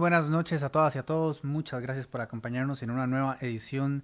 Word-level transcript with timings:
buenas 0.00 0.30
noches 0.30 0.62
a 0.62 0.70
todas 0.70 0.96
y 0.96 0.98
a 0.98 1.02
todos. 1.02 1.44
Muchas 1.44 1.82
gracias 1.82 2.06
por 2.06 2.22
acompañarnos 2.22 2.82
en 2.82 2.90
una 2.90 3.06
nueva 3.06 3.36
edición 3.42 4.02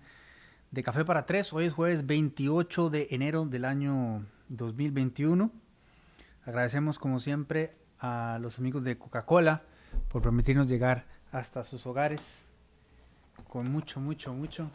de 0.70 0.82
Café 0.82 1.06
para 1.06 1.24
Tres. 1.24 1.54
Hoy 1.54 1.64
es 1.64 1.72
jueves 1.72 2.06
28 2.06 2.90
de 2.90 3.08
enero 3.12 3.46
del 3.46 3.64
año 3.64 4.26
2021. 4.50 5.50
Agradecemos 6.44 6.98
como 6.98 7.18
siempre 7.18 7.74
a 7.98 8.36
los 8.42 8.58
amigos 8.58 8.84
de 8.84 8.98
Coca-Cola 8.98 9.62
por 10.10 10.20
permitirnos 10.20 10.68
llegar 10.68 11.06
hasta 11.32 11.64
sus 11.64 11.86
hogares 11.86 12.44
con 13.48 13.72
mucho, 13.72 13.98
mucho, 13.98 14.34
mucho 14.34 14.70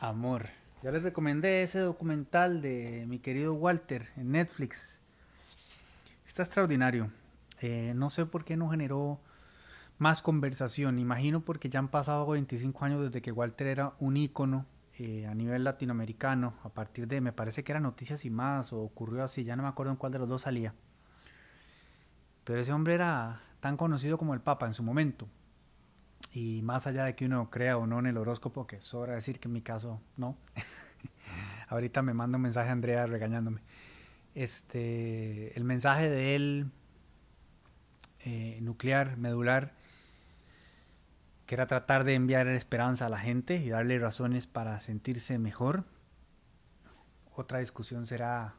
amor. 0.00 0.48
Ya 0.82 0.90
les 0.90 1.04
recomendé 1.04 1.62
ese 1.62 1.78
documental 1.78 2.60
de 2.60 3.04
mi 3.06 3.20
querido 3.20 3.54
Walter 3.54 4.08
en 4.16 4.32
Netflix. 4.32 4.98
Está 6.26 6.42
extraordinario. 6.42 7.08
Eh, 7.60 7.92
no 7.94 8.10
sé 8.10 8.26
por 8.26 8.44
qué 8.44 8.56
no 8.56 8.68
generó 8.68 9.20
más 10.00 10.22
conversación. 10.22 10.98
Imagino 10.98 11.42
porque 11.42 11.68
ya 11.68 11.78
han 11.78 11.88
pasado 11.88 12.26
25 12.26 12.84
años 12.84 13.04
desde 13.04 13.20
que 13.20 13.32
Walter 13.32 13.66
era 13.66 13.92
un 14.00 14.16
ícono 14.16 14.64
eh, 14.98 15.26
a 15.26 15.34
nivel 15.34 15.62
latinoamericano. 15.62 16.54
A 16.64 16.70
partir 16.70 17.06
de, 17.06 17.20
me 17.20 17.32
parece 17.32 17.62
que 17.62 17.72
era 17.72 17.80
Noticias 17.80 18.24
y 18.24 18.30
más, 18.30 18.72
o 18.72 18.80
ocurrió 18.80 19.22
así, 19.22 19.44
ya 19.44 19.56
no 19.56 19.62
me 19.62 19.68
acuerdo 19.68 19.92
en 19.92 19.98
cuál 19.98 20.12
de 20.12 20.18
los 20.18 20.28
dos 20.28 20.42
salía. 20.42 20.74
Pero 22.44 22.58
ese 22.58 22.72
hombre 22.72 22.94
era 22.94 23.42
tan 23.60 23.76
conocido 23.76 24.16
como 24.16 24.32
el 24.32 24.40
Papa 24.40 24.66
en 24.66 24.72
su 24.72 24.82
momento. 24.82 25.28
Y 26.32 26.62
más 26.62 26.86
allá 26.86 27.04
de 27.04 27.14
que 27.14 27.26
uno 27.26 27.50
crea 27.50 27.76
o 27.76 27.86
no 27.86 27.98
en 27.98 28.06
el 28.06 28.16
horóscopo, 28.16 28.66
que 28.66 28.80
sobra 28.80 29.14
decir 29.14 29.38
que 29.38 29.48
en 29.48 29.52
mi 29.52 29.60
caso 29.60 30.00
no. 30.16 30.38
Ahorita 31.68 32.00
me 32.00 32.14
manda 32.14 32.36
un 32.36 32.42
mensaje 32.42 32.70
a 32.70 32.72
Andrea 32.72 33.04
regañándome. 33.04 33.60
Este, 34.34 35.54
el 35.58 35.64
mensaje 35.64 36.08
de 36.08 36.36
él 36.36 36.70
eh, 38.24 38.58
nuclear, 38.62 39.18
medular, 39.18 39.74
que 41.50 41.56
era 41.56 41.66
tratar 41.66 42.04
de 42.04 42.14
enviar 42.14 42.46
esperanza 42.46 43.06
a 43.06 43.08
la 43.08 43.18
gente 43.18 43.56
y 43.56 43.70
darle 43.70 43.98
razones 43.98 44.46
para 44.46 44.78
sentirse 44.78 45.36
mejor. 45.36 45.84
Otra 47.34 47.58
discusión 47.58 48.06
será 48.06 48.54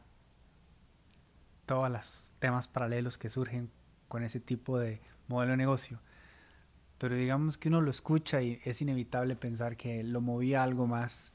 todos 1.66 1.90
los 1.90 2.34
temas 2.40 2.68
paralelos 2.68 3.18
que 3.18 3.30
surgen 3.30 3.72
con 4.10 4.24
ese 4.24 4.42
tipo 4.42 4.78
de 4.78 5.00
modelo 5.30 5.52
de 5.52 5.58
negocio. 5.58 6.02
Pero 6.98 7.16
digamos 7.16 7.58
que 7.58 7.70
uno 7.70 7.80
lo 7.80 7.92
escucha 7.92 8.42
y 8.42 8.60
es 8.66 8.82
inevitable 8.82 9.38
pensar 9.38 9.78
que 9.78 10.04
lo 10.04 10.20
movía 10.20 10.62
algo 10.62 10.86
más 10.86 11.32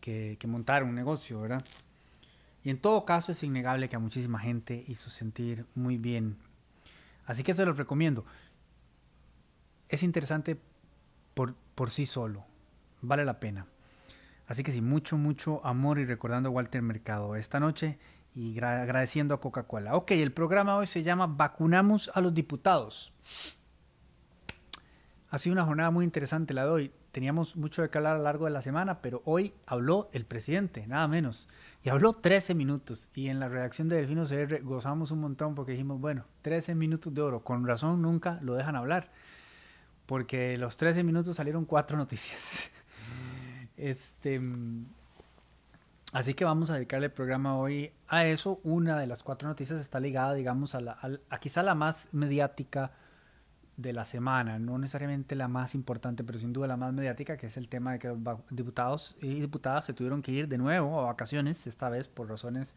que, 0.00 0.36
que 0.38 0.46
montar 0.46 0.84
un 0.84 0.94
negocio, 0.94 1.40
¿verdad? 1.40 1.64
Y 2.62 2.70
en 2.70 2.80
todo 2.80 3.04
caso 3.04 3.32
es 3.32 3.42
innegable 3.42 3.88
que 3.88 3.96
a 3.96 3.98
muchísima 3.98 4.38
gente 4.38 4.84
hizo 4.86 5.10
sentir 5.10 5.66
muy 5.74 5.98
bien. 5.98 6.36
Así 7.24 7.42
que 7.42 7.54
se 7.54 7.66
los 7.66 7.76
recomiendo. 7.76 8.24
Es 9.88 10.04
interesante 10.04 10.60
por, 11.36 11.90
sí 11.90 12.06
solo. 12.06 12.44
Vale 13.02 13.24
la 13.24 13.38
pena. 13.38 13.66
Así 14.46 14.62
que 14.62 14.72
sí, 14.72 14.80
mucho, 14.80 15.18
mucho 15.18 15.64
amor 15.66 15.98
y 15.98 16.06
recordando 16.06 16.48
a 16.48 16.52
Walter 16.52 16.80
Mercado 16.80 17.36
esta 17.36 17.60
noche 17.60 17.98
y 18.34 18.58
agradeciendo 18.58 19.34
a 19.34 19.40
Coca-Cola. 19.40 19.96
Ok, 19.96 20.12
el 20.12 20.32
programa 20.32 20.76
hoy 20.76 20.86
se 20.86 21.02
llama 21.02 21.26
Vacunamos 21.26 22.10
a 22.14 22.20
los 22.20 22.32
diputados. 22.32 23.12
Ha 25.28 25.38
sido 25.38 25.52
una 25.52 25.64
jornada 25.64 25.90
muy 25.90 26.04
interesante 26.04 26.54
la 26.54 26.64
de 26.64 26.70
hoy. 26.70 26.92
Teníamos 27.12 27.56
mucho 27.56 27.82
de 27.82 27.90
que 27.90 27.98
hablar 27.98 28.14
a 28.14 28.18
lo 28.18 28.24
largo 28.24 28.44
de 28.46 28.52
la 28.52 28.62
semana, 28.62 29.02
pero 29.02 29.22
hoy 29.24 29.52
habló 29.66 30.08
el 30.12 30.24
presidente, 30.24 30.86
nada 30.86 31.08
menos. 31.08 31.48
Y 31.82 31.90
habló 31.90 32.14
13 32.14 32.54
minutos. 32.54 33.10
Y 33.14 33.28
en 33.28 33.40
la 33.40 33.48
redacción 33.48 33.88
de 33.88 33.96
Delfino 33.96 34.24
CR 34.24 34.62
gozamos 34.62 35.10
un 35.10 35.20
montón 35.20 35.54
porque 35.54 35.72
dijimos, 35.72 36.00
bueno, 36.00 36.24
13 36.42 36.74
minutos 36.74 37.12
de 37.12 37.22
oro. 37.22 37.42
Con 37.42 37.66
razón 37.66 38.00
nunca 38.00 38.38
lo 38.42 38.54
dejan 38.54 38.76
hablar 38.76 39.10
porque 40.06 40.56
los 40.56 40.76
13 40.76 41.04
minutos 41.04 41.36
salieron 41.36 41.64
cuatro 41.64 41.96
noticias. 41.96 42.70
Este, 43.78 44.40
así 46.14 46.32
que 46.32 46.46
vamos 46.46 46.70
a 46.70 46.76
dedicarle 46.76 47.06
el 47.08 47.12
programa 47.12 47.58
hoy 47.58 47.92
a 48.08 48.24
eso. 48.24 48.58
Una 48.64 48.98
de 48.98 49.06
las 49.06 49.22
cuatro 49.22 49.48
noticias 49.48 49.78
está 49.82 50.00
ligada, 50.00 50.32
digamos, 50.32 50.74
a, 50.74 50.80
la, 50.80 51.20
quizá 51.42 51.62
la 51.62 51.74
más 51.74 52.08
mediática 52.10 52.92
de 53.76 53.92
la 53.92 54.06
semana, 54.06 54.58
no 54.58 54.78
necesariamente 54.78 55.34
la 55.34 55.48
más 55.48 55.74
importante, 55.74 56.24
pero 56.24 56.38
sin 56.38 56.54
duda 56.54 56.68
la 56.68 56.78
más 56.78 56.94
mediática, 56.94 57.36
que 57.36 57.48
es 57.48 57.58
el 57.58 57.68
tema 57.68 57.92
de 57.92 57.98
que 57.98 58.08
los 58.08 58.38
diputados 58.48 59.14
y 59.20 59.40
diputadas 59.40 59.84
se 59.84 59.92
tuvieron 59.92 60.22
que 60.22 60.32
ir 60.32 60.48
de 60.48 60.56
nuevo 60.56 60.98
a 60.98 61.04
vacaciones, 61.04 61.66
esta 61.66 61.90
vez 61.90 62.08
por 62.08 62.30
razones 62.30 62.72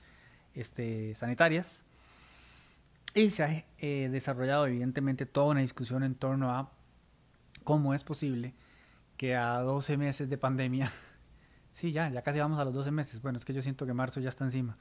este, 0.54 1.16
sanitarias. 1.16 1.86
Y 3.14 3.30
se 3.30 3.44
ha 3.44 3.66
eh, 3.78 4.10
desarrollado 4.12 4.68
evidentemente 4.68 5.26
toda 5.26 5.48
una 5.48 5.62
discusión 5.62 6.04
en 6.04 6.14
torno 6.14 6.52
a 6.52 6.70
cómo 7.70 7.94
es 7.94 8.04
posible 8.04 8.56
que 9.16 9.36
a 9.36 9.60
12 9.60 9.96
meses 9.98 10.28
de 10.28 10.40
pandemia, 10.40 10.92
sí, 11.74 11.92
ya, 11.92 12.10
ya 12.10 12.24
casi 12.24 12.40
vamos 12.40 12.58
a 12.58 12.66
los 12.66 12.74
12 12.74 12.90
meses, 12.90 13.22
bueno, 13.22 13.38
es 13.38 13.46
que 13.46 13.54
yo 13.54 13.62
siento 13.62 13.86
que 13.86 13.94
marzo 13.94 14.20
ya 14.20 14.30
está 14.30 14.44
encima, 14.44 14.76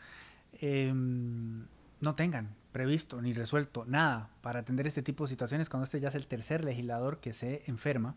em, 0.54 1.66
no 2.00 2.14
tengan 2.14 2.48
previsto 2.72 3.20
ni 3.20 3.34
resuelto 3.34 3.84
nada 3.84 4.30
para 4.40 4.60
atender 4.60 4.86
este 4.86 5.02
tipo 5.02 5.24
de 5.24 5.28
situaciones 5.28 5.68
cuando 5.68 5.84
este 5.84 6.00
ya 6.00 6.08
es 6.08 6.14
el 6.14 6.26
tercer 6.26 6.64
legislador 6.64 7.20
que 7.20 7.34
se 7.34 7.62
enferma 7.66 8.16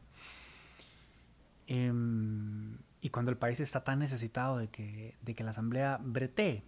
em, 1.67 2.77
y 3.01 3.09
cuando 3.09 3.29
el 3.29 3.37
país 3.37 3.59
está 3.59 3.83
tan 3.83 3.99
necesitado 3.99 4.57
de 4.57 4.69
que, 4.69 5.15
de 5.21 5.35
que 5.35 5.43
la 5.43 5.49
Asamblea 5.49 5.99
bretee. 6.01 6.63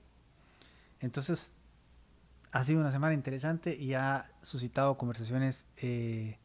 Entonces, 1.00 1.54
ha 2.52 2.66
sido 2.66 2.82
una 2.82 2.92
semana 2.92 3.14
interesante 3.14 3.78
y 3.78 3.94
ha 3.94 4.30
suscitado 4.42 4.98
conversaciones 4.98 5.66
eh, 5.78 6.38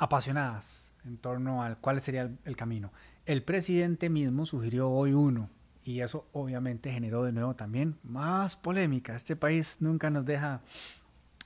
apasionadas 0.00 0.90
en 1.04 1.18
torno 1.18 1.62
al 1.62 1.76
cuál 1.78 2.00
sería 2.00 2.30
el, 2.44 2.56
camino. 2.56 2.90
El 3.26 3.42
presidente 3.42 4.08
mismo 4.08 4.46
sugirió 4.46 4.90
hoy 4.90 5.12
uno 5.12 5.50
y 5.84 6.00
eso 6.00 6.26
obviamente 6.32 6.90
generó 6.90 7.22
de 7.22 7.32
nuevo 7.32 7.54
también 7.54 7.96
más 8.02 8.56
polémica. 8.56 9.14
Este 9.14 9.36
país 9.36 9.76
nunca 9.80 10.08
nos 10.08 10.24
deja 10.24 10.62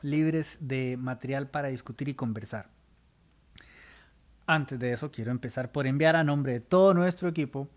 libres 0.03 0.57
de 0.61 0.97
material 0.97 1.49
para 1.49 1.69
discutir 1.69 2.09
y 2.09 2.15
conversar. 2.15 2.69
Antes 4.47 4.79
de 4.79 4.93
eso, 4.93 5.11
quiero 5.11 5.33
empezar 5.33 5.73
por 5.73 5.87
enviar 5.87 6.15
a 6.15 6.23
nombre 6.23 6.53
de 6.53 6.61
todo 6.61 6.95
nuestro 6.95 7.29
equipo 7.29 7.69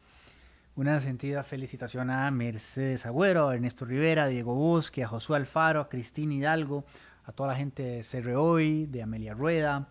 una 0.76 1.00
sentida 1.00 1.44
felicitación 1.44 2.12
a 2.12 2.30
Mercedes 2.30 3.08
Agüero, 3.08 3.48
a 3.48 3.56
Ernesto 3.56 3.84
Rivera, 3.84 4.26
a 4.26 4.28
Diego 4.28 4.54
Bosque, 4.54 5.04
a 5.04 5.08
Josué 5.08 5.38
Alfaro, 5.38 5.82
a 5.82 5.90
Cristina 5.90 6.36
Hidalgo, 6.36 6.86
a 7.26 7.32
toda 7.32 7.50
la 7.50 7.56
gente 7.56 7.82
de 7.82 8.04
CROI, 8.04 8.86
de 8.86 9.02
Amelia 9.02 9.34
Rueda, 9.34 9.88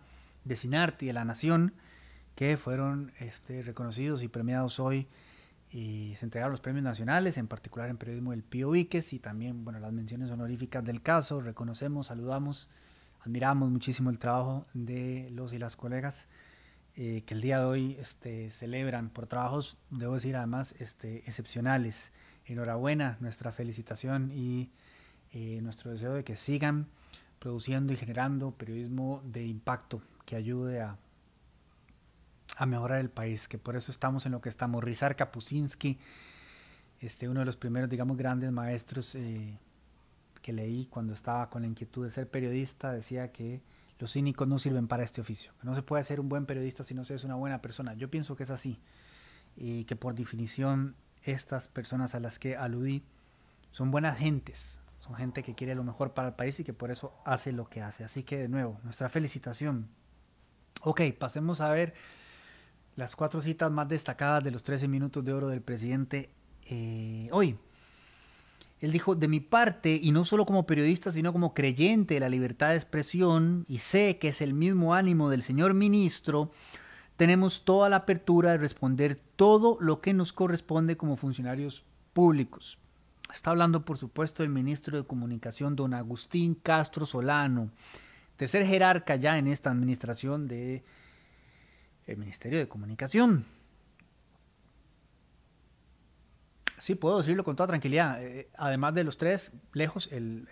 de 0.47 0.55
Sinarte 0.55 1.05
y 1.05 1.07
de 1.09 1.13
La 1.13 1.25
Nación, 1.25 1.73
que 2.35 2.57
fueron 2.57 3.11
este, 3.19 3.63
reconocidos 3.63 4.23
y 4.23 4.27
premiados 4.27 4.79
hoy. 4.79 5.07
Y 5.69 6.15
se 6.17 6.25
entregaron 6.25 6.51
los 6.51 6.61
premios 6.61 6.83
nacionales, 6.83 7.37
en 7.37 7.47
particular 7.47 7.89
en 7.89 7.97
periodismo 7.97 8.31
del 8.31 8.43
Pío 8.43 8.71
Víquez 8.71 9.11
y 9.11 9.19
también 9.19 9.65
bueno, 9.65 9.79
las 9.79 9.91
menciones 9.91 10.31
honoríficas 10.31 10.83
del 10.85 11.01
caso. 11.01 11.41
Reconocemos, 11.41 12.07
saludamos, 12.07 12.69
admiramos 13.19 13.69
muchísimo 13.69 14.09
el 14.09 14.17
trabajo 14.17 14.65
de 14.73 15.29
los 15.31 15.51
y 15.51 15.59
las 15.59 15.75
colegas 15.75 16.27
eh, 16.99 17.21
que 17.27 17.35
el 17.35 17.41
día 17.41 17.59
de 17.59 17.65
hoy 17.65 17.97
este, 17.99 18.49
celebran 18.49 19.09
por 19.09 19.27
trabajos, 19.27 19.77
debo 19.91 20.15
decir 20.15 20.35
además, 20.35 20.73
este, 20.79 21.17
excepcionales. 21.27 22.11
Enhorabuena, 22.45 23.17
nuestra 23.19 23.51
felicitación 23.51 24.31
y 24.33 24.71
eh, 25.31 25.59
nuestro 25.61 25.91
deseo 25.91 26.13
de 26.13 26.23
que 26.23 26.37
sigan 26.37 26.87
produciendo 27.39 27.93
y 27.93 27.97
generando 27.97 28.51
periodismo 28.51 29.21
de 29.25 29.45
impacto 29.45 30.01
que 30.27 30.35
ayude 30.35 30.81
a, 30.81 30.97
mejorar 32.67 32.99
el 32.99 33.09
país, 33.09 33.47
que 33.47 33.57
por 33.57 33.75
eso 33.75 33.91
estamos 33.91 34.25
en 34.25 34.33
lo 34.33 34.41
que 34.41 34.49
estamos. 34.49 34.83
Rizar 34.83 35.15
Kapuscinski, 35.15 35.97
este, 36.99 37.29
uno 37.29 37.39
de 37.39 37.45
los 37.45 37.55
primeros, 37.55 37.89
digamos, 37.89 38.17
grandes 38.17 38.51
maestros 38.51 39.15
eh, 39.15 39.57
que 40.41 40.51
leí 40.51 40.87
cuando 40.87 41.13
estaba 41.13 41.49
con 41.49 41.61
la 41.61 41.67
inquietud 41.67 42.03
de 42.03 42.11
ser 42.11 42.29
periodista, 42.29 42.91
decía 42.91 43.31
que 43.31 43.61
los 43.99 44.13
cínicos 44.13 44.47
no 44.47 44.59
sirven 44.59 44.87
para 44.87 45.03
este 45.03 45.21
oficio, 45.21 45.53
que 45.61 45.65
no 45.65 45.75
se 45.75 45.81
puede 45.81 46.03
ser 46.03 46.19
un 46.19 46.27
buen 46.27 46.45
periodista 46.45 46.83
si 46.83 46.93
no 46.93 47.05
se 47.05 47.15
es 47.15 47.23
una 47.23 47.35
buena 47.35 47.61
persona. 47.61 47.93
Yo 47.93 48.09
pienso 48.09 48.35
que 48.35 48.43
es 48.43 48.51
así, 48.51 48.79
y 49.55 49.85
que 49.85 49.95
por 49.95 50.13
definición 50.13 50.95
estas 51.23 51.69
personas 51.69 52.15
a 52.15 52.19
las 52.19 52.37
que 52.37 52.57
aludí 52.57 53.03
son 53.71 53.91
buenas 53.91 54.17
gentes, 54.17 54.81
son 54.99 55.15
gente 55.15 55.41
que 55.41 55.55
quiere 55.55 55.73
lo 55.73 55.85
mejor 55.85 56.13
para 56.13 56.29
el 56.29 56.33
país 56.33 56.59
y 56.59 56.63
que 56.65 56.73
por 56.73 56.91
eso 56.91 57.13
hace 57.23 57.53
lo 57.53 57.69
que 57.69 57.81
hace. 57.81 58.03
Así 58.03 58.23
que 58.23 58.37
de 58.37 58.49
nuevo, 58.49 58.79
nuestra 58.83 59.09
felicitación 59.09 59.87
Ok, 60.81 61.01
pasemos 61.17 61.61
a 61.61 61.71
ver 61.71 61.93
las 62.95 63.15
cuatro 63.15 63.41
citas 63.41 63.71
más 63.71 63.87
destacadas 63.87 64.43
de 64.43 64.51
los 64.51 64.63
13 64.63 64.87
minutos 64.87 65.23
de 65.23 65.33
oro 65.33 65.47
del 65.47 65.61
presidente 65.61 66.29
eh, 66.65 67.29
hoy. 67.31 67.57
Él 68.79 68.91
dijo, 68.91 69.15
de 69.15 69.27
mi 69.27 69.39
parte, 69.39 69.99
y 70.01 70.11
no 70.11 70.23
solo 70.23 70.45
como 70.45 70.67
periodista, 70.67 71.11
sino 71.11 71.33
como 71.33 71.53
creyente 71.53 72.15
de 72.15 72.19
la 72.19 72.29
libertad 72.29 72.69
de 72.69 72.75
expresión, 72.75 73.65
y 73.67 73.79
sé 73.79 74.19
que 74.19 74.27
es 74.27 74.41
el 74.41 74.53
mismo 74.53 74.93
ánimo 74.93 75.29
del 75.29 75.41
señor 75.41 75.73
ministro, 75.73 76.51
tenemos 77.15 77.65
toda 77.65 77.89
la 77.89 77.97
apertura 77.97 78.51
de 78.51 78.57
responder 78.57 79.19
todo 79.35 79.77
lo 79.81 79.99
que 79.99 80.13
nos 80.13 80.31
corresponde 80.31 80.95
como 80.95 81.15
funcionarios 81.15 81.83
públicos. 82.13 82.77
Está 83.33 83.49
hablando, 83.49 83.83
por 83.83 83.97
supuesto, 83.97 84.43
el 84.43 84.49
ministro 84.49 84.95
de 84.95 85.07
Comunicación, 85.07 85.75
don 85.75 85.95
Agustín 85.95 86.53
Castro 86.53 87.05
Solano 87.07 87.71
tercer 88.37 88.65
jerarca 88.65 89.15
ya 89.15 89.37
en 89.37 89.47
esta 89.47 89.69
administración 89.71 90.47
del 90.47 90.83
el 92.05 92.17
Ministerio 92.17 92.59
de 92.59 92.67
Comunicación. 92.67 93.45
Sí, 96.79 96.93
puedo 96.93 97.17
decirlo 97.17 97.43
con 97.43 97.55
toda 97.55 97.67
tranquilidad. 97.67 98.23
Eh, 98.23 98.49
además 98.55 98.93
de 98.93 99.03
los 99.03 99.17
tres, 99.17 99.51
lejos 99.73 100.09
el, 100.11 100.47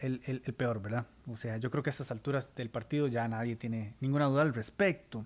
peor, 0.57 0.81
¿verdad? 0.81 1.05
O 1.27 1.37
sea, 1.37 1.57
yo 1.57 1.69
creo 1.69 1.83
que 1.83 1.89
a 1.89 1.91
estas 1.91 2.09
alturas 2.09 2.49
del 2.55 2.69
partido 2.69 3.07
ya 3.07 3.27
nadie 3.27 3.55
tiene 3.55 3.93
ninguna 4.01 4.25
duda 4.25 4.41
al 4.41 4.53
respecto. 4.53 5.25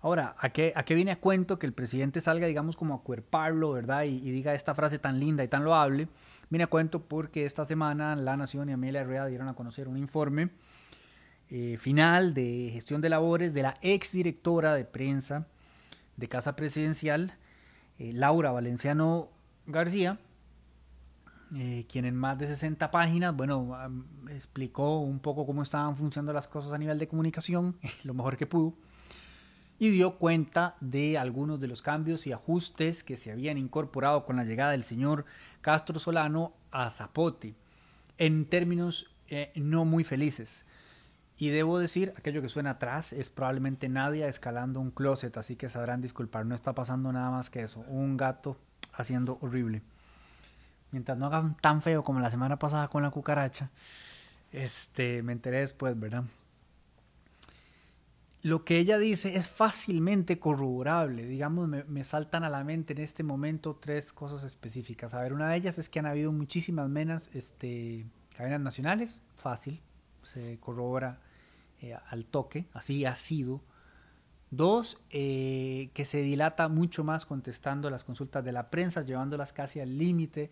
Ahora, 0.00 0.34
¿a 0.38 0.48
qué, 0.48 0.72
¿a 0.74 0.84
qué 0.84 0.94
viene 0.94 1.12
a 1.12 1.20
cuento 1.20 1.58
que 1.58 1.66
el 1.66 1.74
presidente 1.74 2.20
salga, 2.20 2.46
digamos, 2.46 2.76
como 2.76 2.94
a 2.94 3.02
cuerparlo, 3.02 3.72
¿verdad? 3.72 4.04
Y, 4.04 4.18
diga 4.18 4.54
esta 4.54 4.74
frase 4.74 4.98
tan 4.98 5.20
linda 5.20 5.44
y 5.44 5.48
tan 5.48 5.64
loable. 5.64 6.08
Viene 6.48 6.64
a 6.64 6.66
cuento 6.66 7.02
porque 7.02 7.44
esta 7.44 7.66
semana 7.66 8.16
La 8.16 8.36
Nación 8.36 8.70
y 8.70 8.72
Amelia 8.72 9.02
Herrera 9.02 9.26
dieron 9.26 9.48
a 9.48 9.54
conocer 9.54 9.86
un 9.86 9.98
informe 9.98 10.50
eh, 11.54 11.76
final 11.76 12.32
de 12.32 12.70
gestión 12.72 13.02
de 13.02 13.10
labores 13.10 13.52
de 13.52 13.60
la 13.60 13.76
exdirectora 13.82 14.72
de 14.72 14.86
prensa 14.86 15.46
de 16.16 16.26
Casa 16.26 16.56
Presidencial, 16.56 17.34
eh, 17.98 18.14
Laura 18.14 18.52
Valenciano 18.52 19.28
García, 19.66 20.18
eh, 21.54 21.84
quien 21.92 22.06
en 22.06 22.16
más 22.16 22.38
de 22.38 22.46
60 22.46 22.90
páginas, 22.90 23.36
bueno, 23.36 23.76
explicó 24.30 25.00
un 25.00 25.18
poco 25.18 25.44
cómo 25.44 25.62
estaban 25.62 25.94
funcionando 25.94 26.32
las 26.32 26.48
cosas 26.48 26.72
a 26.72 26.78
nivel 26.78 26.98
de 26.98 27.06
comunicación, 27.06 27.76
lo 28.02 28.14
mejor 28.14 28.38
que 28.38 28.46
pudo, 28.46 28.72
y 29.78 29.90
dio 29.90 30.16
cuenta 30.16 30.76
de 30.80 31.18
algunos 31.18 31.60
de 31.60 31.68
los 31.68 31.82
cambios 31.82 32.26
y 32.26 32.32
ajustes 32.32 33.04
que 33.04 33.18
se 33.18 33.30
habían 33.30 33.58
incorporado 33.58 34.24
con 34.24 34.36
la 34.36 34.44
llegada 34.44 34.70
del 34.70 34.84
señor 34.84 35.26
Castro 35.60 35.98
Solano 35.98 36.54
a 36.70 36.88
Zapote, 36.88 37.54
en 38.16 38.46
términos 38.46 39.10
no 39.54 39.84
muy 39.84 40.02
felices. 40.02 40.64
Y 41.38 41.50
debo 41.50 41.78
decir, 41.78 42.12
aquello 42.16 42.42
que 42.42 42.48
suena 42.48 42.70
atrás 42.70 43.12
es 43.12 43.30
probablemente 43.30 43.88
nadie 43.88 44.26
escalando 44.28 44.80
un 44.80 44.90
closet, 44.90 45.36
así 45.36 45.56
que 45.56 45.68
sabrán 45.68 46.00
disculpar, 46.00 46.46
no 46.46 46.54
está 46.54 46.74
pasando 46.74 47.12
nada 47.12 47.30
más 47.30 47.50
que 47.50 47.62
eso, 47.62 47.80
un 47.88 48.16
gato 48.16 48.56
haciendo 48.92 49.38
horrible. 49.40 49.82
Mientras 50.90 51.16
no 51.16 51.26
hagan 51.26 51.56
tan 51.56 51.80
feo 51.80 52.04
como 52.04 52.20
la 52.20 52.30
semana 52.30 52.58
pasada 52.58 52.88
con 52.88 53.02
la 53.02 53.10
cucaracha, 53.10 53.70
este, 54.52 55.22
me 55.22 55.32
enteré 55.32 55.60
después, 55.60 55.98
¿verdad? 55.98 56.24
Lo 58.42 58.64
que 58.64 58.78
ella 58.78 58.98
dice 58.98 59.36
es 59.36 59.46
fácilmente 59.46 60.40
corroborable. 60.40 61.24
Digamos, 61.26 61.68
me, 61.68 62.04
saltan 62.04 62.42
a 62.42 62.50
la 62.50 62.64
mente 62.64 62.92
en 62.92 62.98
este 62.98 63.22
momento 63.22 63.78
tres 63.80 64.12
cosas 64.12 64.42
específicas. 64.42 65.14
A 65.14 65.22
ver, 65.22 65.32
una 65.32 65.48
de 65.48 65.56
ellas 65.56 65.78
es 65.78 65.88
que 65.88 66.00
han 66.00 66.06
habido 66.06 66.32
muchísimas 66.32 66.88
menas, 66.88 67.30
este, 67.34 68.04
cadenas 68.36 68.60
nacionales, 68.60 69.22
fácil, 69.36 69.80
se 70.24 70.58
corrobora 70.60 71.20
eh, 71.80 71.96
al 72.08 72.26
toque, 72.26 72.66
así 72.72 73.04
ha 73.04 73.14
sido 73.14 73.62
Dos, 74.52 74.98
eh, 75.08 75.88
que 75.94 76.04
se 76.04 76.20
dilata 76.20 76.68
mucho 76.68 77.04
más 77.04 77.24
contestando 77.24 77.88
las 77.88 78.04
consultas 78.04 78.44
de 78.44 78.52
la 78.52 78.68
prensa, 78.68 79.00
llevándolas 79.00 79.54
casi 79.54 79.80
al 79.80 79.96
límite 79.96 80.50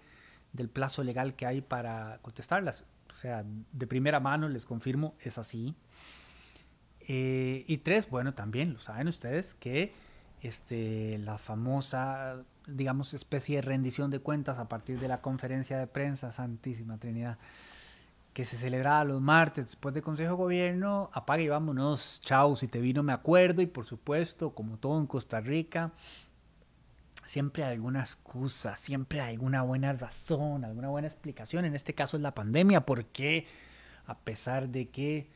del 0.55 0.71
plazo 0.71 1.05
legal 1.05 1.35
que 1.35 1.45
hay 1.45 1.61
para 1.61 2.19
contestarlas. 2.23 2.87
O 3.13 3.15
sea, 3.15 3.45
de 3.45 3.87
primera 3.87 4.19
mano 4.19 4.49
les 4.49 4.65
confirmo, 4.65 5.15
es 5.21 5.37
así. 5.37 5.75
Eh, 7.09 7.63
y 7.67 7.77
tres, 7.77 8.09
bueno, 8.09 8.33
también 8.33 8.73
lo 8.73 8.79
saben 8.79 9.07
ustedes 9.07 9.53
que 9.53 9.93
este, 10.41 11.19
la 11.19 11.37
famosa, 11.37 12.43
digamos, 12.67 13.13
especie 13.13 13.57
de 13.57 13.63
rendición 13.63 14.11
de 14.11 14.21
cuentas 14.21 14.59
a 14.59 14.67
partir 14.67 14.99
de 14.99 15.09
la 15.09 15.21
conferencia 15.21 15.77
de 15.77 15.87
prensa, 15.87 16.33
Santísima 16.33 16.97
Trinidad, 16.97 17.37
que 18.41 18.47
se 18.47 18.57
celebraba 18.57 19.05
los 19.05 19.21
martes 19.21 19.67
después 19.67 19.93
del 19.93 20.03
Consejo 20.03 20.31
de 20.31 20.37
Gobierno, 20.37 21.11
apaga 21.13 21.43
y 21.43 21.49
vámonos, 21.49 22.23
chao, 22.25 22.57
si 22.57 22.69
te 22.69 22.81
vino 22.81 23.03
me 23.03 23.13
acuerdo 23.13 23.61
y 23.61 23.67
por 23.67 23.85
supuesto, 23.85 24.55
como 24.55 24.79
todo 24.79 24.99
en 24.99 25.07
Costa 25.07 25.41
Rica, 25.43 25.93
siempre 27.27 27.65
hay 27.65 27.75
alguna 27.75 28.01
excusa, 28.01 28.79
siempre 28.79 29.21
hay 29.21 29.35
alguna 29.35 29.61
buena 29.61 29.93
razón, 29.93 30.65
alguna 30.65 30.89
buena 30.89 31.07
explicación, 31.07 31.67
en 31.67 31.75
este 31.75 31.95
caso 31.95 32.17
es 32.17 32.23
la 32.23 32.35
pandemia, 32.35 32.87
porque 32.87 33.47
a 34.07 34.17
pesar 34.17 34.71
de 34.71 34.89
que 34.89 35.29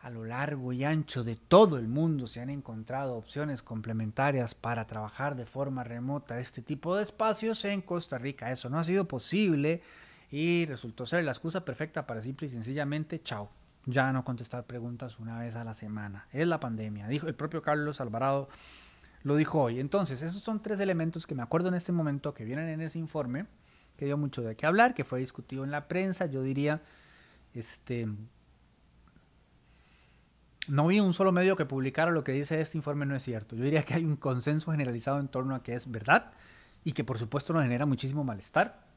a 0.00 0.08
lo 0.08 0.24
largo 0.24 0.72
y 0.72 0.84
ancho 0.84 1.24
de 1.24 1.36
todo 1.36 1.76
el 1.76 1.88
mundo 1.88 2.26
se 2.26 2.40
han 2.40 2.48
encontrado 2.48 3.16
opciones 3.16 3.62
complementarias 3.62 4.54
para 4.54 4.86
trabajar 4.86 5.36
de 5.36 5.44
forma 5.44 5.84
remota 5.84 6.38
este 6.38 6.62
tipo 6.62 6.96
de 6.96 7.02
espacios 7.02 7.66
en 7.66 7.82
Costa 7.82 8.16
Rica. 8.16 8.50
Eso 8.50 8.70
no 8.70 8.78
ha 8.78 8.84
sido 8.84 9.06
posible 9.06 9.82
y 10.30 10.66
resultó 10.66 11.06
ser 11.06 11.24
la 11.24 11.32
excusa 11.32 11.64
perfecta 11.64 12.06
para 12.06 12.20
simple 12.20 12.46
y 12.46 12.50
sencillamente, 12.50 13.20
chao, 13.22 13.50
ya 13.86 14.12
no 14.12 14.24
contestar 14.24 14.64
preguntas 14.64 15.18
una 15.18 15.38
vez 15.40 15.56
a 15.56 15.64
la 15.64 15.74
semana. 15.74 16.26
Es 16.32 16.46
la 16.46 16.60
pandemia, 16.60 17.08
dijo 17.08 17.26
el 17.26 17.34
propio 17.34 17.62
Carlos 17.62 18.00
Alvarado, 18.00 18.48
lo 19.22 19.36
dijo 19.36 19.60
hoy. 19.60 19.80
Entonces, 19.80 20.22
esos 20.22 20.42
son 20.42 20.62
tres 20.62 20.80
elementos 20.80 21.26
que 21.26 21.34
me 21.34 21.42
acuerdo 21.42 21.68
en 21.68 21.74
este 21.74 21.92
momento 21.92 22.32
que 22.32 22.44
vienen 22.44 22.68
en 22.68 22.80
ese 22.80 22.98
informe, 22.98 23.46
que 23.96 24.04
dio 24.04 24.16
mucho 24.16 24.42
de 24.42 24.56
qué 24.56 24.66
hablar, 24.66 24.94
que 24.94 25.04
fue 25.04 25.18
discutido 25.18 25.64
en 25.64 25.70
la 25.70 25.88
prensa, 25.88 26.26
yo 26.26 26.42
diría, 26.42 26.80
este... 27.54 28.08
No 30.68 30.86
vi 30.86 31.00
un 31.00 31.12
solo 31.12 31.32
medio 31.32 31.56
que 31.56 31.64
publicara 31.64 32.12
lo 32.12 32.22
que 32.22 32.30
dice 32.30 32.60
este 32.60 32.78
informe 32.78 33.04
no 33.04 33.16
es 33.16 33.24
cierto. 33.24 33.56
Yo 33.56 33.64
diría 33.64 33.82
que 33.82 33.94
hay 33.94 34.04
un 34.04 34.14
consenso 34.14 34.70
generalizado 34.70 35.18
en 35.18 35.26
torno 35.26 35.56
a 35.56 35.64
que 35.64 35.72
es 35.72 35.90
verdad 35.90 36.30
y 36.84 36.92
que 36.92 37.02
por 37.02 37.18
supuesto 37.18 37.52
nos 37.52 37.64
genera 37.64 37.86
muchísimo 37.86 38.22
malestar 38.22 38.89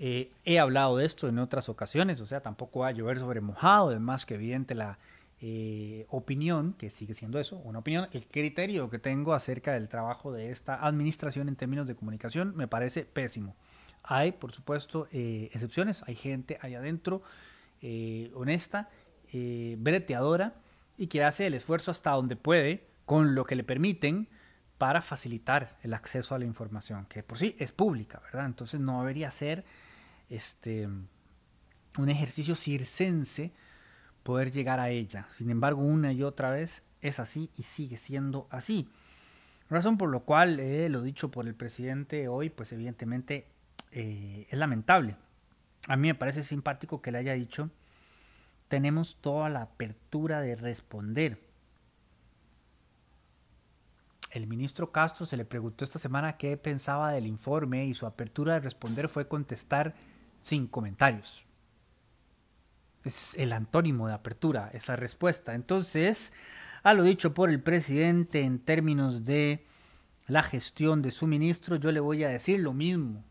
eh, 0.00 0.30
he 0.44 0.58
hablado 0.58 0.96
de 0.96 1.04
esto 1.04 1.28
en 1.28 1.38
otras 1.38 1.68
ocasiones, 1.68 2.20
o 2.20 2.26
sea, 2.26 2.40
tampoco 2.40 2.80
va 2.80 2.88
a 2.88 2.92
llover 2.92 3.18
sobre 3.18 3.40
mojado, 3.40 3.92
es 3.92 4.00
más 4.00 4.26
que 4.26 4.34
evidente 4.34 4.74
la 4.74 4.98
eh, 5.40 6.06
opinión, 6.08 6.74
que 6.74 6.88
sigue 6.90 7.14
siendo 7.14 7.40
eso, 7.40 7.56
una 7.58 7.80
opinión, 7.80 8.08
el 8.12 8.26
criterio 8.26 8.90
que 8.90 8.98
tengo 8.98 9.34
acerca 9.34 9.72
del 9.72 9.88
trabajo 9.88 10.32
de 10.32 10.50
esta 10.50 10.86
administración 10.86 11.48
en 11.48 11.56
términos 11.56 11.86
de 11.86 11.96
comunicación 11.96 12.56
me 12.56 12.68
parece 12.68 13.04
pésimo. 13.04 13.56
Hay, 14.04 14.32
por 14.32 14.52
supuesto, 14.52 15.08
eh, 15.10 15.50
excepciones, 15.52 16.04
hay 16.06 16.14
gente 16.14 16.58
ahí 16.62 16.74
adentro 16.74 17.22
honesta, 18.34 18.88
breteadora 19.32 20.54
y 20.96 21.06
que 21.06 21.22
hace 21.22 21.46
el 21.46 21.54
esfuerzo 21.54 21.92
hasta 21.92 22.10
donde 22.10 22.34
puede 22.34 22.88
con 23.04 23.36
lo 23.36 23.44
que 23.44 23.54
le 23.54 23.62
permiten 23.62 24.28
para 24.78 25.02
facilitar 25.02 25.76
el 25.82 25.92
acceso 25.92 26.34
a 26.34 26.38
la 26.38 26.44
información, 26.44 27.06
que 27.06 27.22
por 27.22 27.38
sí 27.38 27.56
es 27.58 27.72
pública, 27.72 28.20
¿verdad? 28.24 28.46
Entonces 28.46 28.80
no 28.80 29.00
debería 29.00 29.30
ser 29.30 29.64
este, 30.28 30.86
un 30.86 32.08
ejercicio 32.08 32.54
circense 32.54 33.52
poder 34.22 34.50
llegar 34.50 34.80
a 34.80 34.90
ella. 34.90 35.26
Sin 35.30 35.50
embargo, 35.50 35.82
una 35.82 36.12
y 36.12 36.22
otra 36.22 36.50
vez 36.50 36.82
es 37.00 37.18
así 37.20 37.50
y 37.56 37.62
sigue 37.62 37.96
siendo 37.96 38.46
así. 38.50 38.88
Razón 39.70 39.98
por 39.98 40.08
lo 40.08 40.20
cual, 40.20 40.60
eh, 40.60 40.88
lo 40.88 41.02
dicho 41.02 41.30
por 41.30 41.46
el 41.46 41.54
presidente 41.54 42.28
hoy, 42.28 42.50
pues 42.50 42.72
evidentemente 42.72 43.46
eh, 43.92 44.46
es 44.48 44.58
lamentable. 44.58 45.16
A 45.86 45.96
mí 45.96 46.08
me 46.08 46.14
parece 46.14 46.42
simpático 46.42 47.00
que 47.00 47.12
le 47.12 47.18
haya 47.18 47.34
dicho, 47.34 47.70
tenemos 48.68 49.16
toda 49.20 49.48
la 49.48 49.62
apertura 49.62 50.40
de 50.40 50.56
responder. 50.56 51.40
El 54.30 54.46
ministro 54.46 54.92
Castro 54.92 55.24
se 55.24 55.38
le 55.38 55.46
preguntó 55.46 55.84
esta 55.84 55.98
semana 55.98 56.36
qué 56.36 56.56
pensaba 56.56 57.12
del 57.12 57.26
informe 57.26 57.86
y 57.86 57.94
su 57.94 58.04
apertura 58.06 58.54
de 58.54 58.60
responder 58.60 59.08
fue 59.08 59.26
contestar 59.26 59.94
sin 60.40 60.66
comentarios. 60.66 61.44
Es 63.04 63.34
el 63.34 63.52
antónimo 63.52 64.08
de 64.08 64.14
apertura, 64.14 64.70
esa 64.72 64.96
respuesta. 64.96 65.54
Entonces, 65.54 66.32
a 66.82 66.94
lo 66.94 67.02
dicho 67.02 67.34
por 67.34 67.50
el 67.50 67.60
presidente 67.60 68.42
en 68.42 68.58
términos 68.58 69.24
de 69.24 69.66
la 70.26 70.42
gestión 70.42 71.02
de 71.02 71.10
su 71.10 71.26
ministro, 71.26 71.76
yo 71.76 71.90
le 71.90 72.00
voy 72.00 72.24
a 72.24 72.28
decir 72.28 72.60
lo 72.60 72.72
mismo, 72.72 73.24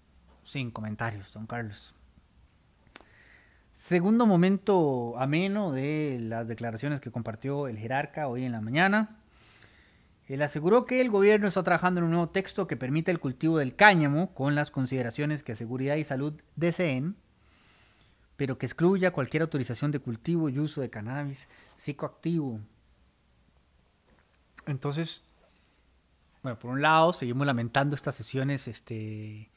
sin 0.44 0.72
comentarios, 0.72 1.32
don 1.34 1.46
Carlos. 1.46 1.94
Segundo 3.72 4.26
momento 4.26 5.18
ameno 5.20 5.72
de 5.72 6.18
las 6.20 6.48
declaraciones 6.48 7.00
que 7.00 7.12
compartió 7.12 7.68
el 7.68 7.78
jerarca 7.78 8.28
hoy 8.28 8.44
en 8.44 8.52
la 8.52 8.60
mañana. 8.60 9.18
Él 10.28 10.42
aseguró 10.42 10.86
que 10.86 11.00
el 11.00 11.10
gobierno 11.10 11.48
está 11.48 11.64
trabajando 11.64 12.00
en 12.00 12.06
un 12.06 12.12
nuevo 12.12 12.30
texto 12.30 12.68
que 12.68 12.76
permite 12.76 13.12
el 13.12 13.20
cultivo 13.20 13.58
del 13.58 13.76
cáñamo 13.76 14.34
con 14.34 14.56
las 14.56 14.72
consideraciones 14.72 15.42
que 15.42 15.56
seguridad 15.56 15.96
y 15.96 16.04
salud 16.04 16.34
deseen, 16.56 17.16
pero 18.36 18.58
que 18.58 18.66
excluya 18.66 19.12
cualquier 19.12 19.44
autorización 19.44 19.92
de 19.92 20.00
cultivo 20.00 20.50
y 20.50 20.60
uso 20.60 20.82
de 20.82 20.90
cannabis 20.90 21.48
psicoactivo. 21.76 22.60
Entonces, 24.66 25.24
bueno, 26.44 26.60
por 26.60 26.72
un 26.72 26.82
lado, 26.82 27.14
seguimos 27.14 27.48
lamentando 27.48 27.96
estas 27.96 28.16
sesiones 28.16 28.68
este, 28.68 29.50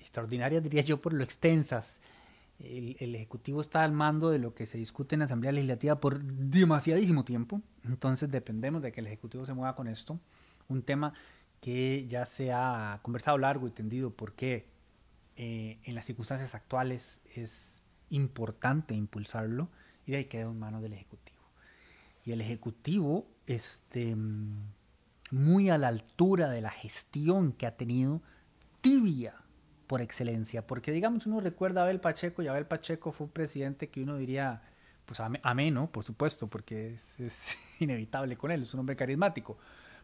extraordinarias, 0.00 0.62
diría 0.62 0.82
yo, 0.82 1.00
por 1.00 1.14
lo 1.14 1.24
extensas 1.24 1.98
el, 2.58 3.14
Ejecutivo 3.14 3.60
está 3.60 3.82
al 3.84 3.92
mando 3.92 4.30
de 4.30 4.38
lo 4.38 4.54
que 4.54 4.66
se 4.66 4.78
discute 4.78 5.14
en 5.14 5.20
la 5.20 5.24
Asamblea 5.26 5.52
Legislativa 5.52 6.00
por 6.00 6.22
demasiadísimo 6.22 7.24
tiempo, 7.24 7.60
entonces 7.84 8.30
dependemos 8.30 8.82
de 8.82 8.92
que 8.92 9.00
el 9.00 9.06
Ejecutivo 9.06 9.44
se 9.44 9.54
mueva 9.54 9.74
con 9.74 9.88
esto, 9.88 10.20
un 10.68 10.82
tema 10.82 11.12
que 11.60 12.06
ya 12.08 12.26
se 12.26 12.52
ha 12.52 13.00
conversado 13.02 13.38
largo 13.38 13.66
y 13.66 13.70
tendido 13.70 14.10
porque 14.10 14.66
eh, 15.36 15.78
en 15.84 15.94
las 15.94 16.04
circunstancias 16.04 16.54
actuales 16.54 17.20
es 17.34 17.80
importante 18.10 18.94
impulsarlo 18.94 19.68
y 20.06 20.12
de 20.12 20.18
ahí 20.18 20.24
queda 20.26 20.42
en 20.42 20.58
manos 20.58 20.82
del 20.82 20.92
Ejecutivo. 20.92 21.42
y 22.24 22.32
el 22.32 22.40
Ejecutivo 22.40 23.26
este, 23.46 24.16
muy 25.30 25.70
a 25.70 25.78
la 25.78 25.88
altura 25.88 26.50
de 26.50 26.60
la 26.60 26.70
gestión 26.70 27.52
que 27.52 27.66
ha 27.66 27.76
tenido, 27.76 28.22
tibia 28.80 29.43
por 29.86 30.00
excelencia, 30.00 30.66
porque 30.66 30.92
digamos 30.92 31.26
uno 31.26 31.40
recuerda 31.40 31.82
a 31.82 31.84
Abel 31.84 32.00
Pacheco 32.00 32.42
y 32.42 32.48
Abel 32.48 32.66
Pacheco 32.66 33.12
fue 33.12 33.26
un 33.26 33.32
presidente 33.32 33.88
que 33.88 34.02
uno 34.02 34.16
diría, 34.16 34.62
pues 35.04 35.20
ameno, 35.20 35.90
por 35.90 36.04
supuesto, 36.04 36.46
porque 36.46 36.94
es, 37.18 37.56
inevitable 37.80 38.36
con 38.36 38.50
él, 38.50 38.62
es 38.62 38.74
un 38.74 38.80
hombre 38.80 38.96
carismático, 38.96 39.58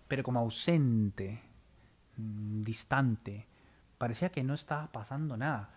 pero 0.08 0.22
como 0.22 0.40
ausente, 0.40 1.40
mm, 2.16 2.62
distante, 2.62 3.46
parecía 3.98 4.30
que 4.30 4.42
no 4.42 4.54
estaba 4.54 4.90
pasando 4.92 5.36
nada. 5.36 5.70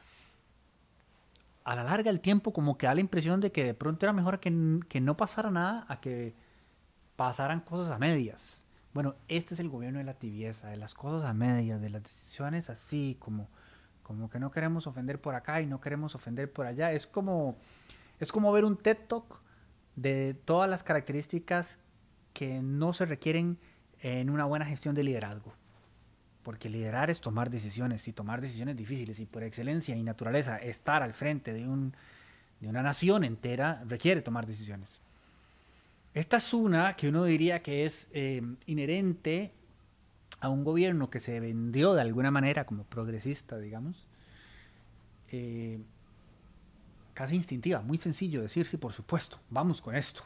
A 1.64 1.76
la 1.76 1.84
larga 1.84 2.12
el 2.12 2.20
tiempo 2.20 2.52
como 2.52 2.78
que 2.78 2.88
da 2.88 2.96
la 2.96 3.02
impresión 3.02 3.40
de 3.40 3.52
que 3.52 3.64
de 3.64 3.74
pronto 3.74 4.06
era 4.06 4.12
mejor 4.12 4.40
que, 4.40 4.80
que 4.90 5.00
no 5.00 5.16
pasara 5.16 5.50
nada 5.50 5.86
a 5.88 6.02
que 6.02 6.34
pasaran 7.16 7.62
cosas 7.62 7.92
a 7.92 8.00
medias. 8.00 8.66
Bueno, 8.94 9.16
este 9.28 9.54
es 9.54 9.60
el 9.60 9.70
gobierno 9.70 10.00
de 10.00 10.06
la 10.06 10.14
tibieza, 10.14 10.68
de 10.68 10.78
las 10.78 10.94
cosas 10.94 11.28
a 11.28 11.34
medias, 11.34 11.82
de 11.82 11.90
las 11.90 12.04
decisiones 12.04 12.70
así, 12.70 13.18
como, 13.20 13.48
como 14.04 14.30
que 14.30 14.40
no 14.40 14.52
queremos 14.52 14.86
ofender 14.86 15.20
por 15.20 15.34
acá 15.36 15.62
y 15.62 15.66
no 15.66 15.82
queremos 15.82 16.14
ofender 16.14 16.52
por 16.52 16.66
allá. 16.66 16.92
Es 16.92 17.08
como, 17.08 17.58
es 18.20 18.32
como 18.32 18.52
ver 18.52 18.66
un 18.66 18.78
TED 18.78 18.98
Talk 19.08 19.42
de 19.96 20.34
todas 20.34 20.70
las 20.70 20.84
características 20.84 21.80
que 22.34 22.62
no 22.62 22.94
se 22.94 23.06
requieren 23.06 23.58
en 24.02 24.30
una 24.30 24.46
buena 24.46 24.66
gestión 24.66 24.94
de 24.96 25.04
liderazgo. 25.04 25.54
Porque 26.44 26.70
liderar 26.70 27.10
es 27.10 27.22
tomar 27.22 27.50
decisiones 27.50 28.08
y 28.08 28.14
tomar 28.14 28.42
decisiones 28.42 28.76
difíciles 28.76 29.20
y 29.20 29.26
por 29.26 29.44
excelencia 29.44 29.96
y 29.96 30.04
naturaleza 30.04 30.58
estar 30.58 31.02
al 31.02 31.14
frente 31.14 31.54
de, 31.54 31.68
un, 31.68 31.96
de 32.60 32.68
una 32.68 32.84
nación 32.84 33.24
entera 33.24 33.82
requiere 33.88 34.22
tomar 34.22 34.46
decisiones. 34.46 35.02
Esta 36.14 36.38
es 36.38 36.54
una 36.54 36.96
que 36.96 37.08
uno 37.08 37.24
diría 37.24 37.64
que 37.64 37.86
es 37.86 38.08
eh, 38.12 38.42
inherente 38.66 39.54
a 40.44 40.50
un 40.50 40.66
gobierno 40.66 41.10
que 41.10 41.22
se 41.22 41.40
vendió 41.40 41.94
de 41.94 42.02
alguna 42.02 42.30
manera 42.30 42.66
como 42.66 42.84
progresista, 42.84 43.58
digamos, 43.58 44.06
eh, 45.30 45.82
casi 47.14 47.36
instintiva, 47.36 47.82
muy 47.82 47.98
sencillo 47.98 48.42
decir, 48.42 48.68
sí, 48.68 48.76
por 48.76 48.92
supuesto, 48.92 49.40
vamos 49.50 49.82
con 49.82 49.96
esto. 49.96 50.24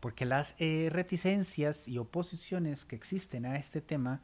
Porque 0.00 0.24
las 0.24 0.54
eh, 0.58 0.88
reticencias 0.90 1.86
y 1.86 1.98
oposiciones 1.98 2.86
que 2.86 2.96
existen 2.96 3.44
a 3.44 3.56
este 3.56 3.80
tema 3.80 4.22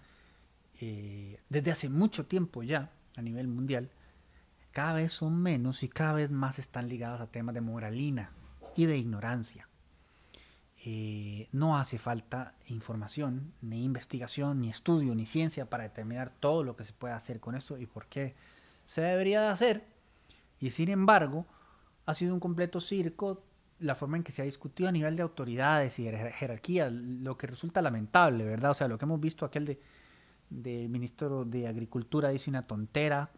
desde 1.50 1.70
hace 1.70 1.90
mucho 1.90 2.24
tiempo 2.24 2.62
ya 2.62 2.90
a 3.14 3.20
nivel 3.20 3.48
mundial, 3.48 3.90
cada 4.72 4.94
vez 4.94 5.12
son 5.12 5.42
menos 5.42 5.82
y 5.82 5.88
cada 5.88 6.14
vez 6.14 6.30
más 6.30 6.58
están 6.58 6.88
ligadas 6.88 7.20
a 7.20 7.26
temas 7.26 7.54
de 7.54 7.60
moralina 7.60 8.32
y 8.76 8.86
de 8.86 8.96
ignorancia. 8.96 9.68
Eh, 10.84 11.48
no 11.52 11.76
hace 11.78 11.98
falta 11.98 12.54
información, 12.68 13.52
ni 13.60 13.84
investigación, 13.84 14.60
ni 14.60 14.70
estudio, 14.70 15.14
ni 15.14 15.26
ciencia 15.26 15.68
para 15.68 15.84
determinar 15.84 16.32
todo 16.40 16.64
lo 16.64 16.76
que 16.76 16.84
se 16.84 16.92
puede 16.92 17.14
hacer 17.14 17.38
con 17.38 17.54
esto 17.54 17.78
y 17.78 17.86
por 17.86 18.06
qué 18.06 18.34
se 18.84 19.02
debería 19.02 19.42
de 19.42 19.48
hacer. 19.48 19.84
Y 20.58 20.70
sin 20.70 20.88
embargo, 20.88 21.46
ha 22.06 22.14
sido 22.14 22.32
un 22.32 22.40
completo 22.40 22.80
circo 22.80 23.44
la 23.78 23.94
forma 23.94 24.16
en 24.16 24.22
que 24.22 24.32
se 24.32 24.42
ha 24.42 24.44
discutido 24.44 24.88
a 24.88 24.92
nivel 24.92 25.16
de 25.16 25.22
autoridades 25.22 25.98
y 25.98 26.04
de 26.04 26.32
jerarquía, 26.32 26.90
lo 26.90 27.36
que 27.38 27.46
resulta 27.46 27.80
lamentable, 27.80 28.44
¿verdad? 28.44 28.72
O 28.72 28.74
sea, 28.74 28.88
lo 28.88 28.98
que 28.98 29.06
hemos 29.06 29.20
visto 29.20 29.46
aquel 29.46 29.64
de 29.64 29.80
del 30.50 30.88
ministro 30.88 31.44
de 31.44 31.68
Agricultura 31.68 32.28
dice 32.28 32.50
una 32.50 32.66
tontera, 32.66 33.30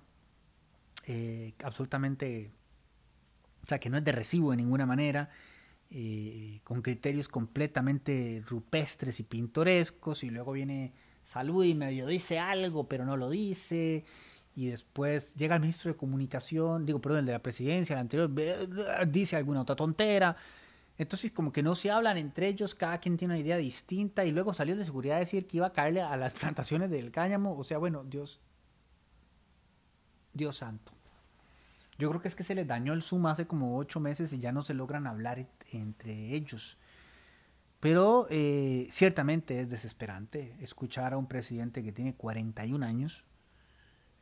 eh, 1.07 1.53
absolutamente, 1.63 2.51
o 3.63 3.67
sea, 3.67 3.79
que 3.79 3.91
no 3.91 3.99
es 3.99 4.05
de 4.05 4.13
recibo 4.13 4.51
de 4.51 4.57
ninguna 4.57 4.87
manera. 4.87 5.31
Eh, 5.95 6.61
con 6.65 6.81
criterios 6.81 7.29
completamente 7.29 8.43
rupestres 8.47 9.21
y 9.21 9.25
pintorescos, 9.25 10.25
y 10.25 10.31
luego 10.31 10.53
viene 10.53 10.93
Salud 11.25 11.65
y 11.65 11.75
medio 11.75 12.07
dice 12.07 12.39
algo, 12.39 12.89
pero 12.89 13.05
no 13.05 13.17
lo 13.17 13.31
dice, 13.31 14.05
y 14.57 14.67
después 14.67 15.35
llega 15.35 15.55
el 15.55 15.61
ministro 15.61 15.93
de 15.93 15.97
Comunicación, 15.97 16.85
digo, 16.85 17.01
perdón, 17.01 17.21
el 17.21 17.27
de 17.27 17.33
la 17.33 17.43
presidencia, 17.43 17.95
el 17.95 18.01
anterior, 18.01 18.31
dice 19.09 19.37
alguna 19.37 19.63
otra 19.63 19.77
tontera. 19.77 20.37
Entonces, 20.99 21.33
como 21.33 21.53
que 21.53 21.63
no 21.63 21.75
se 21.75 21.91
hablan 21.91 22.19
entre 22.19 22.49
ellos, 22.49 22.75
cada 22.75 22.99
quien 22.99 23.17
tiene 23.17 23.35
una 23.35 23.41
idea 23.41 23.57
distinta, 23.57 24.25
y 24.25 24.33
luego 24.33 24.53
salió 24.53 24.77
de 24.77 24.85
seguridad 24.85 25.17
a 25.17 25.21
decir 25.21 25.47
que 25.47 25.59
iba 25.59 25.69
a 25.69 25.73
caerle 25.73 26.03
a 26.03 26.17
las 26.17 26.33
plantaciones 26.41 26.91
del 26.91 27.11
cáñamo. 27.11 27.57
O 27.57 27.65
sea, 27.65 27.79
bueno, 27.79 28.05
Dios, 28.05 28.41
Dios 30.35 30.57
santo. 30.57 30.93
Yo 32.03 32.09
creo 32.09 32.21
que 32.21 32.27
es 32.27 32.35
que 32.35 32.43
se 32.43 32.57
les 32.57 32.67
dañó 32.67 32.95
el 32.95 33.03
Zoom 33.03 33.27
hace 33.27 33.47
como 33.47 33.79
ocho 33.79 34.01
meses 34.01 34.33
y 34.33 34.41
ya 34.41 34.51
no 34.51 34.63
se 34.63 34.75
logran 34.75 35.07
hablar 35.07 35.47
entre 35.71 36.35
ellos. 36.35 36.77
Pero 37.79 38.27
eh, 38.29 38.89
ciertamente 38.91 39.61
es 39.61 39.71
desesperante 39.71 40.57
escuchar 40.61 41.13
a 41.13 41.17
un 41.17 41.29
presidente 41.29 41.81
que 41.85 41.93
tiene 41.93 42.17
41 42.17 42.85
años, 42.85 43.23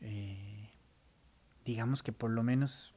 eh, 0.02 0.68
digamos 1.64 2.02
que 2.02 2.12
por 2.12 2.30
lo 2.30 2.42
menos 2.42 2.92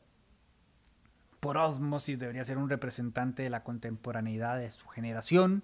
por 1.39 1.55
osmosis 1.55 2.19
debería 2.19 2.43
ser 2.43 2.57
un 2.57 2.69
representante 2.69 3.43
de 3.43 3.49
la 3.49 3.63
contemporaneidad 3.63 4.57
de 4.57 4.69
su 4.69 4.85
generación 4.89 5.63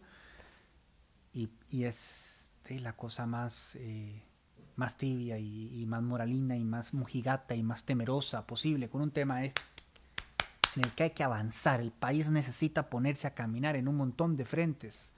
y, 1.33 1.49
es 1.83 2.49
la 2.69 2.93
cosa 2.93 3.25
más 3.25 3.75
eh, 3.81 4.23
más 4.79 4.95
tibia 4.97 5.37
y, 5.37 5.85
más 5.85 6.01
moralina 6.01 6.55
y 6.55 6.63
más 6.63 6.93
mujigata 6.93 7.53
y 7.53 7.61
más 7.61 7.83
temerosa 7.83 8.47
posible 8.47 8.89
con 8.89 9.01
un 9.01 9.11
tema 9.11 9.43
este 9.43 9.61
en 10.75 10.85
el 10.85 10.91
que 10.93 11.03
hay 11.03 11.09
que 11.09 11.23
avanzar. 11.23 11.81
El 11.81 11.91
país 11.91 12.29
necesita 12.29 12.89
ponerse 12.89 13.27
a 13.27 13.33
caminar 13.33 13.75
en 13.75 13.87
un 13.87 13.97
montón 13.97 14.37
de 14.37 14.45
frentes. 14.45 15.11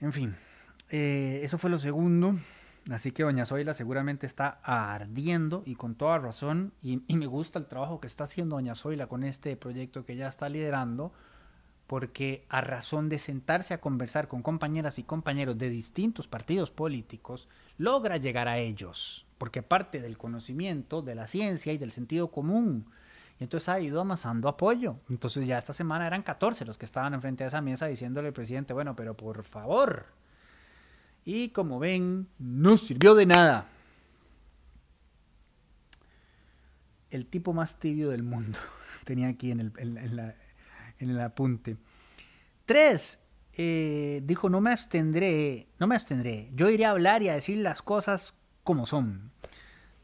En 0.00 0.12
fin, 0.12 0.34
eh, 0.90 1.40
eso 1.42 1.56
fue 1.56 1.70
lo 1.70 1.78
segundo. 1.78 2.36
Así 2.90 3.12
que 3.12 3.22
Doña 3.22 3.46
Zoila 3.46 3.72
seguramente 3.72 4.26
está 4.26 4.60
ardiendo 4.62 5.62
y 5.64 5.76
con 5.76 5.94
toda 5.94 6.18
razón. 6.18 6.72
Y, 6.82 7.02
y, 7.06 7.16
me 7.16 7.26
gusta 7.26 7.58
el 7.58 7.66
trabajo 7.66 8.00
que 8.00 8.08
está 8.08 8.24
haciendo 8.24 8.56
Doña 8.56 8.74
Zoila 8.74 9.06
con 9.06 9.22
este 9.22 9.56
proyecto 9.56 10.04
que 10.04 10.16
ya 10.16 10.26
está 10.26 10.48
liderando 10.48 11.12
porque 11.94 12.44
a 12.48 12.60
razón 12.60 13.08
de 13.08 13.18
sentarse 13.18 13.72
a 13.72 13.80
conversar 13.80 14.26
con 14.26 14.42
compañeras 14.42 14.98
y 14.98 15.04
compañeros 15.04 15.58
de 15.58 15.70
distintos 15.70 16.26
partidos 16.26 16.72
políticos, 16.72 17.48
logra 17.78 18.16
llegar 18.16 18.48
a 18.48 18.58
ellos, 18.58 19.26
porque 19.38 19.62
parte 19.62 20.02
del 20.02 20.18
conocimiento, 20.18 21.02
de 21.02 21.14
la 21.14 21.28
ciencia 21.28 21.72
y 21.72 21.78
del 21.78 21.92
sentido 21.92 22.32
común. 22.32 22.86
Y 23.38 23.44
entonces 23.44 23.68
ha 23.68 23.78
ido 23.78 24.00
amasando 24.00 24.48
apoyo. 24.48 24.96
Entonces 25.08 25.46
ya 25.46 25.56
esta 25.56 25.72
semana 25.72 26.08
eran 26.08 26.24
14 26.24 26.64
los 26.64 26.78
que 26.78 26.84
estaban 26.84 27.14
enfrente 27.14 27.44
de 27.44 27.48
esa 27.48 27.60
mesa 27.60 27.86
diciéndole 27.86 28.26
al 28.26 28.34
presidente, 28.34 28.72
bueno, 28.72 28.96
pero 28.96 29.16
por 29.16 29.44
favor. 29.44 30.06
Y 31.24 31.50
como 31.50 31.78
ven, 31.78 32.26
no 32.40 32.76
sirvió 32.76 33.14
de 33.14 33.26
nada. 33.26 33.68
El 37.10 37.26
tipo 37.26 37.52
más 37.52 37.78
tibio 37.78 38.10
del 38.10 38.24
mundo 38.24 38.58
tenía 39.04 39.28
aquí 39.28 39.52
en, 39.52 39.60
el, 39.60 40.16
la, 40.16 40.34
en 40.98 41.10
el 41.10 41.20
apunte. 41.20 41.76
Tres, 42.64 43.18
eh, 43.52 44.20
dijo, 44.24 44.48
no 44.48 44.60
me 44.60 44.72
abstendré, 44.72 45.68
no 45.78 45.86
me 45.86 45.94
abstendré. 45.94 46.50
Yo 46.54 46.70
iré 46.70 46.86
a 46.86 46.90
hablar 46.90 47.22
y 47.22 47.28
a 47.28 47.34
decir 47.34 47.58
las 47.58 47.82
cosas 47.82 48.34
como 48.62 48.86
son. 48.86 49.30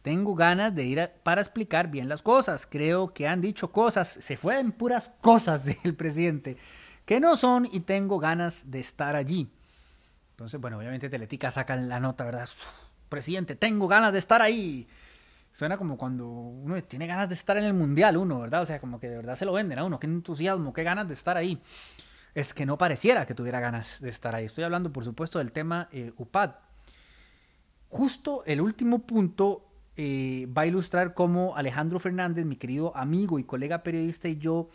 Tengo 0.02 0.34
ganas 0.34 0.74
de 0.74 0.84
ir 0.84 1.10
para 1.22 1.40
explicar 1.40 1.90
bien 1.90 2.08
las 2.08 2.22
cosas. 2.22 2.66
Creo 2.66 3.12
que 3.12 3.28
han 3.28 3.40
dicho 3.40 3.70
cosas, 3.70 4.08
se 4.08 4.36
fueron 4.36 4.72
puras 4.72 5.12
cosas 5.20 5.64
del 5.82 5.94
presidente, 5.94 6.56
que 7.04 7.20
no 7.20 7.36
son 7.36 7.68
y 7.70 7.80
tengo 7.80 8.18
ganas 8.18 8.70
de 8.70 8.80
estar 8.80 9.16
allí. 9.16 9.50
Entonces, 10.32 10.60
bueno, 10.60 10.78
obviamente 10.78 11.10
Teletica 11.10 11.50
saca 11.50 11.76
la 11.76 12.00
nota, 12.00 12.24
¿verdad? 12.24 12.48
Presidente, 13.08 13.56
tengo 13.56 13.88
ganas 13.88 14.12
de 14.12 14.20
estar 14.20 14.40
ahí. 14.40 14.86
Suena 15.52 15.76
como 15.76 15.96
cuando 15.96 16.26
uno 16.26 16.82
tiene 16.84 17.06
ganas 17.06 17.28
de 17.28 17.34
estar 17.34 17.56
en 17.56 17.64
el 17.64 17.74
mundial, 17.74 18.16
uno, 18.16 18.40
¿verdad? 18.40 18.62
O 18.62 18.66
sea, 18.66 18.80
como 18.80 19.00
que 19.00 19.08
de 19.08 19.16
verdad 19.16 19.34
se 19.34 19.44
lo 19.44 19.52
venden 19.52 19.78
a 19.78 19.84
uno. 19.84 19.98
Qué 19.98 20.06
entusiasmo, 20.06 20.72
qué 20.72 20.82
ganas 20.82 21.08
de 21.08 21.14
estar 21.14 21.36
ahí. 21.36 21.60
Es 22.34 22.54
que 22.54 22.64
no 22.64 22.78
pareciera 22.78 23.26
que 23.26 23.34
tuviera 23.34 23.60
ganas 23.60 24.00
de 24.00 24.08
estar 24.08 24.34
ahí. 24.34 24.44
Estoy 24.44 24.64
hablando, 24.64 24.92
por 24.92 25.04
supuesto, 25.04 25.38
del 25.38 25.52
tema 25.52 25.88
eh, 25.92 26.12
UPAD. 26.16 26.52
Justo 27.88 28.44
el 28.46 28.60
último 28.60 29.00
punto 29.00 29.66
eh, 29.96 30.46
va 30.56 30.62
a 30.62 30.66
ilustrar 30.66 31.12
cómo 31.12 31.56
Alejandro 31.56 31.98
Fernández, 31.98 32.46
mi 32.46 32.56
querido 32.56 32.96
amigo 32.96 33.38
y 33.38 33.44
colega 33.44 33.82
periodista, 33.82 34.28
y 34.28 34.38
yo 34.38 34.68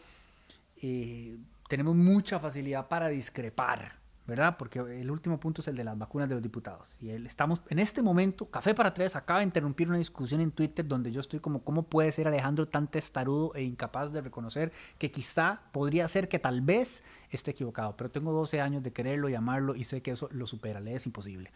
eh, 0.81 1.37
tenemos 1.69 1.95
mucha 1.95 2.39
facilidad 2.39 2.87
para 2.89 3.07
discrepar 3.07 4.04
¿verdad? 4.27 4.57
Porque 4.57 4.79
el 4.79 5.11
último 5.11 5.39
punto 5.39 5.61
es 5.61 5.67
el 5.67 5.75
de 5.75 5.83
las 5.83 5.97
vacunas 5.97 6.27
de 6.27 6.35
los 6.35 6.41
diputados. 6.41 6.97
Y 6.99 7.09
estamos 7.09 7.61
en 7.69 7.79
este 7.79 8.01
momento, 8.01 8.47
Café 8.49 8.73
para 8.73 8.93
Tres 8.93 9.15
acaba 9.15 9.39
de 9.39 9.45
interrumpir 9.45 9.87
una 9.87 9.97
discusión 9.97 10.41
en 10.41 10.51
Twitter 10.51 10.87
donde 10.87 11.11
yo 11.11 11.21
estoy 11.21 11.39
como, 11.39 11.63
¿cómo 11.63 11.83
puede 11.83 12.11
ser 12.11 12.27
Alejandro 12.27 12.67
tan 12.67 12.87
testarudo 12.87 13.53
e 13.53 13.63
incapaz 13.63 14.11
de 14.11 14.21
reconocer 14.21 14.71
que 14.97 15.11
quizá 15.11 15.61
podría 15.71 16.07
ser 16.07 16.27
que 16.27 16.39
tal 16.39 16.61
vez 16.61 17.03
esté 17.29 17.51
equivocado? 17.51 17.95
Pero 17.95 18.09
tengo 18.09 18.31
12 18.31 18.61
años 18.61 18.81
de 18.81 18.91
quererlo 18.91 19.29
y 19.29 19.35
amarlo 19.35 19.75
y 19.75 19.83
sé 19.83 20.01
que 20.01 20.11
eso 20.11 20.27
lo 20.31 20.47
supera, 20.47 20.79
le 20.79 20.95
es 20.95 21.05
imposible. 21.05 21.51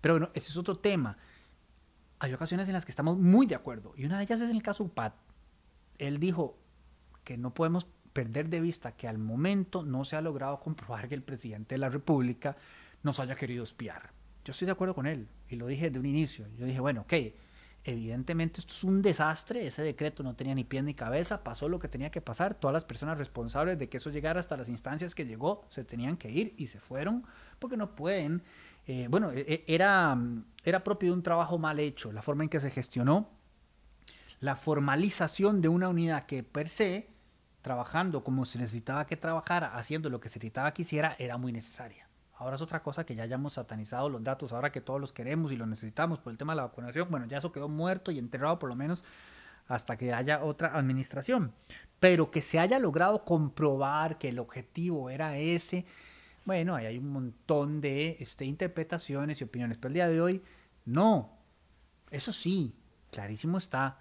Pero 0.00 0.14
bueno, 0.14 0.30
ese 0.34 0.50
es 0.50 0.56
otro 0.56 0.78
tema. 0.78 1.16
Hay 2.18 2.34
ocasiones 2.34 2.66
en 2.68 2.74
las 2.74 2.84
que 2.84 2.90
estamos 2.90 3.18
muy 3.18 3.46
de 3.46 3.54
acuerdo 3.54 3.94
y 3.96 4.04
una 4.04 4.18
de 4.18 4.24
ellas 4.24 4.40
es 4.40 4.50
el 4.50 4.62
caso 4.62 4.84
UPAD. 4.84 5.12
Él 5.98 6.18
dijo 6.18 6.58
que 7.22 7.36
no 7.36 7.54
podemos 7.54 7.86
perder 8.12 8.48
de 8.48 8.60
vista 8.60 8.92
que 8.92 9.08
al 9.08 9.18
momento 9.18 9.82
no 9.82 10.04
se 10.04 10.16
ha 10.16 10.20
logrado 10.20 10.60
comprobar 10.60 11.08
que 11.08 11.14
el 11.14 11.22
presidente 11.22 11.74
de 11.74 11.78
la 11.78 11.88
República 11.88 12.56
nos 13.02 13.20
haya 13.20 13.34
querido 13.34 13.64
espiar. 13.64 14.10
Yo 14.44 14.52
estoy 14.52 14.66
de 14.66 14.72
acuerdo 14.72 14.94
con 14.94 15.06
él 15.06 15.28
y 15.48 15.56
lo 15.56 15.66
dije 15.66 15.86
desde 15.86 16.00
un 16.00 16.06
inicio. 16.06 16.46
Yo 16.56 16.66
dije, 16.66 16.80
bueno, 16.80 17.02
ok, 17.02 17.12
evidentemente 17.84 18.60
esto 18.60 18.72
es 18.72 18.84
un 18.84 19.02
desastre, 19.02 19.66
ese 19.66 19.82
decreto 19.82 20.22
no 20.22 20.34
tenía 20.34 20.54
ni 20.54 20.64
pie 20.64 20.82
ni 20.82 20.94
cabeza, 20.94 21.42
pasó 21.42 21.68
lo 21.68 21.78
que 21.78 21.88
tenía 21.88 22.10
que 22.10 22.20
pasar, 22.20 22.54
todas 22.54 22.72
las 22.72 22.84
personas 22.84 23.18
responsables 23.18 23.78
de 23.78 23.88
que 23.88 23.98
eso 23.98 24.10
llegara 24.10 24.40
hasta 24.40 24.56
las 24.56 24.68
instancias 24.68 25.14
que 25.14 25.26
llegó 25.26 25.64
se 25.70 25.84
tenían 25.84 26.16
que 26.16 26.30
ir 26.30 26.54
y 26.56 26.66
se 26.66 26.80
fueron 26.80 27.24
porque 27.58 27.76
no 27.76 27.94
pueden. 27.94 28.42
Eh, 28.86 29.06
bueno, 29.08 29.30
e, 29.32 29.40
e, 29.40 29.64
era, 29.66 30.18
era 30.64 30.84
propio 30.84 31.10
de 31.10 31.16
un 31.16 31.22
trabajo 31.22 31.58
mal 31.58 31.78
hecho, 31.78 32.12
la 32.12 32.22
forma 32.22 32.42
en 32.42 32.48
que 32.48 32.60
se 32.60 32.70
gestionó, 32.70 33.28
la 34.40 34.56
formalización 34.56 35.60
de 35.60 35.68
una 35.68 35.88
unidad 35.88 36.24
que 36.24 36.42
per 36.42 36.68
se, 36.68 37.08
trabajando 37.62 38.24
como 38.24 38.44
se 38.44 38.58
necesitaba 38.58 39.06
que 39.06 39.16
trabajara, 39.16 39.76
haciendo 39.76 40.10
lo 40.10 40.20
que 40.20 40.28
se 40.28 40.38
necesitaba 40.38 40.72
que 40.72 40.82
hiciera, 40.82 41.16
era 41.18 41.36
muy 41.36 41.52
necesaria. 41.52 42.08
Ahora 42.34 42.56
es 42.56 42.62
otra 42.62 42.82
cosa 42.82 43.04
que 43.04 43.14
ya 43.14 43.24
hayamos 43.24 43.54
satanizado 43.54 44.08
los 44.08 44.24
datos, 44.24 44.52
ahora 44.52 44.72
que 44.72 44.80
todos 44.80 45.00
los 45.00 45.12
queremos 45.12 45.52
y 45.52 45.56
los 45.56 45.68
necesitamos 45.68 46.18
por 46.18 46.30
el 46.32 46.38
tema 46.38 46.54
de 46.54 46.58
la 46.58 46.62
vacunación, 46.62 47.08
bueno, 47.10 47.26
ya 47.26 47.38
eso 47.38 47.52
quedó 47.52 47.68
muerto 47.68 48.10
y 48.10 48.18
enterrado 48.18 48.58
por 48.58 48.70
lo 48.70 48.74
menos 48.74 49.04
hasta 49.68 49.96
que 49.96 50.12
haya 50.12 50.42
otra 50.42 50.76
administración. 50.76 51.52
Pero 52.00 52.30
que 52.30 52.40
se 52.40 52.58
haya 52.58 52.78
logrado 52.78 53.24
comprobar 53.24 54.16
que 54.16 54.30
el 54.30 54.38
objetivo 54.38 55.10
era 55.10 55.36
ese, 55.36 55.84
bueno, 56.44 56.74
ahí 56.74 56.86
hay 56.86 56.98
un 56.98 57.12
montón 57.12 57.80
de 57.80 58.16
este, 58.20 58.44
interpretaciones 58.44 59.40
y 59.40 59.44
opiniones, 59.44 59.76
pero 59.76 59.88
el 59.88 59.94
día 59.94 60.08
de 60.08 60.20
hoy, 60.20 60.42
no. 60.86 61.38
Eso 62.10 62.32
sí, 62.32 62.74
clarísimo 63.10 63.58
está, 63.58 63.98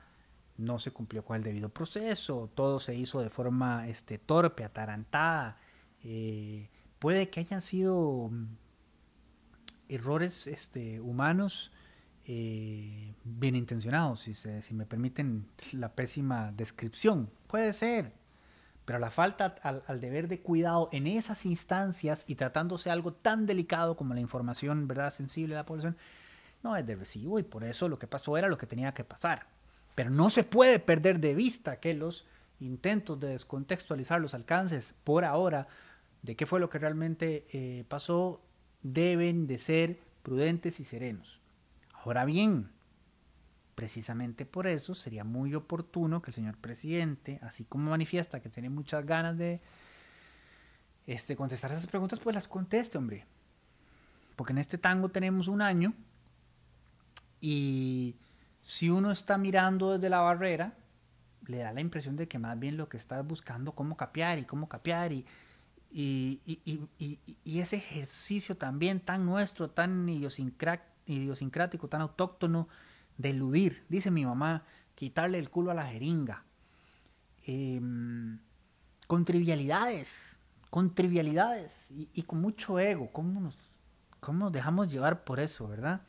no 0.60 0.80
se 0.80 0.92
cumplió 0.92 1.26
con 1.26 1.38
el 1.38 1.44
debido 1.44 1.70
proceso, 1.70 2.50
todo 2.54 2.80
se 2.80 2.96
hizo 2.96 3.22
de 3.22 3.30
forma 3.30 3.88
este, 3.88 4.18
torpe, 4.18 4.64
atarantada. 4.64 5.58
Eh, 6.04 6.70
Puede 7.00 7.30
que 7.30 7.40
hayan 7.40 7.62
sido 7.62 8.30
mm, 8.30 8.46
errores 9.88 10.48
este, 10.48 11.00
humanos 11.00 11.72
eh, 12.26 13.16
bien 13.24 13.56
intencionados, 13.56 14.20
si, 14.20 14.34
si 14.34 14.74
me 14.74 14.86
permiten 14.86 15.48
la 15.72 15.94
pésima 15.96 16.52
descripción. 16.52 17.30
Puede 17.48 17.72
ser, 17.72 18.12
pero 18.84 19.00
la 19.00 19.10
falta 19.10 19.56
al, 19.64 20.02
deber 20.02 20.28
de 20.28 20.42
cuidado 20.42 20.90
en 20.92 21.08
esas 21.08 21.46
instancias 21.46 22.26
y 22.28 22.36
tratándose 22.36 22.92
algo 22.92 23.14
tan 23.14 23.46
delicado 23.46 23.96
como 23.96 24.14
la 24.14 24.20
información 24.20 24.88
verdad 24.88 25.12
sensible 25.12 25.56
de 25.56 25.62
la 25.62 25.66
población, 25.66 25.98
no 26.62 26.76
es 26.76 26.86
de 26.86 26.96
recibo 26.96 27.40
y 27.40 27.44
por 27.44 27.64
eso 27.64 27.88
lo 27.88 27.98
que 27.98 28.08
pasó 28.08 28.38
era 28.38 28.50
lo 28.50 28.58
que 28.58 28.68
tenía 28.68 28.94
que 28.94 29.06
pasar. 29.06 29.48
Pero 30.00 30.12
no 30.12 30.30
se 30.30 30.46
puede 30.46 30.80
perder 30.80 31.20
de 31.20 31.36
vista 31.36 31.82
que 31.82 31.94
los 31.94 32.26
intentos 32.62 33.20
de 33.20 33.28
descontextualizar 33.28 34.22
los 34.22 34.34
alcances 34.34 34.96
por 35.04 35.26
ahora 35.26 35.68
de 36.22 36.38
qué 36.38 36.46
fue 36.46 36.62
lo 36.62 36.70
que 36.70 36.80
realmente 36.80 37.46
eh, 37.52 37.84
pasó, 37.90 38.42
deben 38.82 39.46
de 39.46 39.58
ser 39.58 40.00
prudentes 40.24 40.80
y 40.80 40.86
serenos. 40.86 41.42
Ahora 41.92 42.24
bien, 42.24 42.72
precisamente 43.76 44.46
por 44.46 44.68
eso 44.68 44.96
sería 44.96 45.26
muy 45.26 45.54
oportuno 45.54 46.22
que 46.22 46.32
el 46.32 46.36
señor 46.36 46.56
presidente, 46.56 47.38
así 47.42 47.66
como 47.66 47.90
manifiesta 47.90 48.40
que 48.40 48.48
tiene 48.48 48.70
muchas 48.70 49.06
ganas 49.06 49.38
de 49.38 49.60
este, 51.08 51.36
contestar 51.36 51.74
esas 51.74 51.88
preguntas, 51.88 52.22
pues 52.22 52.34
las 52.34 52.48
conteste, 52.48 52.98
hombre. 52.98 53.26
Porque 54.38 54.54
en 54.54 54.60
este 54.60 54.78
tango 54.78 55.10
tenemos 55.10 55.50
un 55.50 55.62
año 55.62 55.94
y 57.42 58.16
si 58.62 58.90
uno 58.90 59.12
está 59.12 59.38
mirando 59.38 59.94
desde 59.94 60.10
la 60.10 60.20
barrera, 60.22 60.74
le 61.48 61.60
da 61.60 61.74
la 61.74 61.82
impresión 61.82 62.16
de 62.16 62.28
que 62.28 62.38
más 62.38 62.60
bien 62.60 62.78
lo 62.78 62.90
que 62.90 62.98
está 62.98 63.22
buscando 63.22 63.74
cómo 63.74 63.98
capear 63.98 64.38
y 64.40 64.44
cómo 64.44 64.70
capear 64.70 65.12
y 65.12 65.26
ese 67.46 67.76
ejercicio 67.78 68.56
también 68.58 69.00
tan 69.00 69.26
nuestro, 69.26 69.70
tan 69.70 70.08
idiosincrático, 70.08 71.88
tan 71.88 72.02
autóctono 72.02 72.68
de 73.18 73.32
eludir, 73.32 73.84
dice 73.90 74.12
mi 74.12 74.26
mamá, 74.26 74.64
quitarle 74.96 75.40
el 75.40 75.50
culo 75.50 75.72
a 75.72 75.74
la 75.74 75.88
jeringa. 75.88 76.44
Em, 77.46 78.40
con 79.08 79.26
trivialidades, 79.26 80.40
con 80.70 80.94
trivialidades 80.94 81.74
y, 81.90 82.22
con 82.24 82.42
mucho 82.42 82.80
ego. 82.80 83.12
¿Cómo 83.12 83.42
nos, 83.42 83.58
¿Cómo 84.20 84.46
nos 84.46 84.52
dejamos 84.52 84.92
llevar 84.92 85.24
por 85.24 85.40
eso, 85.40 85.68
verdad? 85.68 86.02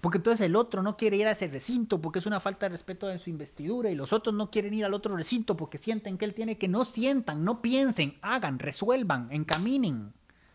Porque 0.00 0.18
entonces 0.18 0.46
el 0.46 0.56
otro 0.56 0.82
no 0.82 0.96
quiere 0.96 1.16
ir 1.16 1.26
a 1.26 1.32
ese 1.32 1.48
recinto 1.48 2.00
porque 2.00 2.20
es 2.20 2.26
una 2.26 2.40
falta 2.40 2.66
de 2.66 2.70
respeto 2.70 3.06
de 3.06 3.18
su 3.18 3.30
investidura 3.30 3.90
y 3.90 3.94
los 3.94 4.12
otros 4.12 4.34
no 4.34 4.50
quieren 4.50 4.74
ir 4.74 4.84
al 4.84 4.94
otro 4.94 5.16
recinto 5.16 5.56
porque 5.56 5.78
sienten 5.78 6.16
que 6.16 6.24
él 6.24 6.34
tiene 6.34 6.58
que 6.58 6.68
no 6.68 6.84
sientan, 6.84 7.44
no 7.44 7.60
piensen, 7.60 8.16
hagan, 8.22 8.58
resuelvan, 8.58 9.28
encaminen. 9.30 10.12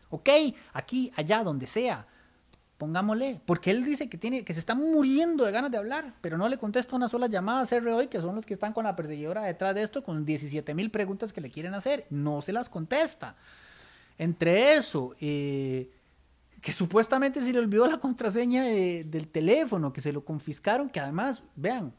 ¿Ok? 0.09 0.29
Aquí, 0.73 1.11
allá, 1.15 1.43
donde 1.43 1.67
sea. 1.67 2.07
Pongámosle. 2.77 3.41
Porque 3.45 3.71
él 3.71 3.83
dice 3.83 4.09
que, 4.09 4.17
tiene, 4.17 4.43
que 4.43 4.53
se 4.53 4.59
está 4.59 4.75
muriendo 4.75 5.45
de 5.45 5.51
ganas 5.51 5.71
de 5.71 5.77
hablar, 5.77 6.13
pero 6.21 6.37
no 6.37 6.47
le 6.47 6.57
contesta 6.57 6.95
una 6.95 7.09
sola 7.09 7.27
llamada 7.27 7.61
a 7.61 7.65
CR 7.65 8.07
que 8.09 8.19
son 8.19 8.35
los 8.35 8.45
que 8.45 8.53
están 8.53 8.73
con 8.73 8.85
la 8.85 8.95
perseguidora 8.95 9.43
detrás 9.43 9.75
de 9.75 9.81
esto, 9.81 10.03
con 10.03 10.25
17 10.25 10.73
mil 10.73 10.91
preguntas 10.91 11.33
que 11.33 11.41
le 11.41 11.51
quieren 11.51 11.73
hacer. 11.73 12.05
No 12.09 12.41
se 12.41 12.53
las 12.53 12.69
contesta. 12.69 13.35
Entre 14.17 14.75
eso, 14.75 15.15
eh, 15.19 15.91
que 16.65 16.73
supuestamente 16.73 17.41
se 17.41 17.53
le 17.53 17.59
olvidó 17.59 17.85
la 17.85 17.99
contraseña 17.99 18.63
del 18.63 19.27
teléfono, 19.27 19.93
que 19.93 20.01
se 20.01 20.11
lo 20.11 20.25
confiscaron, 20.25 20.89
que 20.89 20.99
además, 20.99 21.43
vean, 21.55 21.93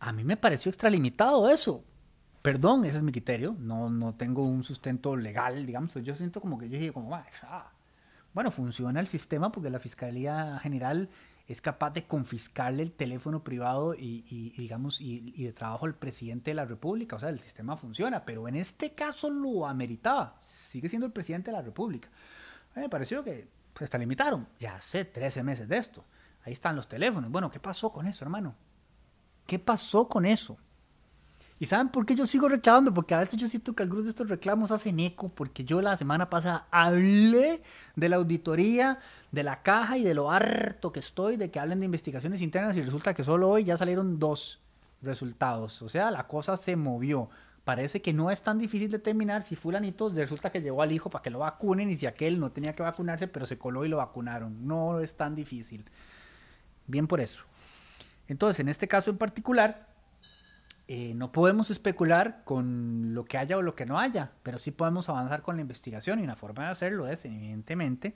a 0.00 0.10
mí 0.14 0.24
me 0.24 0.38
pareció 0.38 0.70
extralimitado 0.70 1.50
eso. 1.50 1.84
Perdón, 2.40 2.86
ese 2.86 2.96
es 2.96 3.02
mi 3.02 3.12
criterio, 3.12 3.54
no, 3.58 3.90
no 3.90 4.14
tengo 4.14 4.42
un 4.42 4.64
sustento 4.64 5.16
legal, 5.16 5.66
digamos, 5.66 5.92
yo 5.96 6.14
siento 6.14 6.40
como 6.40 6.56
que 6.56 6.70
yo 6.70 6.78
dije 6.78 6.94
como, 6.94 7.14
ah, 7.14 7.70
bueno, 8.32 8.50
funciona 8.50 8.98
el 8.98 9.06
sistema 9.06 9.52
porque 9.52 9.68
la 9.68 9.80
Fiscalía 9.80 10.58
General 10.62 11.10
es 11.46 11.60
capaz 11.60 11.90
de 11.90 12.06
confiscarle 12.06 12.82
el 12.82 12.92
teléfono 12.92 13.44
privado 13.44 13.94
y, 13.94 14.52
digamos, 14.56 15.00
y, 15.00 15.44
de 15.44 15.52
trabajo 15.52 15.84
al 15.84 15.94
presidente 15.94 16.50
de 16.50 16.54
la 16.54 16.64
República. 16.64 17.16
O 17.16 17.18
sea, 17.18 17.28
el 17.28 17.40
sistema 17.40 17.76
funciona, 17.76 18.24
pero 18.24 18.48
en 18.48 18.56
este 18.56 18.94
caso 18.94 19.28
lo 19.28 19.66
ameritaba. 19.66 20.40
Sigue 20.44 20.88
siendo 20.88 21.06
el 21.06 21.12
presidente 21.12 21.50
de 21.50 21.56
la 21.58 21.62
República. 21.62 22.08
Me 22.74 22.88
pareció 22.88 23.22
que 23.22 23.46
pues, 23.74 23.82
hasta 23.82 23.98
limitaron. 23.98 24.48
Ya 24.58 24.76
hace 24.76 25.04
13 25.04 25.42
meses 25.42 25.68
de 25.68 25.76
esto. 25.76 26.04
Ahí 26.44 26.54
están 26.54 26.76
los 26.76 26.88
teléfonos. 26.88 27.30
Bueno, 27.30 27.50
¿qué 27.50 27.60
pasó 27.60 27.92
con 27.92 28.06
eso, 28.06 28.24
hermano? 28.24 28.54
¿Qué 29.46 29.58
pasó 29.58 30.08
con 30.08 30.24
eso? 30.24 30.56
¿Y 31.60 31.66
saben 31.66 31.88
por 31.88 32.04
qué 32.04 32.14
yo 32.14 32.26
sigo 32.26 32.48
reclamando? 32.48 32.92
Porque 32.92 33.14
a 33.14 33.20
veces 33.20 33.38
yo 33.38 33.48
siento 33.48 33.74
que 33.74 33.84
algunos 33.84 34.04
de 34.04 34.10
estos 34.10 34.28
reclamos 34.28 34.70
hacen 34.70 34.98
eco, 34.98 35.28
porque 35.28 35.64
yo 35.64 35.80
la 35.80 35.96
semana 35.96 36.28
pasada 36.28 36.66
hablé 36.70 37.62
de 37.94 38.08
la 38.08 38.16
auditoría, 38.16 38.98
de 39.30 39.44
la 39.44 39.62
caja 39.62 39.96
y 39.98 40.02
de 40.02 40.14
lo 40.14 40.30
harto 40.30 40.92
que 40.92 41.00
estoy 41.00 41.36
de 41.36 41.50
que 41.50 41.60
hablen 41.60 41.80
de 41.80 41.86
investigaciones 41.86 42.40
internas 42.40 42.76
y 42.76 42.82
resulta 42.82 43.14
que 43.14 43.22
solo 43.22 43.48
hoy 43.50 43.64
ya 43.64 43.76
salieron 43.76 44.18
dos 44.18 44.60
resultados. 45.00 45.80
O 45.82 45.88
sea, 45.88 46.10
la 46.10 46.26
cosa 46.26 46.56
se 46.56 46.74
movió. 46.74 47.30
Parece 47.64 48.02
que 48.02 48.12
no 48.12 48.30
es 48.30 48.42
tan 48.42 48.58
difícil 48.58 48.90
determinar 48.90 49.42
si 49.42 49.56
fulanito 49.56 50.10
resulta 50.10 50.50
que 50.50 50.60
llegó 50.60 50.82
al 50.82 50.92
hijo 50.92 51.08
para 51.08 51.22
que 51.22 51.30
lo 51.30 51.38
vacunen 51.38 51.90
y 51.90 51.96
si 51.96 52.04
aquel 52.06 52.38
no 52.38 52.50
tenía 52.50 52.74
que 52.74 52.82
vacunarse, 52.82 53.28
pero 53.28 53.46
se 53.46 53.56
coló 53.56 53.84
y 53.84 53.88
lo 53.88 53.98
vacunaron. 53.98 54.66
No 54.66 55.00
es 55.00 55.16
tan 55.16 55.34
difícil. 55.34 55.84
Bien 56.86 57.06
por 57.06 57.20
eso. 57.20 57.44
Entonces, 58.28 58.60
en 58.60 58.68
este 58.68 58.88
caso 58.88 59.10
en 59.10 59.18
particular, 59.18 59.93
eh, 60.86 61.14
no 61.14 61.32
podemos 61.32 61.70
especular 61.70 62.42
con 62.44 63.14
lo 63.14 63.24
que 63.24 63.38
haya 63.38 63.56
o 63.56 63.62
lo 63.62 63.74
que 63.74 63.86
no 63.86 63.98
haya, 63.98 64.32
pero 64.42 64.58
sí 64.58 64.70
podemos 64.70 65.08
avanzar 65.08 65.40
con 65.40 65.56
la 65.56 65.62
investigación 65.62 66.20
y 66.20 66.24
una 66.24 66.36
forma 66.36 66.64
de 66.64 66.70
hacerlo 66.70 67.08
es, 67.08 67.24
evidentemente, 67.24 68.14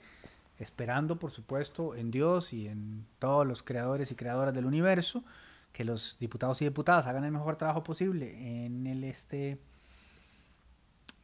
esperando, 0.59 1.17
por 1.17 1.31
supuesto, 1.31 1.95
en 1.95 2.11
Dios 2.11 2.53
y 2.53 2.67
en 2.67 3.07
todos 3.17 3.47
los 3.47 3.63
creadores 3.63 4.11
y 4.11 4.15
creadoras 4.15 4.53
del 4.53 4.65
universo, 4.65 5.23
que 5.71 5.83
los 5.83 6.17
diputados 6.19 6.61
y 6.61 6.65
diputadas 6.65 7.07
hagan 7.07 7.23
el 7.23 7.31
mejor 7.31 7.55
trabajo 7.55 7.83
posible 7.83 8.65
en 8.65 8.85
el 8.85 9.03
este, 9.03 9.59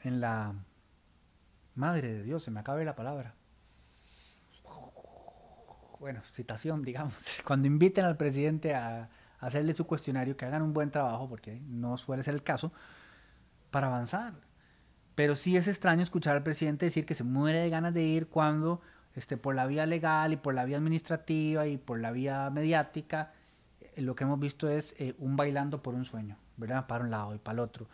en 0.02 0.22
la 0.22 0.56
madre 1.76 2.12
de 2.12 2.24
Dios, 2.24 2.42
se 2.42 2.52
me 2.52 2.60
acabe 2.60 2.86
la 2.86 2.96
palabra. 2.96 3.36
Bueno, 6.00 6.22
citación, 6.24 6.82
digamos, 6.82 7.16
cuando 7.46 7.68
inviten 7.68 8.06
al 8.06 8.18
presidente 8.18 8.74
a 8.74 9.10
hacerle 9.40 9.74
su 9.74 9.86
cuestionario, 9.86 10.38
que 10.38 10.46
hagan 10.46 10.62
un 10.62 10.74
buen 10.74 10.92
trabajo, 10.92 11.28
porque 11.28 11.62
no 11.68 11.98
suele 11.98 12.24
ser 12.24 12.34
el 12.34 12.44
caso, 12.44 12.72
para 13.72 13.88
avanzar. 13.88 14.34
Pero 15.16 15.36
sí 15.36 15.56
es 15.58 15.68
extraño 15.68 16.04
escuchar 16.04 16.36
al 16.36 16.44
presidente 16.44 16.86
decir 16.86 17.06
que 17.06 17.16
se 17.16 17.24
muere 17.24 17.60
de 17.60 17.70
ganas 17.70 17.94
de 17.94 18.04
ir 18.04 18.28
cuando 18.28 18.82
este, 19.16 19.38
por 19.38 19.56
la 19.56 19.66
vía 19.66 19.86
legal 19.86 20.34
y 20.34 20.38
por 20.38 20.54
la 20.54 20.66
vía 20.66 20.78
administrativa 20.78 21.68
y 21.68 21.78
por 21.78 22.00
la 22.00 22.12
vía 22.12 22.50
mediática, 22.50 23.32
eh, 23.80 24.02
lo 24.02 24.16
que 24.16 24.26
hemos 24.26 24.40
visto 24.40 24.70
es 24.70 24.94
eh, 25.00 25.16
un 25.20 25.38
bailando 25.38 25.82
por 25.82 25.96
un 25.96 26.04
sueño, 26.04 26.38
¿verdad? 26.58 26.86
Para 26.86 27.04
un 27.04 27.12
lado 27.12 27.34
y 27.34 27.38
para 27.38 27.54
el 27.54 27.60
otro. 27.60 27.88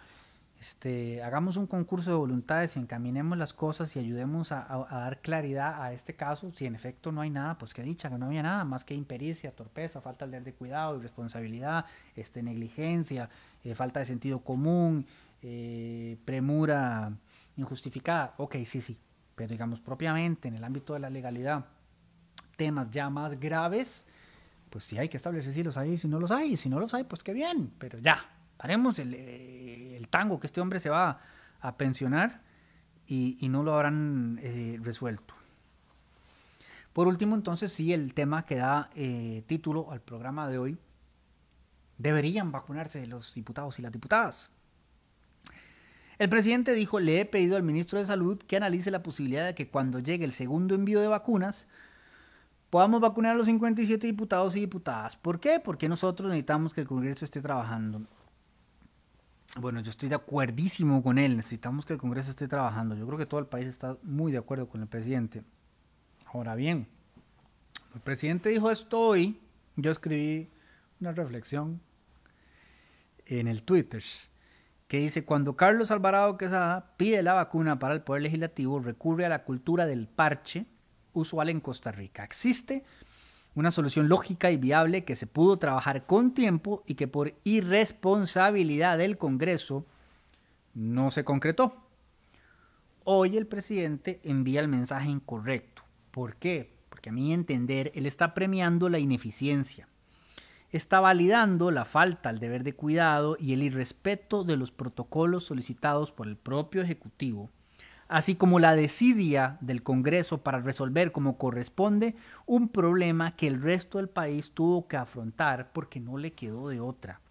Este, 0.61 1.23
hagamos 1.23 1.57
un 1.57 1.65
concurso 1.65 2.11
de 2.11 2.17
voluntades 2.17 2.75
y 2.75 2.79
encaminemos 2.79 3.35
las 3.35 3.51
cosas 3.51 3.95
y 3.95 3.99
ayudemos 3.99 4.51
a, 4.51 4.85
dar 4.91 5.19
claridad 5.19 5.81
a 5.81 5.91
este 5.91 6.15
caso. 6.15 6.51
Si 6.53 6.67
en 6.67 6.75
efecto 6.75 7.11
no 7.11 7.21
hay 7.21 7.31
nada, 7.31 7.57
pues 7.57 7.73
qué 7.73 7.81
dicha, 7.81 8.11
que 8.11 8.17
no 8.19 8.27
había 8.27 8.43
nada 8.43 8.63
más 8.63 8.85
que 8.85 8.93
impericia, 8.93 9.55
torpeza, 9.55 10.01
falta 10.01 10.27
de 10.27 10.53
cuidado, 10.53 10.97
irresponsabilidad, 10.97 11.85
este, 12.15 12.43
negligencia, 12.43 13.27
eh, 13.63 13.73
falta 13.73 14.01
de 14.01 14.05
sentido 14.05 14.41
común, 14.41 15.07
eh, 15.41 16.17
premura 16.25 17.11
injustificada. 17.57 18.35
Ok, 18.37 18.57
sí, 18.65 18.81
sí, 18.81 18.99
pero 19.33 19.49
digamos 19.49 19.81
propiamente 19.81 20.47
en 20.47 20.53
el 20.53 20.63
ámbito 20.63 20.93
de 20.93 20.99
la 20.99 21.09
legalidad, 21.09 21.65
temas 22.55 22.91
ya 22.91 23.09
más 23.09 23.39
graves, 23.39 24.05
pues 24.69 24.83
sí 24.83 24.99
hay 24.99 25.09
que 25.09 25.17
establecer 25.17 25.53
si 25.53 25.63
los 25.63 25.75
hay, 25.75 25.97
si 25.97 26.07
no 26.07 26.19
los 26.19 26.29
hay, 26.29 26.55
si 26.55 26.69
no 26.69 26.79
los 26.79 26.93
hay, 26.93 27.03
pues 27.05 27.23
qué 27.23 27.33
bien, 27.33 27.73
pero 27.79 27.97
ya, 27.97 28.23
haremos 28.61 28.99
el, 28.99 29.13
eh, 29.15 29.97
el 29.97 30.07
tango 30.07 30.39
que 30.39 30.47
este 30.47 30.61
hombre 30.61 30.79
se 30.79 30.89
va 30.89 31.19
a 31.59 31.77
pensionar 31.77 32.41
y, 33.07 33.49
no 33.49 33.61
lo 33.63 33.73
habrán 33.73 34.39
eh, 34.41 34.79
resuelto. 34.81 35.33
Por 36.93 37.07
último, 37.07 37.35
entonces, 37.35 37.73
sí, 37.73 37.91
el 37.91 38.13
tema 38.13 38.45
que 38.45 38.55
da 38.55 38.89
eh, 38.95 39.43
título 39.47 39.91
al 39.91 39.99
programa 39.99 40.47
de 40.47 40.57
hoy, 40.57 40.77
deberían 41.97 42.51
vacunarse 42.51 43.05
los 43.07 43.33
diputados 43.33 43.79
y 43.79 43.81
las 43.81 43.91
diputadas. 43.91 44.49
El 46.19 46.29
presidente 46.29 46.73
dijo, 46.73 46.99
le 46.99 47.19
he 47.19 47.25
pedido 47.25 47.57
al 47.57 47.63
ministro 47.63 47.99
de 47.99 48.05
Salud 48.05 48.37
que 48.37 48.55
analice 48.55 48.91
la 48.91 49.03
posibilidad 49.03 49.45
de 49.45 49.55
que 49.55 49.67
cuando 49.67 49.99
llegue 49.99 50.23
el 50.23 50.33
segundo 50.33 50.75
envío 50.75 51.01
de 51.01 51.07
vacunas, 51.07 51.67
podamos 52.69 53.01
vacunar 53.01 53.33
a 53.33 53.35
los 53.35 53.47
57 53.47 54.07
diputados 54.07 54.55
y 54.55 54.61
diputadas. 54.61 55.17
¿Por 55.17 55.39
qué? 55.39 55.59
Porque 55.59 55.89
nosotros 55.89 56.29
necesitamos 56.29 56.73
que 56.73 56.81
el 56.81 56.87
Congreso 56.87 57.25
esté 57.25 57.41
trabajando. 57.41 58.03
Bueno, 59.59 59.81
yo 59.81 59.91
estoy 59.91 60.07
de 60.07 60.15
acuerdísimo 60.15 61.03
con 61.03 61.17
él. 61.17 61.35
Necesitamos 61.35 61.85
que 61.85 61.93
el 61.93 61.99
Congreso 61.99 62.29
esté 62.29 62.47
trabajando. 62.47 62.95
Yo 62.95 63.05
creo 63.05 63.17
que 63.17 63.25
todo 63.25 63.39
el 63.39 63.47
país 63.47 63.67
está 63.67 63.97
muy 64.03 64.31
de 64.31 64.37
acuerdo 64.37 64.69
con 64.69 64.81
el 64.81 64.87
presidente. 64.87 65.43
Ahora 66.25 66.55
bien, 66.55 66.87
el 67.93 68.01
presidente 68.01 68.49
dijo 68.49 68.71
esto 68.71 68.99
hoy. 68.99 69.39
Yo 69.75 69.91
escribí 69.91 70.49
una 71.01 71.11
reflexión 71.11 71.81
en 73.25 73.47
el 73.47 73.63
Twitter 73.63 74.01
que 74.87 74.97
dice, 74.97 75.23
cuando 75.23 75.55
Carlos 75.55 75.91
Alvarado 75.91 76.37
Quesada 76.37 76.95
pide 76.97 77.23
la 77.23 77.33
vacuna 77.33 77.79
para 77.79 77.93
el 77.93 78.01
Poder 78.01 78.23
Legislativo, 78.23 78.79
recurre 78.79 79.25
a 79.25 79.29
la 79.29 79.43
cultura 79.43 79.85
del 79.85 80.07
parche 80.07 80.65
usual 81.13 81.49
en 81.49 81.61
Costa 81.61 81.91
Rica. 81.91 82.23
Existe 82.23 82.83
una 83.53 83.71
solución 83.71 84.07
lógica 84.07 84.51
y 84.51 84.57
viable 84.57 85.03
que 85.03 85.15
se 85.15 85.27
pudo 85.27 85.57
trabajar 85.57 86.05
con 86.05 86.33
tiempo 86.33 86.83
y 86.85 86.95
que 86.95 87.07
por 87.07 87.33
irresponsabilidad 87.43 88.97
del 88.97 89.17
Congreso 89.17 89.85
no 90.73 91.11
se 91.11 91.23
concretó. 91.23 91.75
Hoy 93.03 93.35
el 93.35 93.47
presidente 93.47 94.21
envía 94.23 94.61
el 94.61 94.67
mensaje 94.67 95.09
incorrecto. 95.09 95.83
¿Por 96.11 96.35
qué? 96.35 96.73
Porque 96.89 97.09
a 97.09 97.13
mi 97.13 97.33
entender 97.33 97.91
él 97.95 98.05
está 98.05 98.33
premiando 98.33 98.89
la 98.89 98.99
ineficiencia. 98.99 99.87
Está 100.69 101.01
validando 101.01 101.71
la 101.71 101.83
falta 101.83 102.29
al 102.29 102.39
deber 102.39 102.63
de 102.63 102.73
cuidado 102.73 103.35
y 103.37 103.51
el 103.51 103.63
irrespeto 103.63 104.45
de 104.45 104.55
los 104.55 104.71
protocolos 104.71 105.43
solicitados 105.43 106.13
por 106.13 106.27
el 106.27 106.37
propio 106.37 106.81
Ejecutivo 106.81 107.49
así 108.11 108.35
como 108.35 108.59
la 108.59 108.75
desidia 108.75 109.57
del 109.61 109.83
Congreso 109.83 110.43
para 110.43 110.59
resolver 110.59 111.13
como 111.13 111.37
corresponde 111.37 112.15
un 112.45 112.67
problema 112.67 113.37
que 113.37 113.47
el 113.47 113.61
resto 113.61 113.99
del 113.99 114.09
país 114.09 114.51
tuvo 114.51 114.85
que 114.89 114.97
afrontar 114.97 115.71
porque 115.71 116.01
no 116.01 116.17
le 116.17 116.33
quedó 116.33 116.67
de 116.67 116.81
otra. 116.81 117.21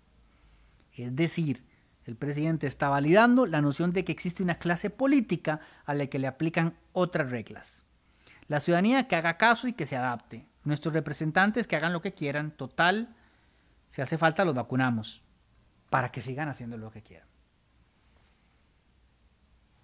Es 0.97 1.15
decir, 1.15 1.63
el 2.07 2.17
presidente 2.17 2.67
está 2.67 2.89
validando 2.89 3.45
la 3.45 3.61
noción 3.61 3.93
de 3.93 4.07
que 4.07 4.13
existe 4.13 4.43
una 4.43 4.55
clase 4.55 4.89
política 4.89 5.61
a 5.85 5.93
la 5.93 6.07
que 6.07 6.19
le 6.19 6.27
aplican 6.27 6.75
otras 6.93 7.31
reglas. 7.31 7.85
La 8.49 8.59
ciudadanía 8.59 9.07
que 9.07 9.17
haga 9.17 9.37
caso 9.37 9.69
y 9.69 9.75
que 9.75 9.85
se 9.85 9.99
adapte. 9.99 10.47
Nuestros 10.65 10.95
representantes 10.95 11.67
que 11.67 11.77
hagan 11.77 11.93
lo 11.93 12.01
que 12.01 12.15
quieran. 12.15 12.53
Total, 12.53 13.15
si 13.91 14.01
hace 14.01 14.17
falta 14.17 14.47
los 14.47 14.55
vacunamos 14.55 15.23
para 15.91 16.11
que 16.11 16.23
sigan 16.23 16.49
haciendo 16.49 16.79
lo 16.79 16.91
que 16.91 17.03
quieran. 17.03 17.30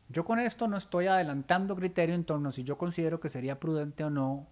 Yo 0.08 0.24
con 0.24 0.38
esto 0.38 0.68
no 0.68 0.76
estoy 0.76 1.06
adelantando 1.06 1.74
criterio 1.74 2.14
en 2.14 2.24
torno 2.24 2.50
a 2.50 2.52
si 2.52 2.62
yo 2.64 2.78
considero 2.78 3.20
que 3.20 3.28
sería 3.28 3.58
prudente 3.58 4.04
o 4.04 4.10
no 4.10 4.46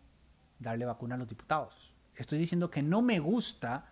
darle 0.58 0.84
vacuna 0.84 1.14
a 1.14 1.18
los 1.18 1.28
diputados. 1.28 1.94
Estoy 2.16 2.38
diciendo 2.38 2.70
que 2.70 2.82
no 2.82 3.02
me 3.02 3.18
gusta 3.18 3.86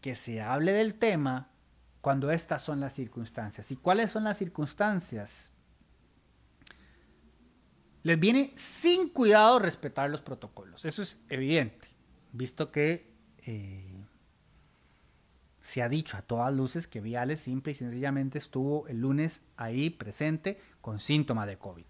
que 0.00 0.14
se 0.14 0.42
hable 0.42 0.72
del 0.72 0.94
tema 0.94 1.48
cuando 2.00 2.30
estas 2.30 2.62
son 2.62 2.80
las 2.80 2.92
circunstancias. 2.92 3.70
¿Y 3.70 3.76
cuáles 3.76 4.12
son 4.12 4.24
las 4.24 4.36
circunstancias? 4.36 5.50
Les 8.02 8.20
viene 8.20 8.52
sin 8.56 9.08
cuidado 9.08 9.58
respetar 9.58 10.10
los 10.10 10.20
protocolos. 10.20 10.84
Eso 10.84 11.02
es 11.02 11.18
evidente, 11.30 11.88
visto 12.32 12.70
que 12.70 13.10
eh, 13.46 13.93
se 15.64 15.82
ha 15.82 15.88
dicho 15.88 16.18
a 16.18 16.22
todas 16.22 16.54
luces 16.54 16.86
que 16.86 17.00
Viales 17.00 17.40
simple 17.40 17.72
y 17.72 17.74
sencillamente 17.74 18.36
estuvo 18.36 18.86
el 18.86 19.00
lunes 19.00 19.40
ahí 19.56 19.88
presente 19.88 20.60
con 20.82 21.00
síntomas 21.00 21.46
de 21.46 21.56
COVID. 21.56 21.86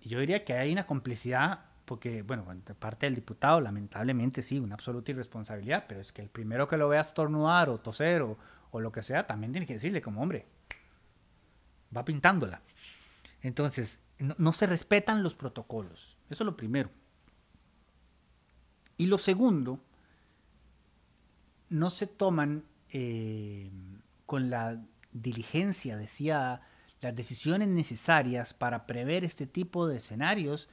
Y 0.00 0.08
yo 0.08 0.18
diría 0.18 0.44
que 0.44 0.54
hay 0.54 0.72
una 0.72 0.88
complicidad, 0.88 1.66
porque, 1.84 2.22
bueno, 2.22 2.44
de 2.66 2.74
parte 2.74 3.06
del 3.06 3.14
diputado, 3.14 3.60
lamentablemente 3.60 4.42
sí, 4.42 4.58
una 4.58 4.74
absoluta 4.74 5.12
irresponsabilidad, 5.12 5.84
pero 5.86 6.00
es 6.00 6.12
que 6.12 6.20
el 6.20 6.28
primero 6.28 6.66
que 6.66 6.76
lo 6.76 6.88
vea 6.88 7.02
estornudar 7.02 7.68
o 7.68 7.78
toser 7.78 8.22
o, 8.22 8.36
lo 8.72 8.90
que 8.90 9.02
sea, 9.02 9.28
también 9.28 9.52
tiene 9.52 9.64
que 9.64 9.74
decirle 9.74 10.02
como, 10.02 10.20
hombre, 10.20 10.46
va 11.96 12.04
pintándola. 12.04 12.60
Entonces, 13.40 14.00
no 14.18 14.52
se 14.52 14.66
respetan 14.66 15.22
los 15.22 15.36
protocolos. 15.36 16.16
Eso 16.28 16.42
es 16.42 16.46
lo 16.46 16.56
primero. 16.56 16.90
Y 18.96 19.06
lo 19.06 19.18
segundo 19.18 19.78
no 21.68 21.90
se 21.90 22.06
toman 22.06 22.64
eh, 22.90 23.70
con 24.26 24.50
la 24.50 24.80
diligencia, 25.12 25.96
decía, 25.96 26.62
las 27.00 27.14
decisiones 27.14 27.68
necesarias 27.68 28.54
para 28.54 28.86
prever 28.86 29.24
este 29.24 29.46
tipo 29.46 29.86
de 29.86 29.98
escenarios 29.98 30.68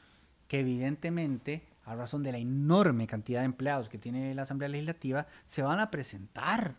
que 0.48 0.60
evidentemente, 0.60 1.68
a 1.86 1.96
razón 1.96 2.24
de 2.24 2.32
la 2.32 2.38
enorme 2.38 3.08
cantidad 3.08 3.40
de 3.40 3.46
empleados 3.46 3.90
que 3.90 3.98
tiene 3.98 4.34
la 4.36 4.44
Asamblea 4.44 4.70
Legislativa, 4.70 5.28
se 5.46 5.62
van 5.62 5.80
a 5.80 5.92
presentar. 5.92 6.76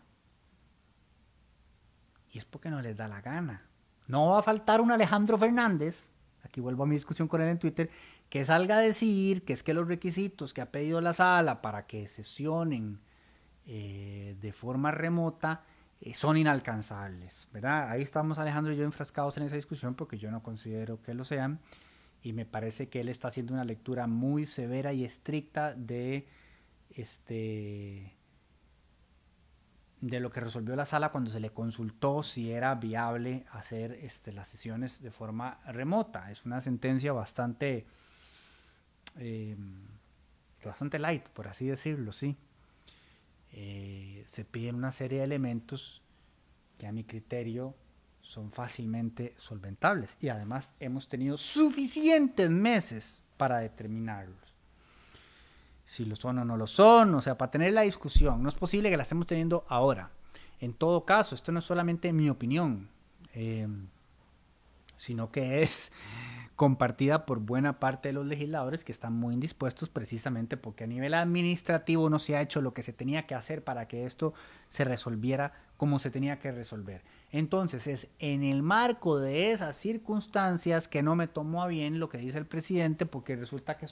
Y 2.31 2.37
es 2.37 2.45
porque 2.45 2.69
no 2.69 2.81
les 2.81 2.97
da 2.97 3.07
la 3.07 3.21
gana. 3.21 3.65
No 4.07 4.29
va 4.29 4.39
a 4.39 4.43
faltar 4.43 4.79
un 4.81 4.91
Alejandro 4.91 5.37
Fernández, 5.37 6.09
aquí 6.43 6.61
vuelvo 6.61 6.83
a 6.83 6.87
mi 6.87 6.95
discusión 6.95 7.27
con 7.27 7.41
él 7.41 7.49
en 7.49 7.59
Twitter, 7.59 7.89
que 8.29 8.45
salga 8.45 8.77
a 8.77 8.81
decir 8.81 9.43
que 9.43 9.53
es 9.53 9.63
que 9.63 9.73
los 9.73 9.87
requisitos 9.87 10.53
que 10.53 10.61
ha 10.61 10.71
pedido 10.71 11.01
la 11.01 11.13
sala 11.13 11.61
para 11.61 11.87
que 11.87 12.07
sesionen 12.07 12.99
eh, 13.67 14.37
de 14.39 14.53
forma 14.53 14.91
remota 14.91 15.63
eh, 15.99 16.13
son 16.13 16.37
inalcanzables, 16.37 17.49
¿verdad? 17.51 17.89
Ahí 17.89 18.01
estamos 18.01 18.39
Alejandro 18.39 18.71
y 18.71 18.77
yo 18.77 18.85
enfrascados 18.85 19.35
en 19.37 19.43
esa 19.43 19.55
discusión 19.55 19.93
porque 19.93 20.17
yo 20.17 20.31
no 20.31 20.41
considero 20.41 21.01
que 21.01 21.13
lo 21.13 21.25
sean 21.25 21.59
y 22.21 22.31
me 22.31 22.45
parece 22.45 22.87
que 22.87 23.01
él 23.01 23.09
está 23.09 23.27
haciendo 23.27 23.53
una 23.53 23.65
lectura 23.65 24.07
muy 24.07 24.45
severa 24.45 24.93
y 24.93 25.03
estricta 25.03 25.73
de 25.73 26.27
este 26.91 28.17
de 29.99 30.19
lo 30.19 30.29
que 30.29 30.39
resolvió 30.39 30.75
la 30.75 30.85
sala 30.85 31.11
cuando 31.11 31.31
se 31.31 31.39
le 31.39 31.49
consultó 31.49 32.23
si 32.23 32.51
era 32.51 32.75
viable 32.75 33.45
hacer 33.51 33.93
este, 33.93 34.31
las 34.31 34.47
sesiones 34.47 35.01
de 35.01 35.11
forma 35.11 35.59
remota. 35.65 36.31
Es 36.31 36.45
una 36.45 36.61
sentencia 36.61 37.11
bastante, 37.13 37.87
eh, 39.17 39.57
bastante 40.63 40.99
light, 40.99 41.27
por 41.29 41.47
así 41.47 41.65
decirlo, 41.65 42.11
sí. 42.11 42.37
Eh, 43.53 44.23
se 44.27 44.45
piden 44.45 44.75
una 44.75 44.91
serie 44.91 45.19
de 45.19 45.23
elementos 45.23 46.01
que 46.77 46.87
a 46.87 46.91
mi 46.91 47.03
criterio 47.03 47.75
son 48.21 48.51
fácilmente 48.51 49.33
solventables 49.37 50.17
y 50.19 50.29
además 50.29 50.73
hemos 50.79 51.07
tenido 51.07 51.37
suficientes 51.37 52.49
meses 52.49 53.21
para 53.37 53.59
determinarlos. 53.59 54.37
Si 55.85 56.03
lo 56.03 56.17
son 56.17 56.39
o 56.39 56.45
no 56.45 56.57
lo 56.57 56.67
son, 56.67 57.15
o 57.15 57.21
sea, 57.21 57.37
para 57.37 57.51
tener 57.51 57.71
la 57.71 57.83
discusión, 57.83 58.43
no 58.43 58.49
es 58.49 58.55
posible 58.55 58.89
que 58.89 58.97
la 58.97 59.03
estemos 59.03 59.25
teniendo 59.25 59.65
ahora. 59.69 60.11
En 60.59 60.73
todo 60.73 61.05
caso, 61.05 61.35
esto 61.35 61.51
no 61.51 61.59
es 61.59 61.65
solamente 61.65 62.11
mi 62.11 62.29
opinión, 62.29 62.89
eh, 63.33 63.67
sino 64.97 65.31
que 65.31 65.61
es 65.61 65.91
compartida 66.57 67.27
por 67.27 67.39
buena 67.39 67.79
parte 67.79 68.09
de 68.09 68.13
los 68.13 68.25
legisladores 68.25 68.83
que 68.83 68.91
están 68.91 69.13
muy 69.13 69.35
indispuestos 69.35 69.89
precisamente 69.89 70.57
porque 70.57 70.85
a 70.85 70.87
nivel 70.87 71.13
administrativo 71.13 72.09
no 72.09 72.17
se 72.17 72.35
ha 72.35 72.41
hecho 72.41 72.61
lo 72.61 72.73
que 72.73 72.81
se 72.81 72.93
tenía 72.93 73.27
que 73.27 73.35
hacer 73.35 73.63
para 73.63 73.87
que 73.87 74.05
esto 74.05 74.33
se 74.67 74.83
resolviera 74.83 75.53
como 75.77 75.99
se 75.99 76.09
tenía 76.09 76.39
que 76.39 76.51
resolver. 76.51 77.03
Entonces 77.31 77.85
es 77.85 78.07
en 78.17 78.43
el 78.43 78.63
marco 78.63 79.19
de 79.19 79.51
esas 79.51 79.75
circunstancias 79.75 80.87
que 80.87 81.03
no 81.03 81.15
me 81.15 81.27
tomó 81.27 81.61
a 81.61 81.67
bien 81.67 81.99
lo 81.99 82.09
que 82.09 82.17
dice 82.17 82.39
el 82.39 82.47
presidente 82.47 83.05
porque 83.05 83.35
resulta 83.35 83.77
que, 83.77 83.85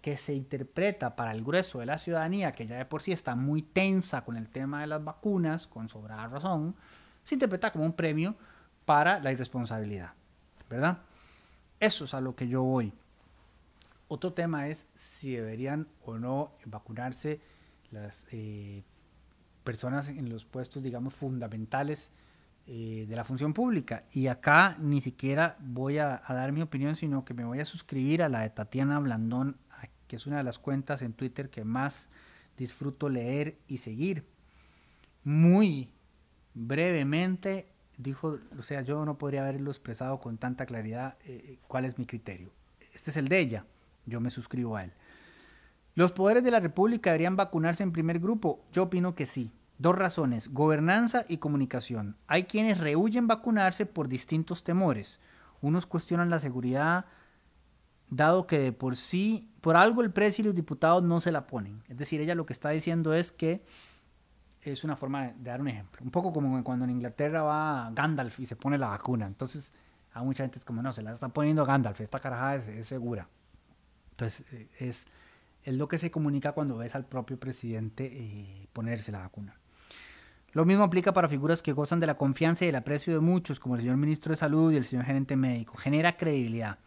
que 0.00 0.16
se 0.16 0.32
interpreta 0.32 1.16
para 1.16 1.32
el 1.32 1.44
grueso 1.44 1.80
de 1.80 1.86
la 1.86 1.98
ciudadanía, 1.98 2.52
que 2.52 2.66
ya 2.66 2.78
de 2.78 2.86
por 2.86 3.02
sí 3.02 3.12
está 3.12 3.36
muy 3.36 3.60
tensa 3.60 4.24
con 4.24 4.38
el 4.38 4.48
tema 4.48 4.80
de 4.80 4.86
las 4.86 5.04
vacunas, 5.04 5.66
con 5.66 5.90
sobrada 5.90 6.26
razón, 6.28 6.76
se 7.24 7.34
interpreta 7.34 7.70
como 7.72 7.84
un 7.84 7.92
premio 7.92 8.36
para 8.86 9.20
la 9.20 9.32
irresponsabilidad, 9.32 10.12
¿verdad? 10.70 10.96
Eso 11.80 12.04
es 12.04 12.14
a 12.14 12.20
lo 12.20 12.34
que 12.34 12.48
yo 12.48 12.62
voy. 12.62 12.92
Otro 14.08 14.32
tema 14.32 14.68
es 14.68 14.86
si 14.94 15.34
deberían 15.34 15.88
o 16.04 16.16
no 16.18 16.52
vacunarse 16.64 17.40
las 17.90 18.26
eh, 18.30 18.84
personas 19.64 20.08
en 20.08 20.28
los 20.28 20.44
puestos, 20.44 20.82
digamos, 20.82 21.12
fundamentales 21.12 22.10
eh, 22.68 23.06
de 23.08 23.16
la 23.16 23.24
función 23.24 23.52
pública. 23.52 24.04
Y 24.12 24.28
acá 24.28 24.76
ni 24.80 25.00
siquiera 25.00 25.56
voy 25.60 25.98
a, 25.98 26.22
dar 26.28 26.52
mi 26.52 26.62
opinión, 26.62 26.96
sino 26.96 27.24
que 27.24 27.34
me 27.34 27.44
voy 27.44 27.60
a 27.60 27.64
suscribir 27.64 28.22
a 28.22 28.28
la 28.28 28.40
de 28.40 28.50
Tatiana 28.50 28.98
Blandón, 29.00 29.56
que 30.06 30.16
es 30.16 30.26
una 30.26 30.38
de 30.38 30.44
las 30.44 30.58
cuentas 30.58 31.02
en 31.02 31.12
Twitter 31.12 31.50
que 31.50 31.64
más 31.64 32.08
disfruto 32.56 33.08
leer 33.08 33.58
y 33.66 33.78
seguir. 33.78 34.24
Muy 35.24 35.90
brevemente 36.54 37.66
dijo, 37.96 38.38
o 38.58 38.62
sea, 38.62 38.82
yo 38.82 39.04
no 39.04 39.18
podría 39.18 39.42
haberlo 39.42 39.70
expresado 39.70 40.20
con 40.20 40.38
tanta 40.38 40.66
claridad 40.66 41.16
eh, 41.24 41.58
cuál 41.66 41.84
es 41.84 41.98
mi 41.98 42.06
criterio. 42.06 42.50
Este 42.92 43.10
es 43.10 43.16
el 43.16 43.28
de 43.28 43.38
ella, 43.38 43.64
yo 44.06 44.20
me 44.20 44.30
suscribo 44.30 44.76
a 44.76 44.84
él. 44.84 44.92
¿Los 45.94 46.12
poderes 46.12 46.44
de 46.44 46.50
la 46.50 46.60
República 46.60 47.10
deberían 47.10 47.36
vacunarse 47.36 47.82
en 47.82 47.92
primer 47.92 48.18
grupo? 48.18 48.60
Yo 48.72 48.84
opino 48.84 49.14
que 49.14 49.26
sí. 49.26 49.50
Dos 49.78 49.96
razones, 49.96 50.48
gobernanza 50.48 51.24
y 51.28 51.38
comunicación. 51.38 52.16
Hay 52.26 52.44
quienes 52.44 52.78
rehuyen 52.78 53.26
vacunarse 53.26 53.84
por 53.84 54.08
distintos 54.08 54.64
temores. 54.64 55.20
Unos 55.60 55.86
cuestionan 55.86 56.30
la 56.30 56.38
seguridad, 56.38 57.06
dado 58.08 58.46
que 58.46 58.58
de 58.58 58.72
por 58.72 58.96
sí, 58.96 59.50
por 59.60 59.76
algo 59.76 60.02
el 60.02 60.12
precio 60.12 60.42
y 60.42 60.46
los 60.46 60.54
diputados 60.54 61.02
no 61.02 61.20
se 61.20 61.32
la 61.32 61.46
ponen. 61.46 61.82
Es 61.88 61.96
decir, 61.96 62.20
ella 62.20 62.34
lo 62.34 62.46
que 62.46 62.52
está 62.52 62.70
diciendo 62.70 63.14
es 63.14 63.32
que 63.32 63.64
es 64.72 64.84
una 64.84 64.96
forma 64.96 65.24
de, 65.24 65.34
dar 65.38 65.60
un 65.60 65.68
ejemplo. 65.68 66.00
Un 66.04 66.10
poco 66.10 66.32
como 66.32 66.62
cuando 66.64 66.84
en 66.84 66.90
Inglaterra 66.92 67.42
va 67.42 67.90
Gandalf 67.92 68.40
y 68.40 68.46
se 68.46 68.56
pone 68.56 68.78
la 68.78 68.88
vacuna. 68.88 69.26
Entonces, 69.26 69.72
a 70.12 70.22
mucha 70.22 70.44
gente 70.44 70.58
es 70.58 70.64
como, 70.64 70.82
no, 70.82 70.92
se 70.92 71.02
la 71.02 71.12
está 71.12 71.28
poniendo 71.28 71.64
Gandalf, 71.64 72.00
esta 72.00 72.20
carajada 72.20 72.56
es 72.56 72.86
segura. 72.86 73.28
Entonces, 74.12 74.44
eh, 74.52 74.68
es 74.78 75.06
es 75.66 75.76
lo 75.76 75.88
que 75.88 75.98
se 75.98 76.12
comunica 76.12 76.52
cuando 76.52 76.78
ves 76.78 76.94
al 76.94 77.04
propio 77.04 77.38
presidente 77.38 78.06
eh, 78.06 78.68
ponerse 78.72 79.10
la 79.10 79.18
vacuna. 79.18 79.58
Lo 80.52 80.64
mismo 80.64 80.84
aplica 80.84 81.12
para 81.12 81.28
figuras 81.28 81.60
que 81.60 81.72
gozan 81.72 81.98
de 81.98 82.06
la 82.06 82.16
confianza 82.16 82.64
y 82.64 82.68
el 82.68 82.76
aprecio 82.76 83.12
de 83.12 83.20
muchos, 83.20 83.58
como 83.58 83.74
el 83.74 83.80
señor 83.82 83.96
ministro 83.96 84.30
de 84.30 84.36
Salud 84.36 84.72
y 84.72 84.76
el 84.76 84.84
señor 84.84 85.04
gerente 85.04 85.36
médico. 85.36 85.76
Genera 85.76 86.16
credibilidad. 86.16 86.78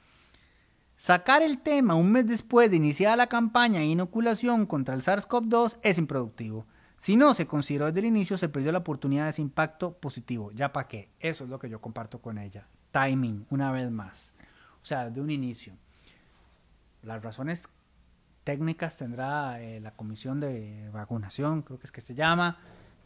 Sacar 0.96 1.42
el 1.42 1.60
tema 1.60 1.96
un 1.96 2.12
mes 2.12 2.26
después 2.26 2.70
de 2.70 2.78
iniciada 2.78 3.18
la 3.18 3.28
campaña 3.28 3.80
de 3.80 3.86
inoculación 3.86 4.66
contra 4.66 4.96
el 4.96 5.02
SARS-CoV-2 5.02 5.78
es 5.84 5.98
improductivo. 5.98 6.66
Si 7.00 7.16
no 7.16 7.34
se 7.34 7.48
consideró 7.48 7.86
desde 7.86 8.02
el 8.02 8.08
inicio, 8.08 8.38
se 8.38 8.50
perdió 8.50 8.74
la 8.74 8.80
oportunidad 8.80 9.24
de 9.24 9.30
ese 9.30 9.42
impacto 9.42 9.94
positivo. 9.94 10.52
¿Ya 10.52 10.74
para 10.74 10.90
qué? 10.90 11.10
Eso 11.22 11.46
es 11.46 11.50
lo 11.50 11.58
que 11.58 11.70
yo 11.70 11.80
comparto 11.80 12.20
con 12.20 12.38
ella. 12.38 12.68
Timing, 12.92 13.46
una 13.50 13.72
vez 13.72 13.90
más. 13.90 14.34
O 14.82 14.86
sea, 14.86 15.10
de 15.10 15.22
un 15.22 15.30
inicio. 15.30 15.74
Las 17.04 17.24
razones 17.24 17.64
técnicas 18.44 18.98
tendrá 18.98 19.62
eh, 19.62 19.80
la 19.80 19.92
comisión 19.92 20.42
de 20.42 20.90
vacunación, 20.92 21.62
creo 21.62 21.80
que 21.80 21.88
es 21.88 21.92
que 21.94 22.02
se 22.02 22.16
llama, 22.16 22.58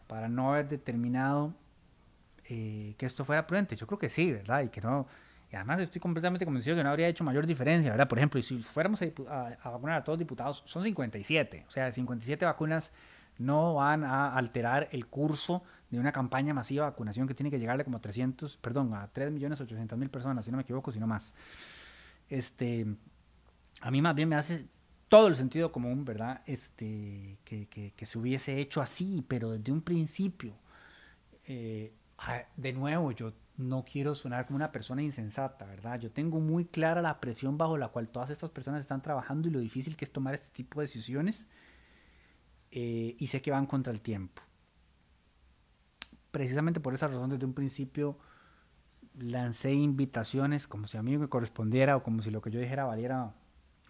para 0.07 0.27
no 0.27 0.49
haber 0.49 0.69
determinado 0.69 1.53
eh, 2.45 2.95
que 2.97 3.05
esto 3.05 3.23
fuera 3.23 3.45
prudente. 3.45 3.75
Yo 3.75 3.85
creo 3.85 3.99
que 3.99 4.09
sí, 4.09 4.31
¿verdad? 4.31 4.63
Y 4.63 4.69
que 4.69 4.81
no. 4.81 5.05
Y 5.51 5.55
además 5.55 5.79
estoy 5.81 6.01
completamente 6.01 6.45
convencido 6.45 6.75
que 6.75 6.83
no 6.83 6.89
habría 6.89 7.07
hecho 7.07 7.23
mayor 7.23 7.45
diferencia, 7.45 7.91
¿verdad? 7.91 8.07
Por 8.07 8.17
ejemplo, 8.17 8.41
si 8.41 8.57
fuéramos 8.57 9.03
a, 9.03 9.55
vacunar 9.65 9.97
a 9.97 10.03
todos 10.03 10.15
los 10.15 10.19
diputados, 10.19 10.63
son 10.65 10.81
57. 10.81 11.65
O 11.67 11.71
sea, 11.71 11.91
57 11.91 12.43
vacunas 12.43 12.91
no 13.37 13.75
van 13.75 14.03
a 14.03 14.35
alterar 14.35 14.89
el 14.91 15.07
curso 15.07 15.63
de 15.89 15.99
una 15.99 16.11
campaña 16.11 16.53
masiva 16.53 16.85
de 16.85 16.91
vacunación 16.91 17.27
que 17.27 17.35
tiene 17.35 17.51
que 17.51 17.59
llegarle 17.59 17.83
como 17.83 17.97
a 17.97 18.01
300, 18.01 18.57
perdón, 18.57 18.93
a 18.93 19.11
3.800.000 19.13 20.09
personas, 20.09 20.45
si 20.45 20.51
no 20.51 20.57
me 20.57 20.63
equivoco, 20.63 20.91
si 20.91 20.99
no 20.99 21.07
más. 21.07 21.35
Este, 22.29 22.87
a 23.81 23.91
mí 23.91 24.01
más 24.01 24.15
bien 24.15 24.29
me 24.29 24.35
hace 24.35 24.65
todo 25.07 25.27
el 25.27 25.35
sentido 25.35 25.71
común, 25.71 26.05
¿verdad? 26.05 26.41
Este, 26.47 27.37
que, 27.45 27.93
se 28.03 28.17
hubiese 28.17 28.59
hecho 28.59 28.81
así, 28.81 29.23
pero 29.27 29.51
desde 29.51 29.71
un 29.71 29.81
principio. 29.81 30.55
Eh, 31.45 31.93
ah, 32.17 32.41
de 32.55 32.73
nuevo, 32.73 33.11
yo 33.11 33.33
no 33.57 33.85
quiero 33.85 34.15
sonar 34.15 34.47
como 34.47 34.55
una 34.55 34.71
persona 34.71 35.03
insensata, 35.03 35.65
¿verdad? 35.65 35.99
Yo 35.99 36.09
tengo 36.11 36.39
muy 36.39 36.65
clara 36.65 37.01
la 37.01 37.19
presión 37.19 37.57
bajo 37.57 37.77
la 37.77 37.89
cual 37.89 38.09
todas 38.09 38.31
estas 38.31 38.49
personas 38.49 38.81
están 38.81 39.01
trabajando 39.01 39.47
y 39.47 39.51
lo 39.51 39.59
difícil 39.59 39.95
que 39.95 40.05
es 40.05 40.11
tomar 40.11 40.33
este 40.33 40.49
tipo 40.49 40.79
de 40.79 40.85
decisiones. 40.87 41.47
Eh, 42.75 43.15
y 43.19 43.27
sé 43.27 43.39
que 43.39 43.51
van 43.51 43.67
contra 43.67 43.93
el 43.93 44.01
tiempo. 44.01 44.41
Precisamente 46.31 46.79
por 46.79 46.95
esa 46.95 47.07
razón, 47.07 47.29
desde 47.29 47.45
un 47.45 47.53
principio 47.53 48.17
lancé 49.19 49.75
invitaciones 49.75 50.67
como 50.67 50.87
si 50.87 50.97
a 50.97 51.03
mí 51.03 51.15
me 51.19 51.27
correspondiera 51.27 51.95
o 51.95 52.01
como 52.01 52.23
si 52.23 52.31
lo 52.31 52.41
que 52.41 52.49
yo 52.49 52.59
dijera 52.59 52.85
valiera 52.85 53.31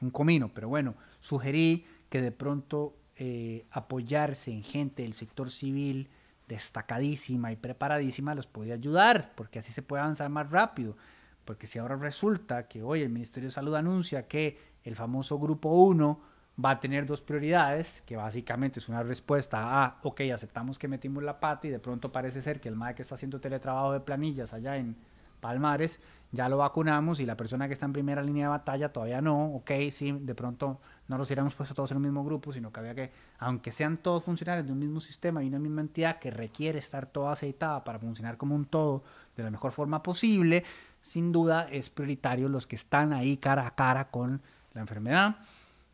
un 0.01 0.09
comino, 0.09 0.53
pero 0.53 0.67
bueno, 0.67 0.95
sugerí 1.21 1.85
que 2.09 2.21
de 2.21 2.33
pronto 2.33 2.97
eh, 3.15 3.65
apoyarse 3.71 4.51
en 4.51 4.63
gente 4.63 5.03
del 5.03 5.13
sector 5.13 5.49
civil 5.49 6.09
destacadísima 6.49 7.53
y 7.53 7.55
preparadísima 7.55 8.35
los 8.35 8.47
podía 8.47 8.73
ayudar, 8.73 9.31
porque 9.35 9.59
así 9.59 9.71
se 9.71 9.81
puede 9.81 10.01
avanzar 10.01 10.27
más 10.27 10.51
rápido. 10.51 10.97
Porque 11.45 11.67
si 11.67 11.79
ahora 11.79 11.95
resulta 11.95 12.67
que 12.67 12.83
hoy 12.83 13.01
el 13.01 13.09
Ministerio 13.09 13.47
de 13.47 13.53
Salud 13.53 13.75
anuncia 13.75 14.27
que 14.27 14.57
el 14.83 14.97
famoso 14.97 15.39
Grupo 15.39 15.69
1 15.69 16.32
va 16.63 16.71
a 16.71 16.79
tener 16.79 17.05
dos 17.05 17.21
prioridades, 17.21 18.01
que 18.05 18.15
básicamente 18.15 18.79
es 18.79 18.89
una 18.89 19.03
respuesta 19.03 19.83
a, 19.83 19.97
ok, 20.03 20.21
aceptamos 20.33 20.77
que 20.77 20.87
metimos 20.87 21.23
la 21.23 21.39
pata 21.39 21.67
y 21.67 21.71
de 21.71 21.79
pronto 21.79 22.11
parece 22.11 22.41
ser 22.41 22.59
que 22.59 22.69
el 22.69 22.75
MAE 22.75 22.95
que 22.95 23.01
está 23.01 23.15
haciendo 23.15 23.39
teletrabajo 23.39 23.93
de 23.93 23.99
planillas 23.99 24.53
allá 24.53 24.77
en 24.77 24.95
Palmares 25.39 25.99
ya 26.31 26.49
lo 26.49 26.57
vacunamos 26.57 27.19
y 27.19 27.27
la 27.27 27.37
persona 27.37 27.67
que 27.67 27.73
está 27.73 27.85
en 27.85 27.93
primera 27.93 28.23
línea 28.23 28.45
de 28.45 28.49
batalla 28.49 28.91
todavía 28.91 29.21
no, 29.21 29.53
ok, 29.55 29.71
sí, 29.91 30.11
de 30.11 30.33
pronto 30.33 30.79
no 31.07 31.17
los 31.17 31.27
hubiéramos 31.27 31.53
puesto 31.53 31.75
todos 31.75 31.91
en 31.91 31.97
un 31.97 32.03
mismo 32.03 32.23
grupo, 32.23 32.51
sino 32.51 32.71
que 32.71 32.79
había 32.79 32.95
que, 32.95 33.11
aunque 33.37 33.71
sean 33.71 33.97
todos 33.97 34.23
funcionarios 34.23 34.65
de 34.65 34.73
un 34.73 34.79
mismo 34.79 34.99
sistema 34.99 35.43
y 35.43 35.47
una 35.47 35.59
misma 35.59 35.81
entidad 35.81 36.17
que 36.17 36.31
requiere 36.31 36.79
estar 36.79 37.05
toda 37.05 37.33
aceitada 37.33 37.83
para 37.83 37.99
funcionar 37.99 38.37
como 38.37 38.55
un 38.55 38.65
todo 38.65 39.03
de 39.37 39.43
la 39.43 39.51
mejor 39.51 39.73
forma 39.73 40.01
posible, 40.01 40.63
sin 41.01 41.31
duda 41.31 41.67
es 41.69 41.91
prioritario 41.91 42.49
los 42.49 42.65
que 42.65 42.75
están 42.75 43.13
ahí 43.13 43.37
cara 43.37 43.67
a 43.67 43.75
cara 43.75 44.09
con 44.09 44.41
la 44.73 44.81
enfermedad. 44.81 45.35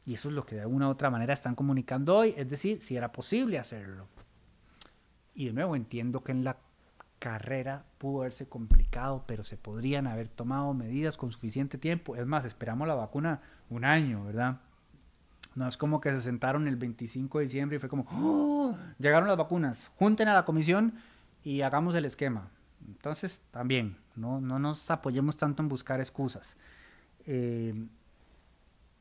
Y 0.09 0.15
eso 0.15 0.29
es 0.29 0.33
lo 0.33 0.43
que 0.43 0.55
de 0.55 0.61
alguna 0.61 0.87
u 0.87 0.89
otra 0.89 1.11
manera 1.11 1.35
están 1.35 1.53
comunicando 1.53 2.17
hoy, 2.17 2.33
es 2.35 2.49
decir, 2.49 2.81
si 2.81 2.97
era 2.97 3.11
posible 3.11 3.59
hacerlo. 3.59 4.07
Y 5.35 5.45
de 5.45 5.53
nuevo 5.53 5.75
entiendo 5.75 6.23
que 6.23 6.31
en 6.31 6.43
la 6.43 6.57
carrera 7.19 7.85
pudo 7.99 8.21
haberse 8.21 8.49
complicado, 8.49 9.23
pero 9.27 9.43
se 9.43 9.55
podrían 9.55 10.07
haber 10.07 10.27
tomado 10.27 10.73
medidas 10.73 11.15
con 11.15 11.31
suficiente 11.31 11.77
tiempo. 11.77 12.15
Es 12.15 12.25
más, 12.25 12.43
esperamos 12.43 12.87
la 12.87 12.95
vacuna 12.95 13.41
un 13.69 13.85
año, 13.85 14.25
¿verdad? 14.25 14.61
No 15.53 15.67
es 15.67 15.77
como 15.77 16.01
que 16.01 16.09
se 16.09 16.21
sentaron 16.21 16.67
el 16.67 16.77
25 16.77 17.37
de 17.37 17.43
diciembre 17.43 17.75
y 17.75 17.79
fue 17.79 17.87
como, 17.87 18.07
¡Oh! 18.09 18.75
llegaron 18.97 19.27
las 19.27 19.37
vacunas, 19.37 19.91
junten 19.95 20.27
a 20.27 20.33
la 20.33 20.43
comisión 20.43 20.95
y 21.43 21.61
hagamos 21.61 21.93
el 21.93 22.05
esquema. 22.05 22.49
Entonces, 22.87 23.43
también, 23.51 23.95
no, 24.15 24.41
no 24.41 24.57
nos 24.57 24.89
apoyemos 24.89 25.37
tanto 25.37 25.61
en 25.61 25.69
buscar 25.69 25.99
excusas. 25.99 26.57
Eh, 27.27 27.75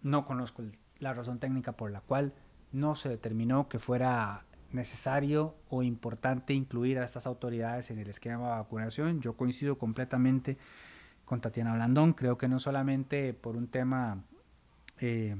no 0.03 0.27
conozco 0.27 0.62
la 1.01 1.15
razón 1.15 1.39
técnica 1.39 1.73
por 1.73 1.91
la 1.91 2.01
cual 2.01 2.33
no 2.73 2.95
se 2.95 3.09
determinó 3.09 3.69
que 3.69 3.79
fuera 3.79 4.45
necesario 4.73 5.55
o 5.71 5.83
importante 5.83 6.53
incluir 6.53 6.99
a 6.99 7.05
estas 7.05 7.27
autoridades 7.27 7.91
en 7.91 7.99
el 7.99 8.09
esquema 8.09 8.45
de 8.45 8.57
vacunación. 8.57 9.21
Yo 9.21 9.37
coincido 9.37 9.79
completamente 9.79 10.59
con 11.25 11.41
Tatiana 11.41 11.75
Blandón. 11.75 12.13
Creo 12.13 12.37
que 12.37 12.49
no 12.49 12.61
solamente 12.61 13.33
por 13.33 13.57
un 13.57 13.69
tema 13.69 14.23
eh, 15.01 15.37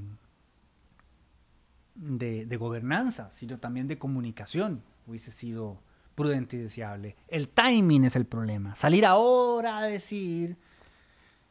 de, 1.95 2.57
gobernanza, 2.57 3.31
sino 3.33 3.59
también 3.59 3.89
de 3.89 3.99
comunicación 3.99 4.83
hubiese 5.07 5.31
sido 5.31 5.81
prudente 6.15 6.57
y 6.57 6.61
deseable. 6.61 7.17
El 7.29 7.49
timing 7.49 8.05
es 8.05 8.17
el 8.17 8.27
problema. 8.27 8.75
Salir 8.75 9.07
ahora 9.07 9.79
a 9.79 9.87
decir 9.87 10.57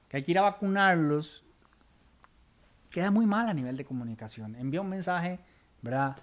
que 0.10 0.18
hay 0.18 0.24
que 0.24 0.32
ir 0.32 0.40
a 0.40 0.44
vacunarlos 0.44 1.44
queda 2.90 3.12
muy 3.12 3.26
mal 3.26 3.50
a 3.50 3.54
nivel 3.54 3.78
de 3.78 3.86
comunicación. 3.86 4.56
Envía 4.56 4.82
un 4.82 4.90
mensaje, 4.90 5.40
¿verdad? 5.82 6.18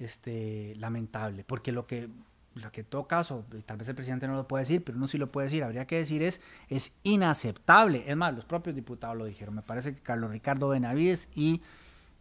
este, 0.00 0.74
lamentable, 0.76 1.44
porque 1.44 1.72
lo 1.72 1.86
que, 1.86 2.08
lo 2.54 2.72
que 2.72 2.80
en 2.80 2.86
todo 2.86 3.06
caso, 3.06 3.44
tal 3.66 3.76
vez 3.76 3.88
el 3.88 3.94
presidente 3.94 4.26
no 4.26 4.34
lo 4.34 4.48
puede 4.48 4.62
decir, 4.62 4.82
pero 4.82 4.96
uno 4.96 5.06
sí 5.06 5.18
lo 5.18 5.30
puede 5.30 5.46
decir, 5.48 5.62
habría 5.62 5.86
que 5.86 5.96
decir 5.96 6.22
es, 6.22 6.40
es 6.68 6.92
inaceptable. 7.02 8.04
Es 8.06 8.16
más, 8.16 8.34
los 8.34 8.46
propios 8.46 8.74
diputados 8.74 9.16
lo 9.16 9.26
dijeron. 9.26 9.54
Me 9.54 9.62
parece 9.62 9.94
que 9.94 10.00
Carlos 10.00 10.30
Ricardo 10.30 10.68
Benavides 10.68 11.28
y 11.34 11.60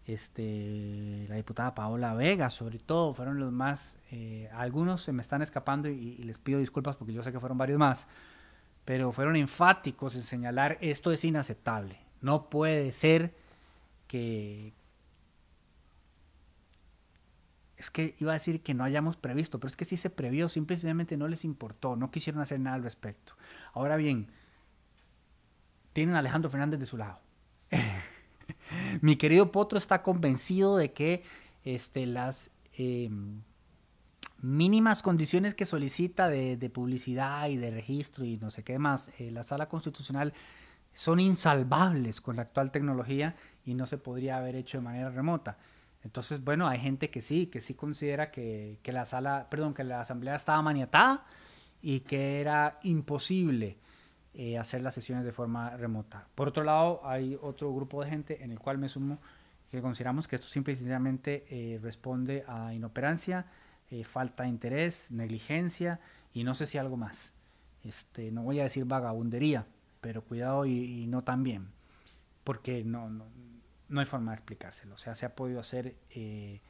este, 0.06 1.26
la 1.30 1.36
diputada 1.36 1.74
Paola 1.74 2.14
Vega, 2.14 2.50
sobre 2.50 2.80
todo, 2.80 3.14
fueron 3.14 3.40
los 3.40 3.52
más, 3.52 3.96
eh, 4.12 4.50
algunos 4.54 5.02
se 5.02 5.14
me 5.14 5.22
están 5.22 5.42
escapando 5.42 5.88
y, 5.88 6.18
les 6.18 6.38
pido 6.38 6.60
disculpas 6.60 6.98
porque 6.98 7.14
yo 7.14 7.24
sé 7.24 7.32
que 7.32 7.40
fueron 7.40 7.58
varios 7.58 7.80
más, 7.80 8.08
pero 8.84 9.12
fueron 9.14 9.38
enfáticos 9.38 10.16
en 10.16 10.22
señalar 10.22 10.78
esto 10.82 11.14
es 11.14 11.24
inaceptable. 11.24 11.98
No 12.22 12.50
puede 12.50 12.92
ser 12.92 13.34
que, 14.10 14.74
es 17.78 17.92
que 17.92 18.16
iba 18.20 18.32
a 18.32 18.34
decir 18.34 18.62
que 18.62 18.74
no 18.74 18.84
hayamos 18.84 19.16
previsto, 19.16 19.60
pero 19.60 19.70
es 19.70 19.78
que 19.78 19.86
sí 19.86 19.96
se 19.96 20.10
previó, 20.10 20.50
simplemente 20.50 21.16
no 21.16 21.28
les 21.28 21.46
importó, 21.46 21.96
no 21.96 22.10
quisieron 22.10 22.42
hacer 22.42 22.60
nada 22.60 22.76
al 22.76 22.84
respecto. 22.84 23.34
Ahora 23.72 23.96
bien, 23.96 24.28
tienen 25.94 26.16
a 26.16 26.20
Alejandro 26.20 26.50
Fernández 26.50 26.80
de 26.80 26.86
su 26.88 26.98
lado. 26.98 27.20
Mi 29.02 29.16
querido 29.16 29.52
Potro 29.52 29.78
está 29.78 30.02
convencido 30.02 30.76
de 30.76 30.92
que 30.92 31.24
este, 31.64 32.08
las 32.08 32.50
em, 32.74 33.42
mínimas 34.42 35.04
condiciones 35.04 35.54
que 35.54 35.68
solicita 35.68 36.30
de, 36.30 36.70
publicidad 36.74 37.48
y 37.48 37.58
de 37.58 37.70
registro 37.70 38.26
y 38.26 38.38
no 38.38 38.50
sé 38.50 38.64
qué 38.64 38.80
más, 38.80 39.12
eh, 39.20 39.30
la 39.32 39.44
sala 39.44 39.70
constitucional 39.70 40.34
son 40.94 41.20
insalvables 41.20 42.22
con 42.22 42.36
la 42.36 42.44
actual 42.44 42.72
tecnología 42.72 43.36
y 43.66 43.74
no 43.74 43.86
se 43.86 43.98
podría 43.98 44.38
haber 44.38 44.56
hecho 44.56 44.78
de 44.78 44.84
manera 44.84 45.10
remota. 45.10 45.58
Entonces, 46.04 46.44
bueno, 46.44 46.68
hay 46.68 46.80
gente 46.80 47.10
que 47.10 47.22
sí, 47.22 47.48
que 47.48 47.62
sí 47.62 47.74
considera 47.74 48.32
que, 48.32 48.80
la 48.86 49.06
sala, 49.06 49.48
perdón, 49.50 49.74
que 49.74 49.84
la 49.84 50.02
asamblea 50.02 50.36
estaba 50.36 50.62
maniatada 50.62 51.26
y 51.82 52.02
que 52.02 52.40
era 52.40 52.80
imposible 52.84 53.78
eh, 54.34 54.58
hacer 54.58 54.82
las 54.82 54.94
sesiones 54.94 55.26
de 55.26 55.32
forma 55.32 55.76
remota. 55.76 56.28
Por 56.36 56.48
otro 56.48 56.64
lado, 56.64 57.02
hay 57.04 57.38
otro 57.42 57.74
grupo 57.74 58.04
de 58.04 58.10
gente 58.10 58.44
en 58.44 58.52
el 58.52 58.60
cual 58.60 58.78
me 58.78 58.88
sumo 58.88 59.20
que 59.70 59.82
consideramos 59.82 60.28
que 60.28 60.36
esto 60.36 60.48
simple 60.48 60.74
y 60.74 60.76
sencillamente 60.78 61.46
eh, 61.50 61.80
responde 61.82 62.44
a 62.48 62.74
inoperancia, 62.74 63.46
eh, 63.92 64.04
falta 64.04 64.44
de 64.44 64.50
interés, 64.50 65.12
negligencia 65.12 66.00
y 66.34 66.44
no 66.44 66.56
sé 66.56 66.66
si 66.66 66.78
algo 66.78 66.98
más. 66.98 67.34
Este, 67.84 68.32
no 68.32 68.44
voy 68.44 68.60
a 68.60 68.64
decir 68.64 68.86
vagabundería, 68.86 69.66
pero 70.02 70.24
cuidado 70.24 70.66
y, 70.66 71.08
no 71.08 71.24
tan 71.24 71.44
bien, 71.44 71.70
porque 72.44 72.84
no, 72.84 73.10
no, 73.10 73.26
no, 73.88 74.00
hay 74.00 74.06
forma 74.06 74.32
de 74.32 74.36
explicárselo. 74.36 74.96
O 74.96 74.98
sea, 74.98 75.16
se 75.16 75.26
ha 75.26 75.36
podido 75.36 75.60
hacer 75.60 75.96
eh, 76.12 76.62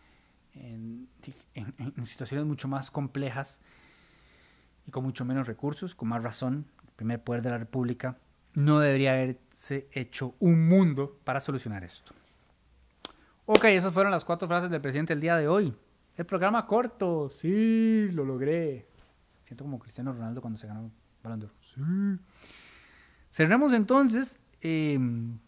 en, 0.53 1.07
situaciones 2.05 2.45
mucho 2.45 2.67
más 2.67 2.91
complejas 2.91 3.59
y 4.85 4.91
con 4.91 5.03
mucho 5.03 5.25
menos 5.25 5.47
recursos, 5.47 5.95
con 5.95 6.09
más 6.09 6.23
razón, 6.23 6.65
el 6.85 6.93
primer 6.93 7.23
poder 7.23 7.41
de 7.41 7.49
la 7.51 7.57
República 7.57 8.17
no 8.53 8.79
debería 8.79 9.13
haberse 9.13 9.87
hecho 9.91 10.35
un 10.39 10.67
mundo 10.67 11.19
para 11.23 11.39
solucionar 11.39 11.83
esto. 11.83 12.13
Ok, 13.45 13.65
esas 13.65 13.93
fueron 13.93 14.11
las 14.11 14.25
cuatro 14.25 14.47
frases 14.47 14.69
del 14.69 14.81
presidente 14.81 15.13
el 15.13 15.21
día 15.21 15.37
de 15.37 15.47
hoy. 15.47 15.75
El 16.17 16.25
programa 16.25 16.67
corto, 16.67 17.29
sí, 17.29 18.09
lo 18.11 18.25
logré. 18.25 18.87
Siento 19.43 19.63
como 19.63 19.79
Cristiano 19.79 20.11
Ronaldo 20.11 20.41
cuando 20.41 20.59
se 20.59 20.67
ganó 20.67 20.91
balón 21.23 21.39
de 21.39 21.45
oro. 21.45 21.55
Sí. 21.61 21.81
Cerremos 23.31 23.73
entonces. 23.73 24.39
Em, 24.61 25.39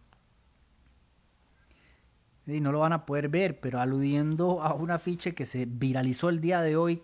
y 2.48 2.60
no 2.60 2.72
lo 2.72 2.80
van 2.80 2.94
a 2.94 3.06
poder 3.06 3.30
ver, 3.30 3.60
pero 3.60 3.80
aludiendo 3.80 4.62
a 4.62 4.74
un 4.74 4.92
afiche 4.92 5.34
que 5.34 5.46
se 5.46 5.66
viralizó 5.66 6.30
el 6.30 6.42
día 6.42 6.62
de 6.62 6.76
hoy 6.76 7.04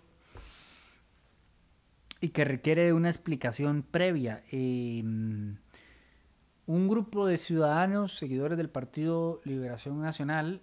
y 2.20 2.30
que 2.30 2.44
requiere 2.44 2.84
de 2.84 2.92
una 2.92 3.08
explicación 3.08 3.82
previa. 3.82 4.42
Em, 4.50 5.56
un 6.66 6.88
grupo 6.88 7.26
de 7.26 7.38
ciudadanos, 7.38 8.16
seguidores 8.16 8.58
del 8.58 8.68
Partido 8.68 9.40
Liberación 9.44 10.00
Nacional, 10.00 10.60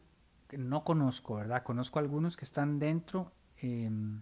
no 0.52 0.84
conozco, 0.84 1.36
¿verdad? 1.36 1.64
Conozco 1.64 2.00
algunos 2.00 2.38
que 2.38 2.46
están 2.46 2.78
dentro 2.80 3.32
em, 3.58 4.22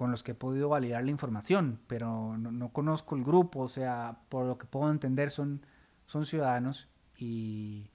con 0.00 0.10
los 0.10 0.22
que 0.22 0.32
he 0.32 0.34
podido 0.34 0.70
validar 0.70 1.04
la 1.04 1.10
información, 1.10 1.78
pero 1.86 2.38
no, 2.38 2.72
conozco 2.72 3.16
el 3.16 3.22
grupo, 3.22 3.60
o 3.60 3.68
sea, 3.68 4.22
por 4.30 4.46
lo 4.46 4.56
que 4.56 4.64
puedo 4.64 4.90
entender 4.90 5.30
son, 5.30 5.60
son 6.06 6.24
ciudadanos 6.24 6.88
y, 7.18 7.90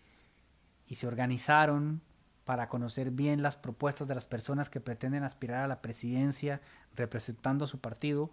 y 0.85 0.93
se 0.93 1.07
organizaron 1.07 2.01
para 2.43 2.69
conocer 2.69 3.09
bien 3.09 3.41
las 3.41 3.57
propuestas 3.57 4.07
de 4.07 4.13
las 4.13 4.27
personas 4.27 4.69
que 4.69 4.79
pretenden 4.79 5.23
aspirar 5.23 5.63
a 5.63 5.67
la 5.67 5.81
presidencia 5.81 6.61
representando 6.95 7.65
a 7.65 7.67
su 7.67 7.79
partido 7.79 8.29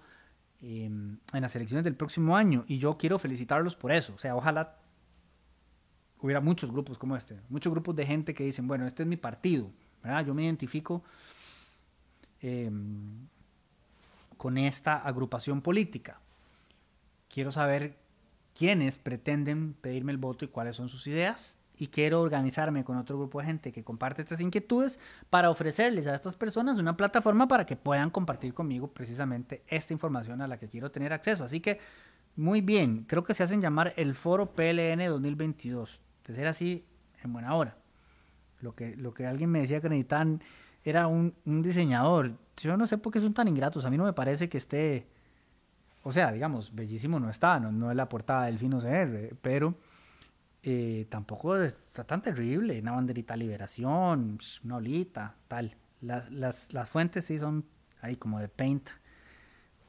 em, 0.60 1.16
en 1.32 1.40
las 1.40 1.56
elecciones 1.56 1.84
del 1.84 1.96
próximo 1.96 2.36
año. 2.36 2.64
Y 2.68 2.76
yo 2.76 2.98
quiero 2.98 3.18
felicitarlos 3.18 3.74
por 3.74 3.90
eso. 3.90 4.12
O 4.14 4.18
sea, 4.18 4.36
ojalá 4.36 4.76
hubiera 6.20 6.42
muchos 6.42 6.70
grupos 6.70 6.98
como 6.98 7.16
este, 7.16 7.40
muchos 7.48 7.72
grupos 7.72 7.96
de 7.96 8.04
gente 8.04 8.34
que 8.34 8.44
dicen, 8.44 8.68
bueno, 8.68 8.86
este 8.86 9.04
es 9.04 9.08
mi 9.08 9.16
partido, 9.16 9.70
¿verdad? 10.02 10.26
Yo 10.26 10.34
me 10.34 10.44
identifico 10.44 11.02
em, 12.42 13.28
con 14.42 14.58
esta 14.58 14.96
agrupación 14.96 15.62
política. 15.62 16.18
Quiero 17.28 17.52
saber 17.52 17.96
quiénes 18.58 18.98
pretenden 18.98 19.72
pedirme 19.74 20.10
el 20.10 20.18
voto 20.18 20.44
y 20.44 20.48
cuáles 20.48 20.74
son 20.74 20.88
sus 20.88 21.06
ideas. 21.06 21.58
Y 21.78 21.86
quiero 21.86 22.20
organizarme 22.20 22.82
con 22.82 22.96
otro 22.96 23.16
grupo 23.16 23.38
de 23.38 23.46
gente 23.46 23.70
que 23.70 23.84
comparte 23.84 24.22
estas 24.22 24.40
inquietudes 24.40 24.98
para 25.30 25.48
ofrecerles 25.48 26.08
a 26.08 26.16
estas 26.16 26.34
personas 26.34 26.76
una 26.80 26.96
plataforma 26.96 27.46
para 27.46 27.64
que 27.64 27.76
puedan 27.76 28.10
compartir 28.10 28.52
conmigo 28.52 28.88
precisamente 28.88 29.62
esta 29.68 29.92
información 29.92 30.42
a 30.42 30.48
la 30.48 30.58
que 30.58 30.66
quiero 30.66 30.90
tener 30.90 31.12
acceso. 31.12 31.44
Así 31.44 31.60
que, 31.60 31.78
muy 32.34 32.62
bien, 32.62 33.04
creo 33.06 33.22
que 33.22 33.34
se 33.34 33.44
hacen 33.44 33.62
llamar 33.62 33.92
el 33.96 34.16
Foro 34.16 34.56
PLN 34.56 35.06
2022 35.06 36.00
de 36.26 36.34
ser 36.34 36.48
así 36.48 36.84
en 37.22 37.32
buena 37.32 37.54
hora. 37.54 37.76
Lo 38.60 38.74
que, 38.74 38.96
lo 38.96 39.14
que 39.14 39.24
alguien 39.24 39.50
me 39.50 39.60
decía 39.60 39.80
que 39.80 39.88
necesitaban 39.88 40.42
era 40.84 41.06
un, 41.06 41.34
diseñador. 41.44 42.32
Yo 42.62 42.76
no 42.76 42.86
sé 42.86 42.98
por 42.98 43.12
qué 43.12 43.20
son 43.20 43.34
tan 43.34 43.48
ingratos. 43.48 43.84
A 43.84 43.90
mí 43.90 43.96
no 43.96 44.04
me 44.04 44.12
parece 44.12 44.48
que 44.48 44.58
esté. 44.58 45.06
O 46.04 46.12
sea, 46.12 46.32
digamos, 46.32 46.74
bellísimo 46.74 47.20
no 47.20 47.30
está, 47.30 47.60
no, 47.60 47.90
es 47.90 47.96
la 47.96 48.08
portada 48.08 48.46
del 48.46 48.58
Fino 48.58 48.80
CR, 48.80 49.36
pero 49.40 49.76
eh, 50.62 51.06
tampoco 51.08 51.56
está 51.56 52.04
tan 52.04 52.22
terrible. 52.22 52.80
Una 52.80 52.92
banderita 52.92 53.36
liberación, 53.36 54.38
una 54.64 54.76
olita, 54.76 55.36
tal. 55.48 55.76
Las, 56.00 56.30
las, 56.32 56.72
las, 56.72 56.88
fuentes 56.88 57.26
sí 57.26 57.38
son 57.38 57.64
ahí 58.00 58.16
como 58.16 58.40
de 58.40 58.48
Paint 58.48 58.90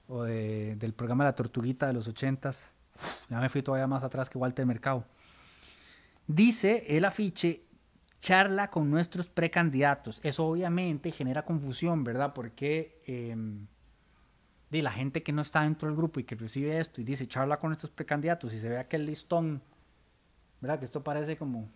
o 0.07 0.23
de, 0.23 0.75
del 0.75 0.93
programa 0.93 1.23
La 1.23 1.35
Tortuguita 1.35 1.87
de 1.87 1.93
los 1.93 2.07
ochentas. 2.07 2.75
Ya 3.29 3.39
me 3.39 3.49
fui 3.49 3.63
todavía 3.63 3.87
más 3.87 4.03
atrás 4.03 4.29
que 4.29 4.37
Walter 4.37 4.65
Mercado. 4.65 5.05
Dice 6.27 6.85
el 6.95 7.05
afiche, 7.05 7.63
charla 8.23 8.69
con 8.69 8.89
nuestros 8.89 9.27
precandidatos. 9.27 10.21
Eso 10.23 10.45
obviamente 10.45 11.11
genera 11.11 11.43
confusión, 11.43 12.05
¿verdad? 12.05 12.33
Porque 12.33 13.01
em, 13.05 13.67
de 14.69 14.81
la 14.81 14.93
gente 14.93 15.23
que 15.23 15.33
no 15.33 15.41
está 15.41 15.63
dentro 15.63 15.89
del 15.89 15.97
grupo 15.97 16.21
y 16.21 16.23
que 16.23 16.35
recibe 16.35 16.79
esto 16.79 17.01
y 17.01 17.03
dice 17.03 17.27
charla 17.27 17.59
con 17.59 17.71
nuestros 17.71 17.91
precandidatos 17.91 18.53
y 18.53 18.61
se 18.61 18.69
ve 18.69 18.77
aquel 18.77 19.05
listón, 19.05 19.61
¿verdad? 20.61 20.79
Que 20.79 20.85
esto 20.85 21.03
parece 21.03 21.35
como... 21.35 21.69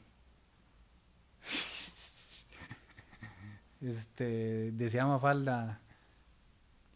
este, 3.81 4.71
decía 4.71 5.05
Mafalda, 5.05 5.81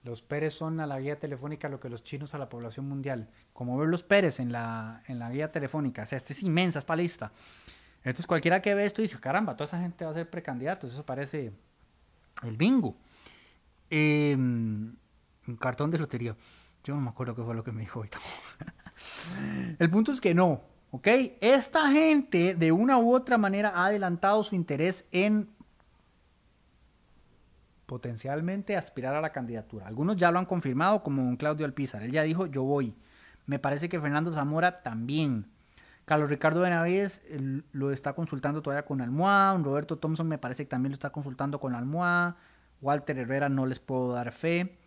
los 0.03 0.21
Pérez 0.21 0.53
son 0.53 0.79
a 0.79 0.87
la 0.87 0.97
guía 1.01 1.19
telefónica 1.19 1.67
lo 1.67 1.81
que 1.81 1.89
los 1.89 2.05
chinos 2.05 2.33
a 2.33 2.37
la 2.37 2.47
población 2.47 2.87
mundial. 2.87 3.27
Como 3.51 3.77
ver 3.77 3.89
los 3.89 4.03
Pérez 4.03 4.39
en 4.39 4.53
la, 4.53 5.03
en 5.07 5.19
la 5.19 5.29
guía 5.29 5.51
telefónica. 5.51 6.03
O 6.03 6.05
sea, 6.05 6.15
esta 6.15 6.31
es 6.31 6.41
inmensa, 6.41 6.79
esta 6.79 6.95
lista. 6.95 7.33
Entonces 8.03 8.25
cualquiera 8.27 8.61
que 8.61 8.73
ve 8.73 8.85
esto 8.85 9.01
dice, 9.01 9.19
caramba, 9.19 9.55
toda 9.55 9.65
esa 9.65 9.79
gente 9.79 10.05
va 10.05 10.11
a 10.11 10.13
ser 10.13 10.29
precandidatos. 10.29 10.91
Eso 10.91 11.05
parece 11.05 11.51
el 12.43 12.57
bingo. 12.57 12.95
Em, 13.89 14.95
un 15.47 15.55
cartón 15.57 15.91
de 15.91 15.99
lotería. 15.99 16.35
Yo 16.83 16.95
no 16.95 17.01
me 17.01 17.09
acuerdo 17.09 17.35
qué 17.35 17.43
fue 17.43 17.53
lo 17.53 17.63
que 17.63 17.71
me 17.71 17.81
dijo 17.81 17.99
ahorita. 17.99 18.19
el 19.79 19.89
punto 19.89 20.11
es 20.11 20.21
que 20.21 20.33
no. 20.33 20.61
¿Ok? 20.91 21.07
Esta 21.39 21.91
gente 21.91 22.55
de 22.55 22.71
una 22.71 22.97
u 22.97 23.13
otra 23.13 23.37
manera 23.37 23.69
ha 23.69 23.85
adelantado 23.85 24.43
su 24.43 24.55
interés 24.55 25.05
en 25.11 25.49
potencialmente 27.85 28.77
aspirar 28.77 29.15
a 29.15 29.21
la 29.21 29.31
candidatura. 29.31 29.85
Algunos 29.85 30.15
ya 30.15 30.31
lo 30.31 30.39
han 30.39 30.45
confirmado, 30.45 31.03
como 31.03 31.23
un 31.23 31.35
Claudio 31.35 31.65
Alpizar. 31.65 32.01
Él 32.01 32.11
ya 32.11 32.23
dijo, 32.23 32.45
yo 32.45 32.63
voy. 32.63 32.95
Me 33.45 33.59
parece 33.59 33.89
que 33.89 33.99
Fernando 33.99 34.31
Zamora 34.31 34.81
también. 34.81 35.50
Carlos 36.11 36.29
Ricardo 36.29 36.59
Benavides 36.59 37.21
lo 37.71 37.89
está 37.89 38.11
consultando 38.11 38.61
todavía 38.61 38.83
con 38.83 38.99
Almohada. 38.99 39.57
Roberto 39.59 39.97
Thompson 39.97 40.27
me 40.27 40.37
parece 40.37 40.65
que 40.65 40.69
también 40.69 40.91
lo 40.91 40.95
está 40.95 41.09
consultando 41.09 41.57
con 41.57 41.73
Almohada. 41.73 42.35
Walter 42.81 43.17
Herrera 43.17 43.47
no 43.47 43.65
les 43.65 43.79
puedo 43.79 44.11
dar 44.11 44.33
fe. 44.33 44.77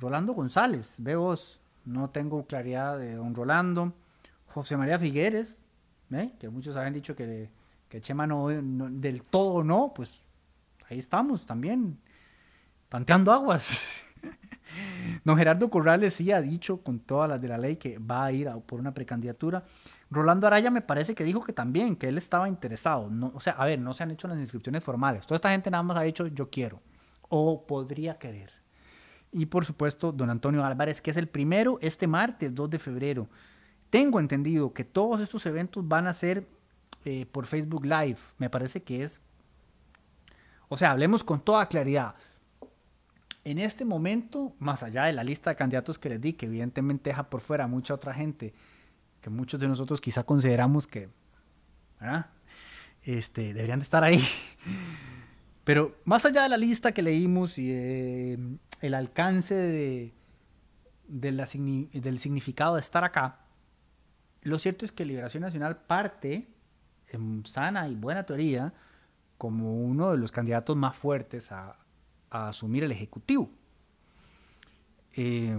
Rolando 0.00 0.32
González, 0.32 0.96
veo 0.98 1.32
No 1.84 2.10
tengo 2.10 2.44
claridad 2.44 2.98
de 2.98 3.14
don 3.14 3.36
Rolando. 3.36 3.92
José 4.46 4.76
María 4.76 4.98
Figueres, 4.98 5.60
que 6.40 6.48
muchos 6.48 6.74
habían 6.74 6.94
dicho 6.94 7.14
que, 7.14 7.48
que 7.88 8.00
Chema 8.00 8.26
no, 8.26 8.48
del 8.48 9.22
todo 9.22 9.62
no, 9.62 9.92
pues 9.94 10.24
ahí 10.90 10.98
estamos 10.98 11.46
también 11.46 12.00
tanteando 12.88 13.30
aguas. 13.30 13.78
Don 15.24 15.36
Gerardo 15.36 15.70
Corrales 15.70 16.14
sí 16.14 16.32
ha 16.32 16.40
dicho 16.40 16.82
con 16.82 16.98
todas 16.98 17.28
las 17.28 17.40
de 17.40 17.48
la 17.48 17.58
ley 17.58 17.76
que 17.76 17.98
va 17.98 18.24
a 18.24 18.32
ir 18.32 18.50
por 18.66 18.80
una 18.80 18.92
precandidatura. 18.92 19.62
Rolando 20.12 20.46
Araya 20.46 20.70
me 20.70 20.82
parece 20.82 21.14
que 21.14 21.24
dijo 21.24 21.40
que 21.40 21.54
también, 21.54 21.96
que 21.96 22.06
él 22.06 22.18
estaba 22.18 22.46
interesado. 22.46 23.08
No, 23.08 23.32
o 23.34 23.40
sea, 23.40 23.54
a 23.54 23.64
ver, 23.64 23.78
no 23.78 23.94
se 23.94 24.02
han 24.02 24.10
hecho 24.10 24.28
las 24.28 24.38
inscripciones 24.38 24.84
formales. 24.84 25.26
Toda 25.26 25.36
esta 25.36 25.50
gente 25.50 25.70
nada 25.70 25.82
más 25.82 25.96
ha 25.96 26.02
dicho 26.02 26.26
yo 26.26 26.50
quiero 26.50 26.82
o 27.30 27.66
podría 27.66 28.18
querer. 28.18 28.52
Y 29.32 29.46
por 29.46 29.64
supuesto, 29.64 30.12
don 30.12 30.28
Antonio 30.28 30.62
Álvarez, 30.64 31.00
que 31.00 31.10
es 31.10 31.16
el 31.16 31.28
primero 31.28 31.78
este 31.80 32.06
martes 32.06 32.54
2 32.54 32.68
de 32.68 32.78
febrero. 32.78 33.28
Tengo 33.88 34.20
entendido 34.20 34.74
que 34.74 34.84
todos 34.84 35.18
estos 35.22 35.46
eventos 35.46 35.88
van 35.88 36.06
a 36.06 36.12
ser 36.12 36.46
eh, 37.06 37.24
por 37.32 37.46
Facebook 37.46 37.86
Live. 37.86 38.18
Me 38.36 38.50
parece 38.50 38.82
que 38.82 39.02
es 39.02 39.22
O 40.68 40.76
sea, 40.76 40.90
hablemos 40.90 41.24
con 41.24 41.40
toda 41.40 41.66
claridad. 41.66 42.14
En 43.44 43.58
este 43.58 43.86
momento, 43.86 44.52
más 44.58 44.82
allá 44.82 45.04
de 45.04 45.14
la 45.14 45.24
lista 45.24 45.48
de 45.48 45.56
candidatos 45.56 45.98
que 45.98 46.10
les 46.10 46.20
di, 46.20 46.34
que 46.34 46.46
evidentemente 46.46 47.08
deja 47.08 47.30
por 47.30 47.40
fuera 47.40 47.66
mucha 47.66 47.94
otra 47.94 48.12
gente, 48.12 48.52
que 49.22 49.30
muchos 49.30 49.58
de 49.58 49.68
nosotros 49.68 50.00
quizá 50.00 50.24
consideramos 50.24 50.86
que 50.86 51.08
Este, 53.04 53.54
deberían 53.54 53.78
de 53.78 53.84
estar 53.84 54.04
ahí. 54.04 54.20
Pero 55.64 55.96
más 56.04 56.24
allá 56.26 56.42
de 56.42 56.48
la 56.48 56.56
lista 56.56 56.92
que 56.92 57.02
leímos 57.02 57.56
y 57.56 57.72
el 58.80 58.94
alcance 58.94 59.54
de, 59.54 60.12
del 61.06 62.18
significado 62.18 62.74
de 62.74 62.80
estar 62.80 63.04
acá, 63.04 63.38
lo 64.42 64.58
cierto 64.58 64.84
es 64.84 64.90
que 64.90 65.04
Liberación 65.04 65.42
Nacional 65.42 65.76
parte, 65.76 66.48
en 67.08 67.46
sana 67.46 67.88
y 67.88 67.94
buena 67.94 68.24
teoría, 68.24 68.74
como 69.38 69.76
uno 69.76 70.10
de 70.10 70.18
los 70.18 70.32
candidatos 70.32 70.76
más 70.76 70.96
fuertes 70.96 71.52
a, 71.52 71.78
asumir 72.28 72.82
el 72.82 72.90
Ejecutivo. 72.90 73.50
Eh, 75.14 75.56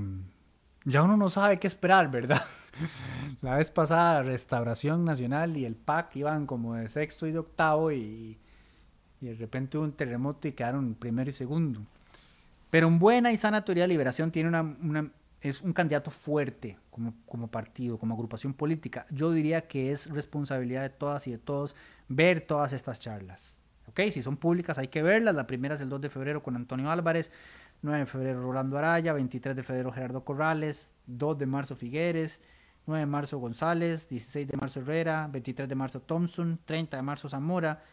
ya 0.86 1.04
uno 1.04 1.18
no 1.18 1.30
sabe 1.30 1.60
qué 1.60 1.68
esperar, 1.68 2.10
¿verdad? 2.10 2.42
La 3.42 3.58
vez 3.58 3.72
pasada, 3.72 4.24
Restauración 4.24 5.06
Nacional 5.06 5.58
y 5.58 5.66
el 5.66 5.76
PAC 5.76 6.16
iban 6.18 6.46
como 6.46 6.76
de 6.76 6.90
sexto 6.90 7.28
y 7.28 7.32
de 7.32 7.40
octavo 7.40 7.92
y, 7.92 8.38
de 9.22 9.36
repente 9.36 9.78
hubo 9.78 9.86
un 9.86 9.94
terremoto 9.94 10.48
y 10.48 10.52
quedaron 10.52 10.96
primero 10.96 11.30
y 11.30 11.34
segundo. 11.34 11.82
Pero 12.70 12.88
en 12.88 13.00
buena 13.00 13.32
y 13.32 13.38
sana 13.38 13.64
teoría, 13.64 13.88
Liberación 13.88 14.32
tiene 14.32 14.52
es 15.40 15.62
un 15.62 15.74
candidato 15.74 16.10
fuerte 16.10 16.78
como, 16.90 17.14
como 17.26 17.48
partido, 17.48 17.98
como 17.98 18.16
agrupación 18.16 18.54
política. 18.54 19.06
Yo 19.10 19.32
diría 19.32 19.68
que 19.68 19.92
es 19.92 20.10
responsabilidad 20.10 20.82
de 20.82 20.90
todas 20.90 21.28
y 21.28 21.32
de 21.32 21.38
todos 21.38 21.76
ver 22.08 22.42
todas 22.42 22.74
estas 22.74 23.00
charlas. 23.00 23.60
¿Ok? 23.88 24.00
Si 24.12 24.22
son 24.22 24.38
públicas 24.38 24.78
hay 24.78 24.88
que 24.88 25.04
verlas. 25.04 25.36
La 25.36 25.46
primera 25.46 25.76
es 25.76 25.82
el 25.82 25.90
2 25.90 26.02
de 26.02 26.10
febrero 26.10 26.42
con 26.42 26.56
Antonio 26.56 26.90
Álvarez, 26.90 27.32
9 27.84 28.00
de 28.00 28.06
febrero 28.06 28.42
Rolando 28.42 28.78
Araya, 28.78 29.14
23 29.14 29.56
de 29.56 29.64
febrero 29.64 29.92
Gerardo 29.92 30.24
Corrales, 30.24 30.92
2 31.06 31.38
de 31.38 31.46
marzo 31.46 31.76
Figueres, 31.76 32.42
9 32.88 33.02
de 33.02 33.06
marzo 33.06 33.38
González, 33.38 34.10
16 34.10 34.48
de 34.48 34.58
marzo 34.58 34.80
Herrera, 34.80 35.30
23 35.32 35.70
de 35.70 35.76
marzo 35.76 36.02
Thompson, 36.02 36.60
30 36.66 36.98
de 36.98 37.04
marzo 37.04 37.30
Zamora, 37.30 37.84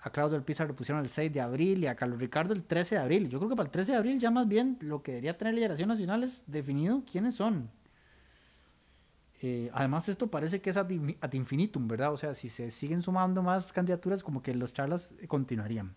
a 0.00 0.10
Claudio 0.10 0.36
Alpizar 0.36 0.68
lo 0.68 0.76
pusieron 0.76 1.02
el 1.02 1.08
6 1.08 1.32
de 1.32 1.40
abril 1.40 1.82
y 1.82 1.86
a 1.86 1.96
Carlos 1.96 2.18
Ricardo 2.18 2.54
el 2.54 2.62
13 2.62 2.94
de 2.96 3.00
abril. 3.00 3.28
Yo 3.28 3.38
creo 3.38 3.50
que 3.50 3.56
para 3.56 3.66
el 3.66 3.72
13 3.72 3.92
de 3.92 3.98
abril 3.98 4.20
ya 4.20 4.30
más 4.30 4.46
bien 4.46 4.78
lo 4.80 5.02
que 5.02 5.12
debería 5.12 5.36
tener 5.36 5.54
Liberación 5.54 5.88
Nacional 5.88 6.22
es 6.22 6.44
definido 6.46 7.02
quiénes 7.10 7.34
son. 7.34 7.70
Eh, 9.40 9.70
además 9.72 10.08
esto 10.08 10.28
parece 10.28 10.60
que 10.60 10.70
es 10.70 10.76
ad, 10.76 10.90
infinitum, 11.32 11.86
¿verdad? 11.86 12.12
O 12.12 12.16
sea, 12.16 12.34
si 12.34 12.48
se 12.48 12.70
siguen 12.70 13.02
sumando 13.02 13.42
más 13.42 13.66
candidaturas, 13.72 14.22
como 14.22 14.42
que 14.42 14.54
las 14.54 14.72
charlas 14.72 15.14
continuarían. 15.28 15.94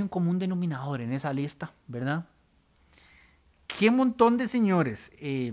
Hay 0.00 0.02
un 0.02 0.08
común 0.08 0.38
denominador 0.38 1.02
en 1.02 1.12
esa 1.12 1.30
lista, 1.30 1.74
¿verdad? 1.86 2.24
¿Qué 3.66 3.90
montón 3.90 4.38
de 4.38 4.48
señores? 4.48 5.12
Eh, 5.18 5.52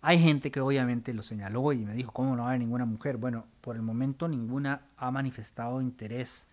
hay 0.00 0.20
gente 0.20 0.52
que 0.52 0.60
obviamente 0.60 1.12
lo 1.12 1.24
señaló 1.24 1.72
y 1.72 1.84
me 1.84 1.94
dijo, 1.94 2.12
¿cómo 2.12 2.36
no 2.36 2.42
va 2.42 2.44
a 2.44 2.48
haber 2.50 2.60
ninguna 2.60 2.84
mujer? 2.84 3.16
Bueno, 3.16 3.48
por 3.60 3.74
el 3.74 3.82
momento 3.82 4.28
ninguna 4.28 4.82
ha 4.96 5.10
manifestado 5.10 5.82
interés. 5.82 6.46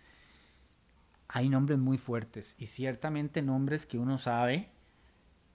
Hay 1.28 1.48
nombres 1.48 1.78
muy 1.78 1.98
fuertes 1.98 2.56
y 2.58 2.66
ciertamente 2.66 3.40
nombres 3.40 3.86
que 3.86 4.00
uno 4.00 4.18
sabe 4.18 4.70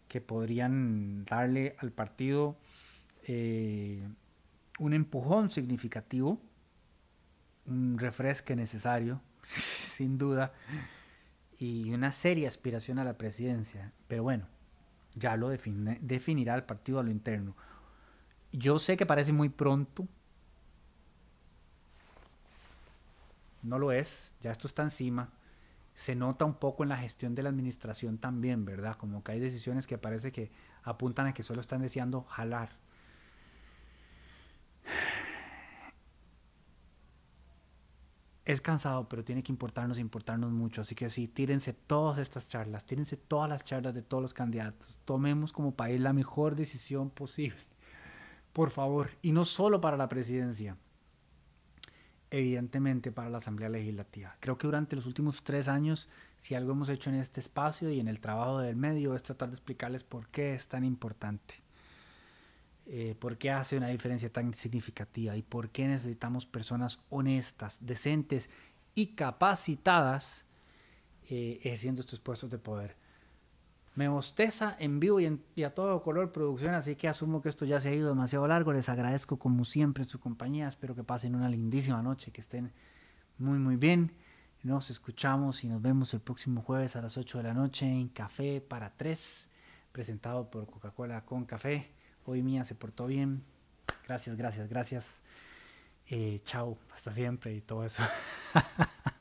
que 0.07 0.21
podrían 0.21 1.25
darle 1.25 1.75
al 1.79 1.91
partido 1.91 2.55
eh, 3.27 4.01
un 4.79 4.93
empujón 4.93 5.49
significativo, 5.49 6.39
un 7.65 7.99
refresque 7.99 8.55
necesario, 8.55 9.19
sin 9.95 10.17
duda, 10.17 10.53
y 11.59 11.91
una 11.93 12.11
seria 12.11 12.47
aspiración 12.47 12.99
a 12.99 13.03
la 13.03 13.17
presidencia. 13.17 13.91
Pero 14.07 14.23
bueno, 14.23 14.45
ya 15.15 15.35
lo 15.37 15.49
definirá 15.49 16.55
el 16.55 16.63
partido 16.63 16.99
a 16.99 17.03
lo 17.03 17.09
interno. 17.09 17.55
Yo 18.51 18.79
sé 18.79 18.97
que 18.97 19.05
parece 19.05 19.33
muy 19.33 19.49
pronto. 19.49 20.07
No 23.63 23.79
lo 23.79 23.91
es, 23.91 24.31
ya 24.41 24.51
esto 24.51 24.67
está 24.67 24.83
encima. 24.83 25.29
Se 25.95 26.15
nota 26.15 26.45
un 26.45 26.53
poco 26.53 26.83
en 26.83 26.89
la 26.89 26.97
gestión 26.97 27.33
de 27.33 27.41
la 27.41 27.49
administración 27.49 28.19
también, 28.19 28.65
¿verdad? 28.65 28.95
Como 28.95 29.23
que 29.23 29.31
hay 29.31 29.39
decisiones 29.39 29.87
que 29.87 29.97
parece 29.97 30.31
que 30.31 30.51
apuntan 30.83 31.25
a 31.25 31.33
que 31.33 31.41
solo 31.41 31.59
están 31.61 31.81
deseando 31.81 32.23
jalar. 32.23 32.69
Es 38.47 38.61
cansado, 38.61 39.09
pero 39.09 39.23
tiene 39.23 39.43
que 39.43 39.51
importarnos, 39.51 39.99
importarnos 39.99 40.51
mucho. 40.51 40.81
Así 40.81 40.95
que 40.95 41.09
sí, 41.09 41.27
tírense 41.27 41.73
todas 41.73 42.17
estas 42.17 42.47
charlas, 42.47 42.85
tírense 42.85 43.17
todas 43.17 43.49
las 43.49 43.63
charlas 43.63 43.93
de 43.93 44.01
todos 44.01 44.21
los 44.21 44.33
candidatos. 44.33 44.99
Tomemos 45.03 45.51
como 45.51 45.75
país 45.75 45.99
la 45.99 46.13
mejor 46.13 46.55
decisión 46.55 47.09
posible 47.09 47.59
por 48.57 48.71
favor, 48.71 49.11
y 49.21 49.33
no 49.33 49.45
solo 49.45 49.79
para 49.81 49.97
la 49.97 50.09
presidencia, 50.09 50.77
evidentemente 52.31 53.11
para 53.11 53.29
la 53.29 53.37
Asamblea 53.37 53.69
Legislativa. 53.69 54.35
Creo 54.39 54.57
que 54.57 54.65
durante 54.65 54.95
los 54.95 55.05
últimos 55.05 55.43
tres 55.43 55.67
años, 55.67 56.09
si 56.39 56.55
algo 56.55 56.71
hemos 56.71 56.89
hecho 56.89 57.11
en 57.11 57.17
este 57.17 57.39
espacio 57.39 57.91
y 57.91 57.99
en 57.99 58.07
el 58.07 58.19
trabajo 58.19 58.57
del 58.57 58.75
medio, 58.75 59.13
es 59.13 59.21
tratar 59.21 59.49
de 59.49 59.57
explicarles 59.57 60.03
por 60.03 60.29
qué 60.29 60.55
es 60.55 60.67
tan 60.67 60.83
importante, 60.83 61.61
eh, 62.87 63.15
por 63.19 63.37
qué 63.37 63.51
hace 63.51 63.77
una 63.77 63.87
diferencia 63.87 64.31
tan 64.31 64.53
significativa 64.53 65.35
y 65.35 65.41
por 65.41 65.69
qué 65.69 65.87
necesitamos 65.87 66.45
personas 66.45 66.99
honestas, 67.09 67.77
decentes 67.81 68.49
y 68.95 69.07
capacitadas 69.07 70.45
eh, 71.29 71.59
ejerciendo 71.61 72.01
estos 72.01 72.19
puestos 72.19 72.49
de 72.49 72.57
poder 72.57 72.95
me 73.97 74.07
bosteza 74.07 74.75
en 74.77 74.99
vivo 74.99 75.19
y, 75.19 75.63
a 75.63 75.73
todo 75.73 76.03
color 76.03 76.31
producción, 76.31 76.75
así 76.75 76.95
que 76.95 77.07
asumo 77.07 77.41
que 77.41 77.49
esto 77.49 77.65
ya 77.65 77.81
se 77.81 77.89
ha 77.89 77.95
ido 77.95 78.09
demasiado 78.09 78.47
largo. 78.47 78.71
Les 78.71 78.89
agradezco 78.89 79.39
como 79.39 79.65
siempre 79.65 80.05
su 80.05 80.19
compañía, 80.19 80.67
espero 80.67 80.93
que 80.93 81.03
pasen 81.03 81.33
una 81.33 81.49
lindísima 81.49 82.03
noche, 82.03 82.31
que 82.31 82.39
estén 82.39 82.71
muy 83.39 83.57
muy 83.57 83.75
bien. 83.75 84.11
Nos 84.61 84.91
escuchamos 84.91 85.63
y 85.63 85.67
nos 85.67 85.81
vemos 85.81 86.13
el 86.13 86.19
próximo 86.19 86.61
jueves 86.61 86.95
a 86.95 87.01
las 87.01 87.17
8 87.17 87.39
de 87.39 87.43
la 87.45 87.55
noche 87.55 87.87
en 87.87 88.09
Café 88.09 88.61
para 88.61 88.95
Tres, 88.95 89.47
presentado 89.91 90.47
por 90.51 90.67
Coca-Cola 90.67 91.25
con 91.25 91.45
Café. 91.45 91.89
Hoy 92.29 92.43
mía 92.43 92.65
se 92.65 92.75
portó 92.75 93.07
bien. 93.07 93.41
Gracias, 94.05 94.35
gracias, 94.35 94.67
gracias. 94.67 95.21
Eh, 96.09 96.41
chao, 96.43 96.77
hasta 96.93 97.13
siempre 97.13 97.55
y 97.55 97.61
todo 97.61 97.85
eso. 97.85 98.03